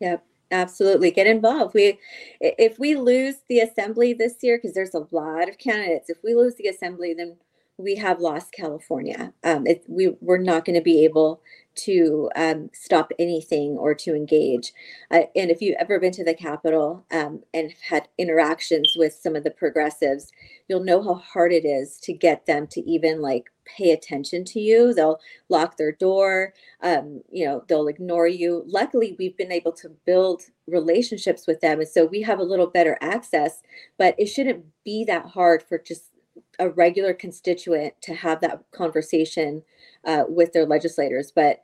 Yep. 0.00 0.24
Absolutely. 0.52 1.10
Get 1.10 1.26
involved. 1.26 1.74
We 1.74 1.98
if 2.40 2.78
we 2.78 2.94
lose 2.96 3.36
the 3.48 3.60
assembly 3.60 4.12
this 4.14 4.36
year, 4.42 4.58
because 4.58 4.74
there's 4.74 4.94
a 4.94 5.06
lot 5.10 5.48
of 5.48 5.58
candidates, 5.58 6.10
if 6.10 6.18
we 6.22 6.34
lose 6.34 6.56
the 6.56 6.68
assembly, 6.68 7.14
then 7.14 7.36
we 7.82 7.96
have 7.96 8.20
lost 8.20 8.52
California. 8.52 9.32
Um, 9.42 9.66
it, 9.66 9.84
we 9.88 10.14
we're 10.20 10.38
not 10.38 10.64
going 10.64 10.76
to 10.76 10.82
be 10.82 11.04
able 11.04 11.42
to 11.74 12.30
um, 12.36 12.70
stop 12.74 13.12
anything 13.18 13.76
or 13.78 13.94
to 13.94 14.14
engage. 14.14 14.72
Uh, 15.10 15.22
and 15.34 15.50
if 15.50 15.62
you've 15.62 15.76
ever 15.78 15.98
been 15.98 16.12
to 16.12 16.24
the 16.24 16.34
Capitol 16.34 17.06
um, 17.10 17.42
and 17.54 17.72
had 17.88 18.08
interactions 18.18 18.94
with 18.96 19.14
some 19.14 19.34
of 19.34 19.44
the 19.44 19.50
progressives, 19.50 20.30
you'll 20.68 20.84
know 20.84 21.02
how 21.02 21.14
hard 21.14 21.52
it 21.52 21.64
is 21.64 21.98
to 22.02 22.12
get 22.12 22.46
them 22.46 22.66
to 22.68 22.80
even 22.82 23.22
like 23.22 23.50
pay 23.64 23.90
attention 23.90 24.44
to 24.44 24.60
you. 24.60 24.92
They'll 24.92 25.20
lock 25.48 25.76
their 25.76 25.92
door. 25.92 26.52
Um, 26.82 27.22
you 27.30 27.46
know, 27.46 27.64
they'll 27.68 27.88
ignore 27.88 28.28
you. 28.28 28.64
Luckily, 28.66 29.16
we've 29.18 29.36
been 29.36 29.52
able 29.52 29.72
to 29.72 29.88
build 30.04 30.42
relationships 30.66 31.46
with 31.46 31.60
them, 31.60 31.80
and 31.80 31.88
so 31.88 32.04
we 32.04 32.22
have 32.22 32.38
a 32.38 32.44
little 32.44 32.66
better 32.66 32.98
access. 33.00 33.62
But 33.98 34.14
it 34.18 34.26
shouldn't 34.26 34.66
be 34.84 35.04
that 35.04 35.26
hard 35.26 35.62
for 35.62 35.78
just 35.78 36.11
a 36.58 36.70
regular 36.70 37.14
constituent 37.14 37.94
to 38.02 38.14
have 38.14 38.40
that 38.40 38.62
conversation 38.72 39.62
uh, 40.04 40.24
with 40.28 40.52
their 40.52 40.66
legislators. 40.66 41.32
But 41.34 41.62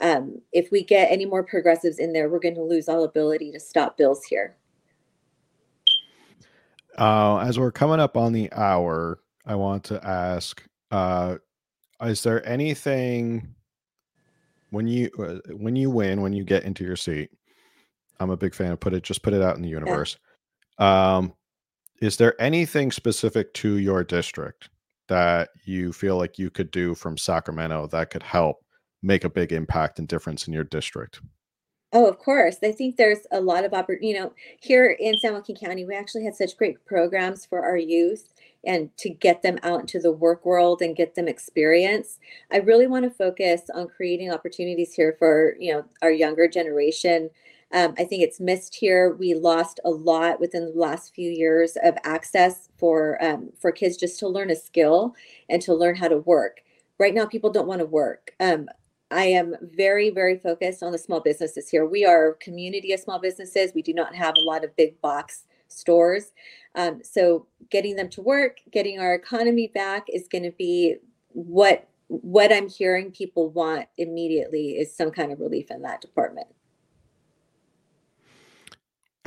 um, 0.00 0.40
if 0.52 0.70
we 0.70 0.84
get 0.84 1.10
any 1.10 1.26
more 1.26 1.42
progressives 1.42 1.98
in 1.98 2.12
there, 2.12 2.28
we're 2.28 2.38
going 2.38 2.54
to 2.54 2.62
lose 2.62 2.88
all 2.88 3.04
ability 3.04 3.52
to 3.52 3.60
stop 3.60 3.96
bills 3.96 4.24
here. 4.24 4.56
Uh, 6.96 7.38
as 7.38 7.58
we're 7.58 7.72
coming 7.72 8.00
up 8.00 8.16
on 8.16 8.32
the 8.32 8.52
hour, 8.52 9.20
I 9.46 9.54
want 9.54 9.84
to 9.84 10.04
ask: 10.04 10.62
uh, 10.90 11.36
Is 12.02 12.22
there 12.22 12.46
anything 12.46 13.54
when 14.70 14.88
you 14.88 15.10
uh, 15.18 15.54
when 15.54 15.76
you 15.76 15.90
win, 15.90 16.20
when 16.20 16.32
you 16.32 16.44
get 16.44 16.64
into 16.64 16.84
your 16.84 16.96
seat? 16.96 17.30
I'm 18.20 18.30
a 18.30 18.36
big 18.36 18.54
fan 18.54 18.72
of 18.72 18.80
put 18.80 18.94
it 18.94 19.04
just 19.04 19.22
put 19.22 19.32
it 19.32 19.42
out 19.42 19.56
in 19.56 19.62
the 19.62 19.68
universe. 19.68 20.16
Yeah. 20.80 21.16
Um, 21.16 21.34
is 22.00 22.16
there 22.16 22.40
anything 22.40 22.92
specific 22.92 23.52
to 23.54 23.78
your 23.78 24.04
district 24.04 24.70
that 25.08 25.50
you 25.64 25.92
feel 25.92 26.16
like 26.16 26.38
you 26.38 26.50
could 26.50 26.70
do 26.70 26.94
from 26.94 27.16
Sacramento 27.16 27.86
that 27.88 28.10
could 28.10 28.22
help 28.22 28.64
make 29.02 29.24
a 29.24 29.30
big 29.30 29.52
impact 29.52 29.98
and 29.98 30.08
difference 30.08 30.46
in 30.46 30.52
your 30.52 30.64
district? 30.64 31.20
Oh, 31.92 32.06
of 32.06 32.18
course. 32.18 32.58
I 32.62 32.72
think 32.72 32.96
there's 32.96 33.26
a 33.32 33.40
lot 33.40 33.64
of 33.64 33.72
opportunity. 33.72 34.08
You 34.08 34.20
know, 34.20 34.32
here 34.60 34.90
in 35.00 35.16
San 35.18 35.32
Joaquin 35.32 35.56
County, 35.56 35.86
we 35.86 35.94
actually 35.94 36.24
had 36.24 36.34
such 36.34 36.56
great 36.56 36.84
programs 36.84 37.46
for 37.46 37.64
our 37.64 37.78
youth 37.78 38.28
and 38.64 38.94
to 38.98 39.08
get 39.08 39.40
them 39.40 39.58
out 39.62 39.80
into 39.80 39.98
the 39.98 40.12
work 40.12 40.44
world 40.44 40.82
and 40.82 40.96
get 40.96 41.14
them 41.14 41.28
experience. 41.28 42.18
I 42.52 42.58
really 42.58 42.86
want 42.86 43.04
to 43.04 43.10
focus 43.10 43.62
on 43.74 43.88
creating 43.88 44.30
opportunities 44.30 44.92
here 44.92 45.16
for, 45.18 45.56
you 45.58 45.72
know, 45.72 45.84
our 46.02 46.10
younger 46.10 46.46
generation. 46.46 47.30
Um, 47.72 47.94
I 47.98 48.04
think 48.04 48.22
it's 48.22 48.40
missed 48.40 48.74
here. 48.74 49.14
We 49.18 49.34
lost 49.34 49.80
a 49.84 49.90
lot 49.90 50.40
within 50.40 50.66
the 50.66 50.78
last 50.78 51.14
few 51.14 51.30
years 51.30 51.76
of 51.82 51.96
access 52.04 52.68
for 52.78 53.22
um, 53.22 53.50
for 53.60 53.72
kids 53.72 53.96
just 53.96 54.18
to 54.20 54.28
learn 54.28 54.50
a 54.50 54.56
skill 54.56 55.14
and 55.48 55.60
to 55.62 55.74
learn 55.74 55.96
how 55.96 56.08
to 56.08 56.18
work. 56.18 56.62
Right 56.98 57.14
now, 57.14 57.26
people 57.26 57.50
don't 57.50 57.68
want 57.68 57.80
to 57.80 57.86
work. 57.86 58.32
Um, 58.40 58.68
I 59.10 59.24
am 59.24 59.54
very, 59.62 60.10
very 60.10 60.38
focused 60.38 60.82
on 60.82 60.92
the 60.92 60.98
small 60.98 61.20
businesses 61.20 61.68
here. 61.68 61.86
We 61.86 62.04
are 62.04 62.30
a 62.30 62.34
community 62.34 62.92
of 62.92 63.00
small 63.00 63.18
businesses. 63.18 63.72
We 63.74 63.82
do 63.82 63.94
not 63.94 64.14
have 64.14 64.34
a 64.36 64.42
lot 64.42 64.64
of 64.64 64.76
big 64.76 65.00
box 65.00 65.44
stores. 65.68 66.32
Um, 66.74 67.00
so 67.02 67.46
getting 67.70 67.96
them 67.96 68.08
to 68.10 68.22
work, 68.22 68.58
getting 68.70 68.98
our 68.98 69.14
economy 69.14 69.68
back 69.68 70.06
is 70.12 70.28
going 70.28 70.44
to 70.44 70.52
be 70.52 70.96
what 71.28 71.88
what 72.08 72.50
I'm 72.50 72.70
hearing 72.70 73.10
people 73.10 73.50
want 73.50 73.86
immediately 73.98 74.78
is 74.78 74.96
some 74.96 75.10
kind 75.10 75.30
of 75.30 75.40
relief 75.40 75.70
in 75.70 75.82
that 75.82 76.00
department. 76.00 76.46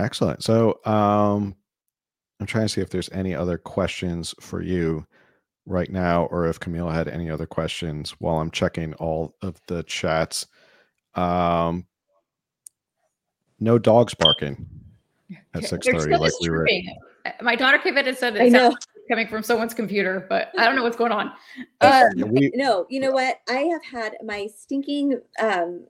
Excellent. 0.02 0.43
So 0.43 0.80
um, 0.86 1.56
I'm 2.39 2.47
trying 2.47 2.66
to 2.66 2.70
see 2.70 2.82
if 2.82 2.89
there's 2.89 3.10
any 3.12 3.36
other 3.36 3.58
questions 3.58 4.34
for 4.39 4.62
you 4.62 5.06
right 5.68 5.91
now 5.91 6.26
or 6.26 6.47
if 6.47 6.60
Camille 6.60 6.89
had 6.89 7.08
any 7.08 7.30
other 7.30 7.45
questions 7.45 8.12
while 8.20 8.38
I'm 8.38 8.49
checking 8.49 8.95
all 8.95 9.36
of 9.43 9.62
the 9.68 9.84
chats. 9.84 10.47
Um, 11.14 11.86
no 13.60 13.78
dogs 13.78 14.16
barking 14.16 14.66
at 15.54 15.62
6:30 15.64 16.20
like 16.20 16.34
we 16.41 16.49
were. 16.49 16.68
My 17.41 17.56
daughter 17.56 17.78
came 17.78 17.97
in 17.97 18.08
and 18.08 18.18
said 18.18 18.38
I 18.38 18.49
know. 18.49 18.76
coming 19.08 19.28
from 19.28 19.43
someone's 19.43 19.76
computer, 19.76 20.26
but 20.28 20.52
I 20.58 20.66
don't 20.66 20.76
know 20.76 20.84
what's 20.84 20.97
going 20.97 21.12
on. 21.12 21.28
Um, 21.82 22.10
Yeah, 22.16 22.26
we, 22.26 22.52
no, 22.56 22.88
you 22.89 22.99
know 22.99 23.12
what? 23.12 23.39
I 23.47 23.60
have 23.72 23.84
had 23.84 24.18
my 24.24 24.47
stinking 24.47 25.22
um, 25.39 25.86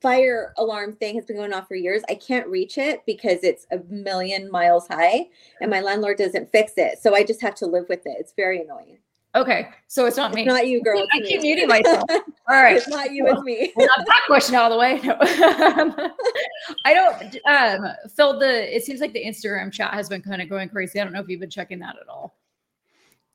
fire 0.00 0.52
alarm 0.58 0.94
thing 0.94 1.14
has 1.16 1.24
been 1.24 1.36
going 1.36 1.52
off 1.52 1.68
for 1.68 1.74
years. 1.74 2.02
I 2.08 2.14
can't 2.14 2.46
reach 2.48 2.78
it 2.78 3.04
because 3.06 3.42
it's 3.42 3.66
a 3.72 3.78
million 3.88 4.50
miles 4.50 4.86
high, 4.88 5.26
and 5.60 5.70
my 5.70 5.80
landlord 5.80 6.18
doesn't 6.18 6.50
fix 6.50 6.72
it. 6.76 6.98
So 6.98 7.14
I 7.14 7.24
just 7.24 7.40
have 7.42 7.54
to 7.56 7.66
live 7.66 7.86
with 7.88 8.06
it. 8.06 8.16
It's 8.18 8.32
very 8.32 8.60
annoying. 8.60 8.98
Okay, 9.34 9.68
so 9.88 10.06
it's 10.06 10.16
not 10.16 10.32
me. 10.32 10.42
It's 10.42 10.48
not 10.48 10.66
you, 10.66 10.82
girl. 10.82 11.00
I 11.12 11.18
It's 11.18 11.28
keep 11.28 11.42
muting 11.42 11.68
myself. 11.68 12.04
All 12.10 12.62
right. 12.62 12.76
It's 12.76 12.88
not 12.88 13.12
you. 13.12 13.26
It's 13.28 13.42
me. 13.42 13.72
Well, 13.76 13.86
not 13.98 14.06
that 14.06 14.22
question 14.26 14.54
out 14.54 14.72
of 14.72 14.76
the 14.76 14.78
way. 14.78 15.00
No. 15.04 15.16
I 16.86 16.94
don't. 16.94 17.36
Um, 17.46 17.92
Phil, 18.16 18.38
the 18.38 18.74
it 18.74 18.84
seems 18.84 19.00
like 19.00 19.12
the 19.12 19.22
Instagram 19.22 19.70
chat 19.70 19.92
has 19.92 20.08
been 20.08 20.22
kind 20.22 20.40
of 20.40 20.48
going 20.48 20.70
crazy. 20.70 20.98
I 20.98 21.04
don't 21.04 21.12
know 21.12 21.20
if 21.20 21.28
you've 21.28 21.40
been 21.40 21.50
checking 21.50 21.78
that 21.80 21.96
at 22.00 22.08
all. 22.08 22.36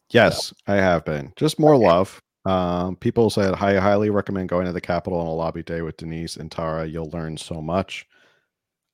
yes, 0.10 0.52
I 0.68 0.76
have 0.76 1.06
been. 1.06 1.32
Just 1.36 1.60
more 1.60 1.78
love. 1.78 2.20
Um, 2.46 2.96
people 2.98 3.30
said, 3.30 3.54
I 3.54 3.78
highly 3.80 4.10
recommend 4.10 4.50
going 4.50 4.66
to 4.66 4.74
the 4.74 4.82
Capitol 4.82 5.20
on 5.20 5.28
a 5.28 5.34
lobby 5.34 5.64
day 5.64 5.82
with 5.82 5.98
Denise 5.98 6.36
and 6.38 6.52
Tara. 6.52 6.86
You'll 6.86 7.10
learn 7.12 7.38
so 7.38 7.62
much. 7.62 8.08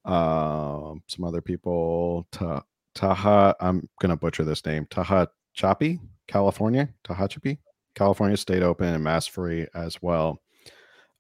Um, 0.06 1.04
some 1.08 1.26
other 1.26 1.42
people, 1.42 2.28
Ta- 2.32 2.64
Taha, 2.96 3.56
I'm 3.60 3.88
going 4.02 4.12
to 4.12 4.16
butcher 4.16 4.44
this 4.44 4.66
name, 4.66 4.88
Taha 4.90 5.30
Chapi, 5.58 6.00
California, 6.28 6.90
Tehachapi, 7.04 7.58
California 7.96 8.38
State 8.38 8.64
Open 8.64 8.94
and 8.94 9.04
Mass 9.04 9.28
Free 9.28 9.68
as 9.74 10.02
well. 10.02 10.42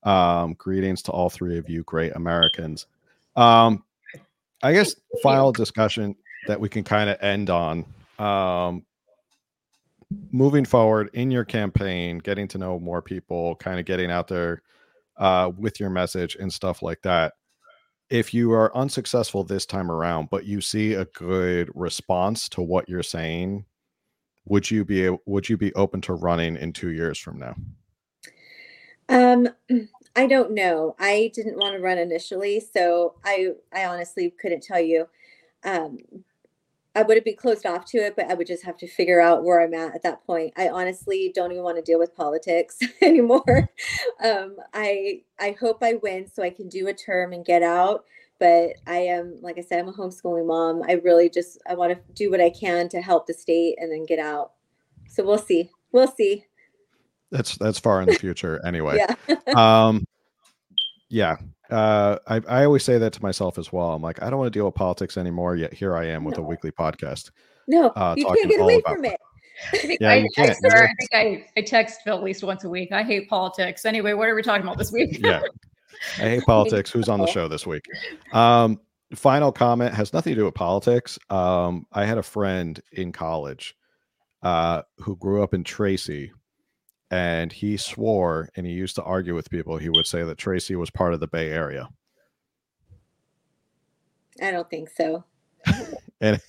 Um, 0.04 0.54
greetings 0.54 1.02
to 1.04 1.12
all 1.12 1.30
three 1.30 1.58
of 1.58 1.70
you, 1.70 1.84
great 1.84 2.16
Americans. 2.16 2.86
Um, 3.36 3.84
I 4.62 4.74
guess 4.74 4.96
final 5.24 5.52
discussion 5.52 6.16
that 6.48 6.60
we 6.60 6.70
can 6.70 6.84
kind 6.84 7.10
of 7.10 7.18
end 7.22 7.50
on. 7.50 7.86
Um, 8.18 8.86
moving 10.32 10.66
forward 10.66 11.10
in 11.14 11.32
your 11.32 11.46
campaign, 11.46 12.18
getting 12.18 12.48
to 12.50 12.58
know 12.58 12.80
more 12.80 13.02
people, 13.02 13.56
kind 13.56 13.80
of 13.80 13.86
getting 13.86 14.12
out 14.12 14.28
there 14.28 14.62
uh, 15.18 15.52
with 15.58 15.80
your 15.80 15.90
message 15.90 16.36
and 16.36 16.52
stuff 16.52 16.82
like 16.82 17.02
that. 17.04 17.34
If 18.10 18.34
you 18.34 18.52
are 18.54 18.76
unsuccessful 18.76 19.44
this 19.44 19.66
time 19.66 19.92
around, 19.92 20.30
but 20.32 20.46
you 20.46 20.62
see 20.62 20.94
a 20.94 21.06
good 21.06 21.70
response 21.76 22.50
to 22.50 22.62
what 22.62 22.90
you're 22.90 23.04
saying, 23.04 23.66
would 24.46 24.72
you 24.72 24.84
be 24.84 25.16
would 25.26 25.48
you 25.48 25.58
be 25.58 25.74
open 25.76 26.02
to 26.02 26.14
running 26.14 26.56
in 26.56 26.74
two 26.74 26.90
years 26.90 27.20
from 27.20 27.38
now? 27.38 27.56
Um, 29.10 29.50
I 30.16 30.26
don't 30.26 30.52
know. 30.52 30.96
I 31.00 31.32
didn't 31.36 31.58
want 31.58 31.76
to 31.76 31.82
run 31.82 32.00
initially, 32.00 32.60
so 32.60 33.16
I 33.24 33.50
I 33.72 33.86
honestly 33.86 34.32
couldn't 34.32 34.64
tell 34.64 34.80
you. 34.80 35.08
Um, 35.64 36.00
I 37.00 37.04
wouldn't 37.04 37.24
be 37.24 37.34
closed 37.34 37.66
off 37.66 37.86
to 37.92 37.98
it, 38.00 38.18
but 38.18 38.30
I 38.30 38.34
would 38.34 38.46
just 38.46 38.66
have 38.66 38.76
to 38.80 38.88
figure 38.88 39.22
out 39.22 39.46
where 39.46 39.62
I'm 39.62 39.74
at 39.74 39.96
at 39.96 40.04
that 40.04 40.26
point. 40.26 40.54
I 40.58 40.68
honestly 40.68 41.32
don't 41.34 41.54
even 41.54 41.64
want 41.64 41.78
to 41.78 41.82
deal 41.82 41.98
with 41.98 42.14
politics 42.14 42.78
anymore. 43.02 43.70
um, 44.24 44.58
I 44.74 45.22
I 45.40 45.56
hope 45.58 45.78
I 45.82 45.94
win 45.94 46.28
so 46.28 46.44
I 46.44 46.50
can 46.50 46.68
do 46.68 46.90
a 46.90 46.94
term 46.94 47.32
and 47.32 47.46
get 47.46 47.64
out. 47.64 48.04
But 48.38 48.74
I 48.86 48.98
am, 48.98 49.38
like 49.42 49.58
I 49.58 49.62
said, 49.62 49.80
I'm 49.80 49.88
a 49.88 49.94
homeschooling 49.94 50.48
mom. 50.48 50.84
I 50.90 50.94
really 50.94 51.30
just 51.30 51.62
I 51.70 51.74
want 51.74 51.94
to 51.94 52.14
do 52.14 52.30
what 52.32 52.42
I 52.42 52.50
can 52.50 52.90
to 52.90 53.02
help 53.02 53.28
the 53.28 53.34
state 53.34 53.78
and 53.80 53.90
then 53.90 54.06
get 54.06 54.20
out. 54.20 54.52
So 55.08 55.24
we'll 55.24 55.38
see. 55.38 55.70
We'll 55.94 56.12
see. 56.12 56.46
That's 57.32 57.58
that's 57.58 57.80
far 57.80 58.02
in 58.02 58.10
the 58.10 58.16
future 58.16 58.60
anyway. 58.66 59.06
Yeah. 59.48 59.86
um 59.86 60.06
yeah 61.10 61.38
uh 61.72 62.18
I, 62.28 62.42
I 62.48 62.66
always 62.66 62.84
say 62.84 62.98
that 62.98 63.14
to 63.14 63.22
myself 63.22 63.58
as 63.58 63.72
well 63.72 63.92
i'm 63.94 64.02
like 64.02 64.22
i 64.22 64.30
don't 64.30 64.40
want 64.40 64.52
to 64.52 64.58
deal 64.58 64.66
with 64.66 64.76
politics 64.76 65.18
anymore 65.18 65.56
yet 65.56 65.74
here 65.74 65.96
i 65.96 66.06
am 66.06 66.24
with 66.24 66.38
a 66.38 66.42
weekly 66.42 66.72
podcast 66.72 67.32
No, 67.68 67.90
Uh, 67.90 68.16
you 68.18 68.26
can't 68.26 68.50
get 68.50 68.60
away 68.60 68.82
from 68.82 69.06
it. 69.06 69.20
I 69.74 69.98
Yeah, 70.00 70.10
I, 70.12 70.16
you 70.16 70.30
can't. 70.36 70.58
swear, 70.58 70.86
I 70.86 70.94
think 70.96 71.10
I, 71.14 71.46
I 71.60 71.62
text 71.64 72.02
Phil 72.04 72.16
at 72.18 72.24
least 72.24 72.44
once 72.44 72.64
a 72.64 72.70
week. 72.70 72.92
I 72.94 73.04
hate 73.04 73.28
politics. 73.30 73.86
Anyway, 73.86 74.14
what 74.14 74.30
are 74.30 74.34
we 74.36 74.42
talking 74.42 74.64
about 74.64 74.78
this 74.78 74.92
week? 74.92 75.20
yeah 75.20 75.42
i 76.18 76.22
hate 76.24 76.44
politics 76.46 76.90
who's 76.92 77.10
on 77.10 77.20
the 77.20 77.28
show 77.28 77.48
this 77.50 77.68
week 77.68 77.84
um 78.32 78.80
final 79.16 79.52
comment 79.52 79.94
has 79.94 80.14
nothing 80.14 80.34
to 80.34 80.40
do 80.40 80.46
with 80.46 80.54
politics 80.56 81.20
um 81.30 81.86
i 81.92 82.06
had 82.06 82.18
a 82.18 82.24
friend 82.24 82.82
in 82.94 83.12
college 83.12 83.76
uh 84.44 84.82
who 85.00 85.16
grew 85.18 85.44
up 85.44 85.54
in 85.54 85.64
tracy 85.64 86.32
and 87.12 87.52
he 87.52 87.76
swore 87.78 88.50
and 88.56 88.66
he 88.68 88.74
used 88.74 88.96
to 88.96 89.04
argue 89.04 89.34
with 89.36 89.50
people 89.50 89.78
he 89.78 89.90
would 89.90 90.06
say 90.06 90.24
that 90.24 90.38
tracy 90.38 90.76
was 90.76 90.90
part 90.90 91.14
of 91.14 91.20
the 91.20 91.28
bay 91.28 91.50
area 91.50 91.88
I 94.42 94.52
don't 94.52 94.70
think 94.70 94.90
so. 94.90 95.24
And 96.22 96.42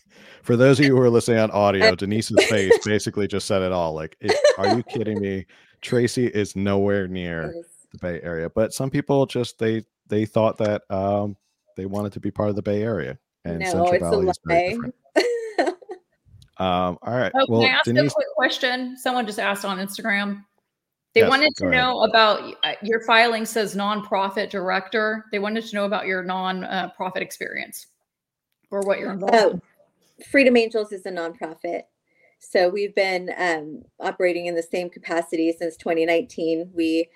for 0.42 0.56
those 0.56 0.80
of 0.80 0.84
you 0.86 0.96
who 0.96 1.00
are 1.02 1.10
listening 1.10 1.38
on 1.38 1.50
audio, 1.52 1.94
Denise's 1.94 2.44
face 2.46 2.76
basically 2.84 3.28
just 3.28 3.46
said 3.46 3.62
it 3.62 3.70
all. 3.70 3.94
Like, 3.94 4.16
it, 4.20 4.36
are 4.58 4.76
you 4.76 4.82
kidding 4.82 5.20
me? 5.20 5.46
Tracy 5.80 6.26
is 6.26 6.56
nowhere 6.56 7.06
near 7.06 7.52
It 7.52 7.56
is- 7.58 7.66
the 7.92 7.98
Bay 7.98 8.20
Area, 8.22 8.50
but 8.50 8.72
some 8.72 8.90
people 8.90 9.26
just 9.26 9.58
they 9.60 9.84
they 10.08 10.24
thought 10.26 10.58
that 10.58 10.82
um, 10.90 11.36
they 11.76 11.86
wanted 11.86 12.12
to 12.14 12.20
be 12.20 12.32
part 12.32 12.48
of 12.48 12.56
the 12.56 12.62
Bay 12.62 12.82
Area, 12.82 13.16
and 13.44 13.60
No, 13.60 13.66
Central 13.66 13.92
it's 13.92 13.96
a 14.02 14.10
Valley 14.10 14.28
is 14.28 14.38
very 14.44 14.68
different. 14.70 14.94
Um, 16.58 16.98
all 17.02 17.16
right, 17.16 17.32
Oh, 17.34 17.46
well, 17.48 17.62
can 17.62 17.70
I 17.70 17.74
ask 17.74 17.84
Denise, 17.84 18.12
a 18.12 18.14
quick 18.14 18.26
question? 18.36 18.94
Someone 18.98 19.24
just 19.26 19.38
asked 19.38 19.64
on 19.64 19.78
Instagram. 19.78 20.44
They 21.14 21.22
Yes, 21.22 21.28
wanted 21.28 21.52
go 21.56 21.64
to 21.66 21.70
ahead. 21.70 21.82
know 21.84 22.00
about 22.02 22.54
uh, 22.62 22.74
your 22.82 23.00
filing 23.02 23.44
says 23.44 23.74
nonprofit 23.74 24.48
director. 24.50 25.24
They 25.32 25.40
wanted 25.40 25.64
to 25.66 25.74
know 25.74 25.84
about 25.84 26.06
your 26.06 26.22
non-profit 26.22 27.22
experience 27.22 27.88
or 28.70 28.80
what 28.82 29.00
you're 29.00 29.10
involved 29.10 29.34
Oh, 29.34 29.50
in. 29.50 29.62
Freedom 30.30 30.56
Angels 30.56 30.92
is 30.92 31.04
a 31.06 31.10
nonprofit. 31.10 31.82
So 32.38 32.68
we've 32.68 32.94
been 32.94 33.30
um, 33.36 33.82
operating 33.98 34.46
in 34.46 34.54
the 34.54 34.62
same 34.62 34.88
capacity 34.88 35.52
since 35.52 35.76
2019. 35.76 36.70
We 36.72 37.08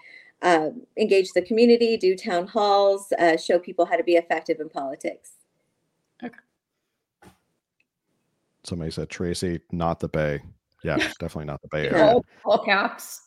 um, 0.43 0.83
engage 0.99 1.33
the 1.33 1.43
community, 1.43 1.97
do 1.97 2.17
town 2.17 2.47
halls, 2.49 3.13
uh, 3.19 3.37
show 3.37 3.59
people 3.59 3.87
how 3.87 3.97
to 3.97 4.03
be 4.05 4.17
effective 4.17 4.59
in 4.61 4.69
politics. 4.69 5.33
Okay. 6.23 6.35
Somebody 8.65 8.91
said 8.91 9.09
Tracy, 9.09 9.61
not 9.71 10.01
the 10.01 10.09
Bay. 10.09 10.41
Yeah, 10.83 10.97
definitely 10.97 11.45
not 11.47 11.63
the 11.63 11.69
Bay 11.69 11.89
Area. 11.89 12.05
All, 12.05 12.25
all 12.45 12.65
caps. 12.65 13.24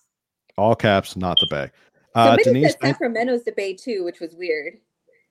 All 0.57 0.75
caps, 0.75 1.15
not 1.15 1.39
the 1.39 1.47
Bay. 1.49 1.71
Uh, 2.15 2.29
Somebody 2.29 2.43
Denise, 2.43 2.71
said 2.71 2.81
Sacramento's 2.81 3.43
the 3.43 3.51
Bay 3.51 3.73
too, 3.73 4.03
which 4.03 4.19
was 4.19 4.33
weird. 4.35 4.77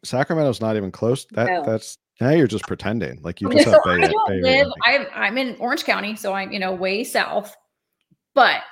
Sacramento's 0.05 0.61
not 0.61 0.77
even 0.77 0.93
close. 0.93 1.27
That 1.33 1.47
No. 1.47 1.63
that's 1.65 1.99
now 2.21 2.31
you're 2.31 2.47
just 2.47 2.67
pretending. 2.67 3.21
Like 3.23 3.41
you 3.41 3.49
Okay, 3.49 3.59
just 3.65 3.71
so 3.71 3.73
have 3.73 3.83
Bay, 3.85 4.05
I 4.05 4.09
don't 4.09 4.43
Bay 4.43 4.65
live. 4.65 4.73
I'm 4.85 5.07
I'm 5.15 5.39
in 5.39 5.57
Orange 5.59 5.85
County, 5.85 6.17
so 6.17 6.33
I'm 6.33 6.53
you 6.53 6.59
know 6.59 6.73
way 6.73 7.03
south. 7.05 7.57
But 8.35 8.63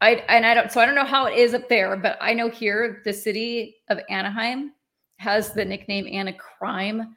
I 0.00 0.24
and 0.28 0.44
I 0.44 0.54
don't. 0.54 0.72
So 0.72 0.80
I 0.80 0.86
don't 0.86 0.96
know 0.96 1.04
how 1.04 1.26
it 1.26 1.38
is 1.38 1.54
up 1.54 1.68
there, 1.68 1.96
but 1.96 2.18
I 2.20 2.34
know 2.34 2.50
here 2.50 3.00
the 3.04 3.12
city 3.12 3.76
of 3.88 4.00
Anaheim 4.10 4.72
has 5.18 5.52
the 5.52 5.64
nickname 5.64 6.08
Anna 6.10 6.32
Crime. 6.32 7.16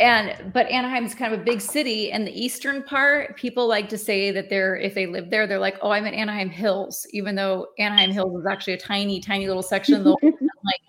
And 0.00 0.52
but 0.52 0.66
Anaheim 0.68 1.04
is 1.04 1.14
kind 1.14 1.32
of 1.32 1.40
a 1.40 1.44
big 1.44 1.60
city, 1.60 2.10
and 2.10 2.26
the 2.26 2.32
eastern 2.32 2.82
part, 2.82 3.36
people 3.36 3.68
like 3.68 3.88
to 3.90 3.98
say 3.98 4.30
that 4.30 4.48
they're 4.48 4.76
if 4.76 4.94
they 4.94 5.06
live 5.06 5.30
there, 5.30 5.46
they're 5.46 5.58
like, 5.58 5.78
oh, 5.82 5.90
I'm 5.90 6.06
in 6.06 6.14
Anaheim 6.14 6.50
Hills, 6.50 7.06
even 7.10 7.34
though 7.34 7.68
Anaheim 7.78 8.10
Hills 8.10 8.40
is 8.40 8.46
actually 8.46 8.72
a 8.74 8.78
tiny, 8.78 9.20
tiny 9.20 9.46
little 9.46 9.62
section 9.62 9.94
of 9.94 10.04
the 10.04 10.16
like 10.22 10.80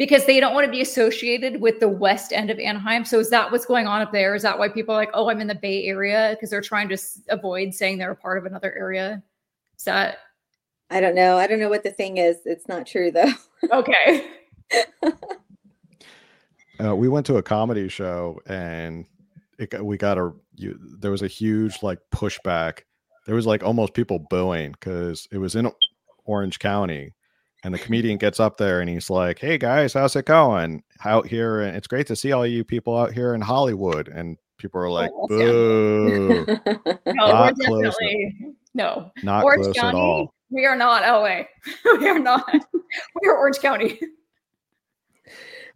because 0.00 0.24
they 0.24 0.40
don't 0.40 0.54
want 0.54 0.64
to 0.64 0.70
be 0.70 0.80
associated 0.80 1.60
with 1.60 1.78
the 1.78 1.88
west 1.88 2.32
end 2.32 2.50
of 2.50 2.58
Anaheim. 2.58 3.04
So 3.04 3.18
is 3.18 3.28
that 3.30 3.52
what's 3.52 3.66
going 3.66 3.86
on 3.86 4.00
up 4.00 4.12
there? 4.12 4.34
Is 4.34 4.42
that 4.42 4.58
why 4.58 4.70
people 4.70 4.94
are 4.94 4.98
like, 4.98 5.10
oh, 5.12 5.28
I'm 5.28 5.40
in 5.40 5.46
the 5.46 5.54
Bay 5.54 5.84
Area 5.84 6.30
because 6.32 6.48
they're 6.48 6.62
trying 6.62 6.88
to 6.88 6.98
avoid 7.28 7.74
saying 7.74 7.98
they're 7.98 8.10
a 8.10 8.16
part 8.16 8.38
of 8.38 8.46
another 8.46 8.74
area? 8.74 9.22
Is 9.76 9.84
that? 9.84 10.18
I 10.88 11.00
don't 11.00 11.14
know. 11.14 11.36
I 11.36 11.46
don't 11.46 11.60
know 11.60 11.68
what 11.68 11.82
the 11.82 11.90
thing 11.90 12.16
is. 12.16 12.38
It's 12.46 12.66
not 12.66 12.86
true 12.86 13.10
though. 13.10 13.32
Okay. 13.70 14.26
uh, 16.84 16.94
we 16.94 17.08
went 17.08 17.26
to 17.26 17.36
a 17.36 17.42
comedy 17.42 17.88
show 17.88 18.40
and 18.46 19.06
it 19.58 19.84
we 19.84 19.96
got 19.96 20.18
a 20.18 20.32
you, 20.56 20.78
there 20.98 21.10
was 21.10 21.22
a 21.22 21.28
huge 21.28 21.82
like 21.82 21.98
pushback. 22.12 22.80
There 23.26 23.34
was 23.34 23.46
like 23.46 23.62
almost 23.62 23.94
people 23.94 24.18
booing 24.30 24.72
because 24.72 25.28
it 25.30 25.38
was 25.38 25.54
in 25.54 25.70
Orange 26.24 26.58
County 26.58 27.14
and 27.62 27.74
the 27.74 27.78
comedian 27.78 28.18
gets 28.18 28.40
up 28.40 28.56
there 28.56 28.80
and 28.80 28.88
he's 28.88 29.10
like, 29.10 29.38
"Hey 29.38 29.58
guys, 29.58 29.92
how's 29.92 30.16
it 30.16 30.24
going 30.24 30.82
out 31.04 31.26
here? 31.26 31.60
And 31.60 31.76
it's 31.76 31.86
great 31.86 32.06
to 32.08 32.16
see 32.16 32.32
all 32.32 32.46
you 32.46 32.64
people 32.64 32.96
out 32.96 33.12
here 33.12 33.34
in 33.34 33.40
Hollywood." 33.40 34.08
And 34.08 34.38
people 34.58 34.80
are 34.80 34.90
like, 34.90 35.10
oh, 35.14 35.28
"Boo!" 35.28 36.46
no, 37.06 37.26
not 37.26 37.54
close. 37.58 37.94
No, 38.74 39.10
not 39.22 39.44
Orange 39.44 39.64
close 39.64 39.76
County, 39.76 39.98
at 39.98 40.02
all. 40.02 40.34
We 40.50 40.64
are 40.64 40.76
not 40.76 41.02
LA. 41.02 41.42
we 41.98 42.08
are 42.08 42.18
not. 42.18 42.44
we 43.22 43.28
are 43.28 43.36
Orange 43.36 43.58
County. 43.58 44.00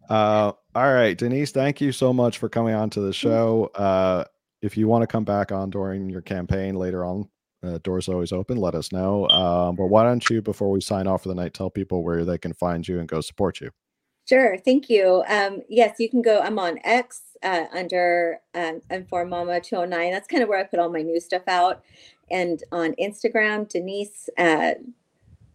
Uh, 0.09 0.53
all 0.75 0.93
right, 0.93 1.17
Denise, 1.17 1.53
thank 1.53 1.81
you 1.81 1.93
so 1.93 2.13
much 2.13 2.39
for 2.39 2.49
coming 2.49 2.75
on 2.75 2.91
to 2.91 3.01
the 3.01 3.13
show. 3.13 3.71
Uh, 3.75 4.25
if 4.63 4.77
you 4.77 4.89
want 4.89 5.03
to 5.03 5.07
come 5.07 5.25
back 5.25 5.53
on 5.53 5.71
during 5.71 6.09
your 6.09 6.23
campaign 6.23 6.75
later 6.75 7.05
on, 7.05 7.29
uh, 7.63 7.79
doors 7.83 8.09
always 8.09 8.33
open. 8.33 8.59
Let 8.59 8.75
us 8.75 8.93
know. 8.93 9.29
Um, 9.29 9.77
but 9.77 9.87
why 9.87 10.05
don't 10.05 10.29
you, 10.29 10.43
before 10.43 10.71
we 10.71 10.81
sign 10.81 11.07
off 11.07 11.23
for 11.23 11.29
the 11.29 11.35
night, 11.35 11.55
tell 11.55 11.71
people 11.71 12.03
where 12.03 12.25
they 12.25 12.39
can 12.39 12.53
find 12.53 12.87
you 12.87 12.99
and 12.99 13.09
go 13.09 13.21
support 13.21 13.61
you? 13.61 13.71
Sure. 14.29 14.57
Thank 14.59 14.89
you. 14.89 15.23
Um, 15.29 15.61
yes, 15.69 15.97
you 15.99 16.09
can 16.09 16.23
go. 16.23 16.41
I'm 16.41 16.59
on 16.59 16.79
X 16.83 17.23
uh, 17.43 17.67
under 17.73 18.41
um, 18.55 18.81
Inform 18.91 19.29
Mama 19.29 19.61
209. 19.61 20.13
That's 20.13 20.29
kind 20.29 20.43
of 20.43 20.49
where 20.49 20.59
I 20.59 20.65
put 20.65 20.79
all 20.79 20.91
my 20.91 21.03
new 21.03 21.21
stuff 21.21 21.47
out. 21.47 21.83
And 22.31 22.63
on 22.73 22.95
Instagram, 22.95 23.69
Denise 23.69 24.31
uh, 24.39 24.73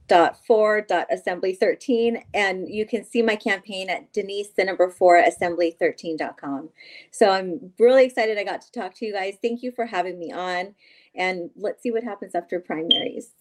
dot 0.09 0.45
four 0.45 0.81
dot 0.81 1.07
assembly 1.09 1.53
13 1.53 2.21
and 2.33 2.67
you 2.67 2.85
can 2.85 3.05
see 3.05 3.21
my 3.21 3.35
campaign 3.35 3.89
at 3.89 4.11
denise 4.11 4.49
the 4.57 4.63
number 4.65 4.89
four 4.89 5.17
assembly 5.17 5.77
13.com 5.79 6.67
so 7.11 7.29
i'm 7.29 7.71
really 7.79 8.05
excited 8.05 8.37
i 8.37 8.43
got 8.43 8.61
to 8.61 8.71
talk 8.71 8.93
to 8.93 9.05
you 9.05 9.13
guys 9.13 9.35
thank 9.41 9.63
you 9.63 9.71
for 9.71 9.85
having 9.85 10.19
me 10.19 10.31
on 10.31 10.75
and 11.15 11.49
let's 11.55 11.81
see 11.83 11.91
what 11.91 12.03
happens 12.03 12.35
after 12.35 12.59
primaries. 12.59 13.31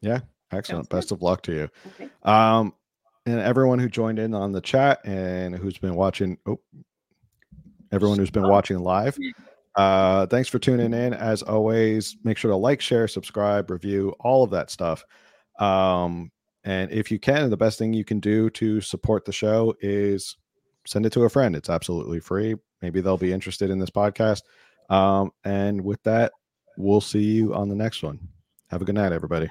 Yeah, 0.00 0.20
excellent. 0.52 0.88
Best 0.88 1.12
of 1.12 1.22
luck 1.22 1.42
to 1.42 1.52
you. 1.52 1.68
Okay. 1.94 2.08
Um, 2.22 2.74
and 3.26 3.40
everyone 3.40 3.78
who 3.78 3.88
joined 3.88 4.18
in 4.18 4.34
on 4.34 4.52
the 4.52 4.60
chat 4.60 5.00
and 5.04 5.54
who's 5.54 5.78
been 5.78 5.94
watching, 5.94 6.38
oh, 6.46 6.60
everyone 7.92 8.18
who's 8.18 8.30
been 8.30 8.44
oh. 8.44 8.50
watching 8.50 8.78
live. 8.78 9.18
Uh, 9.74 10.26
thanks 10.26 10.48
for 10.48 10.58
tuning 10.58 10.92
in. 10.92 11.14
As 11.14 11.42
always, 11.42 12.16
make 12.24 12.36
sure 12.36 12.50
to 12.50 12.56
like, 12.56 12.80
share, 12.80 13.08
subscribe, 13.08 13.70
review, 13.70 14.14
all 14.20 14.42
of 14.44 14.50
that 14.50 14.70
stuff. 14.70 15.04
Um, 15.58 16.30
and 16.64 16.90
if 16.90 17.10
you 17.10 17.18
can, 17.18 17.50
the 17.50 17.56
best 17.56 17.78
thing 17.78 17.92
you 17.92 18.04
can 18.04 18.20
do 18.20 18.50
to 18.50 18.80
support 18.80 19.24
the 19.24 19.32
show 19.32 19.74
is 19.80 20.36
send 20.86 21.06
it 21.06 21.12
to 21.12 21.24
a 21.24 21.30
friend. 21.30 21.56
It's 21.56 21.70
absolutely 21.70 22.20
free. 22.20 22.56
Maybe 22.82 23.00
they'll 23.00 23.16
be 23.16 23.32
interested 23.32 23.70
in 23.70 23.78
this 23.78 23.90
podcast. 23.90 24.42
Um, 24.90 25.30
and 25.44 25.82
with 25.82 26.02
that, 26.04 26.32
we'll 26.76 27.00
see 27.00 27.22
you 27.22 27.54
on 27.54 27.68
the 27.68 27.74
next 27.74 28.02
one. 28.02 28.18
Have 28.68 28.82
a 28.82 28.84
good 28.84 28.94
night, 28.94 29.12
everybody. 29.12 29.50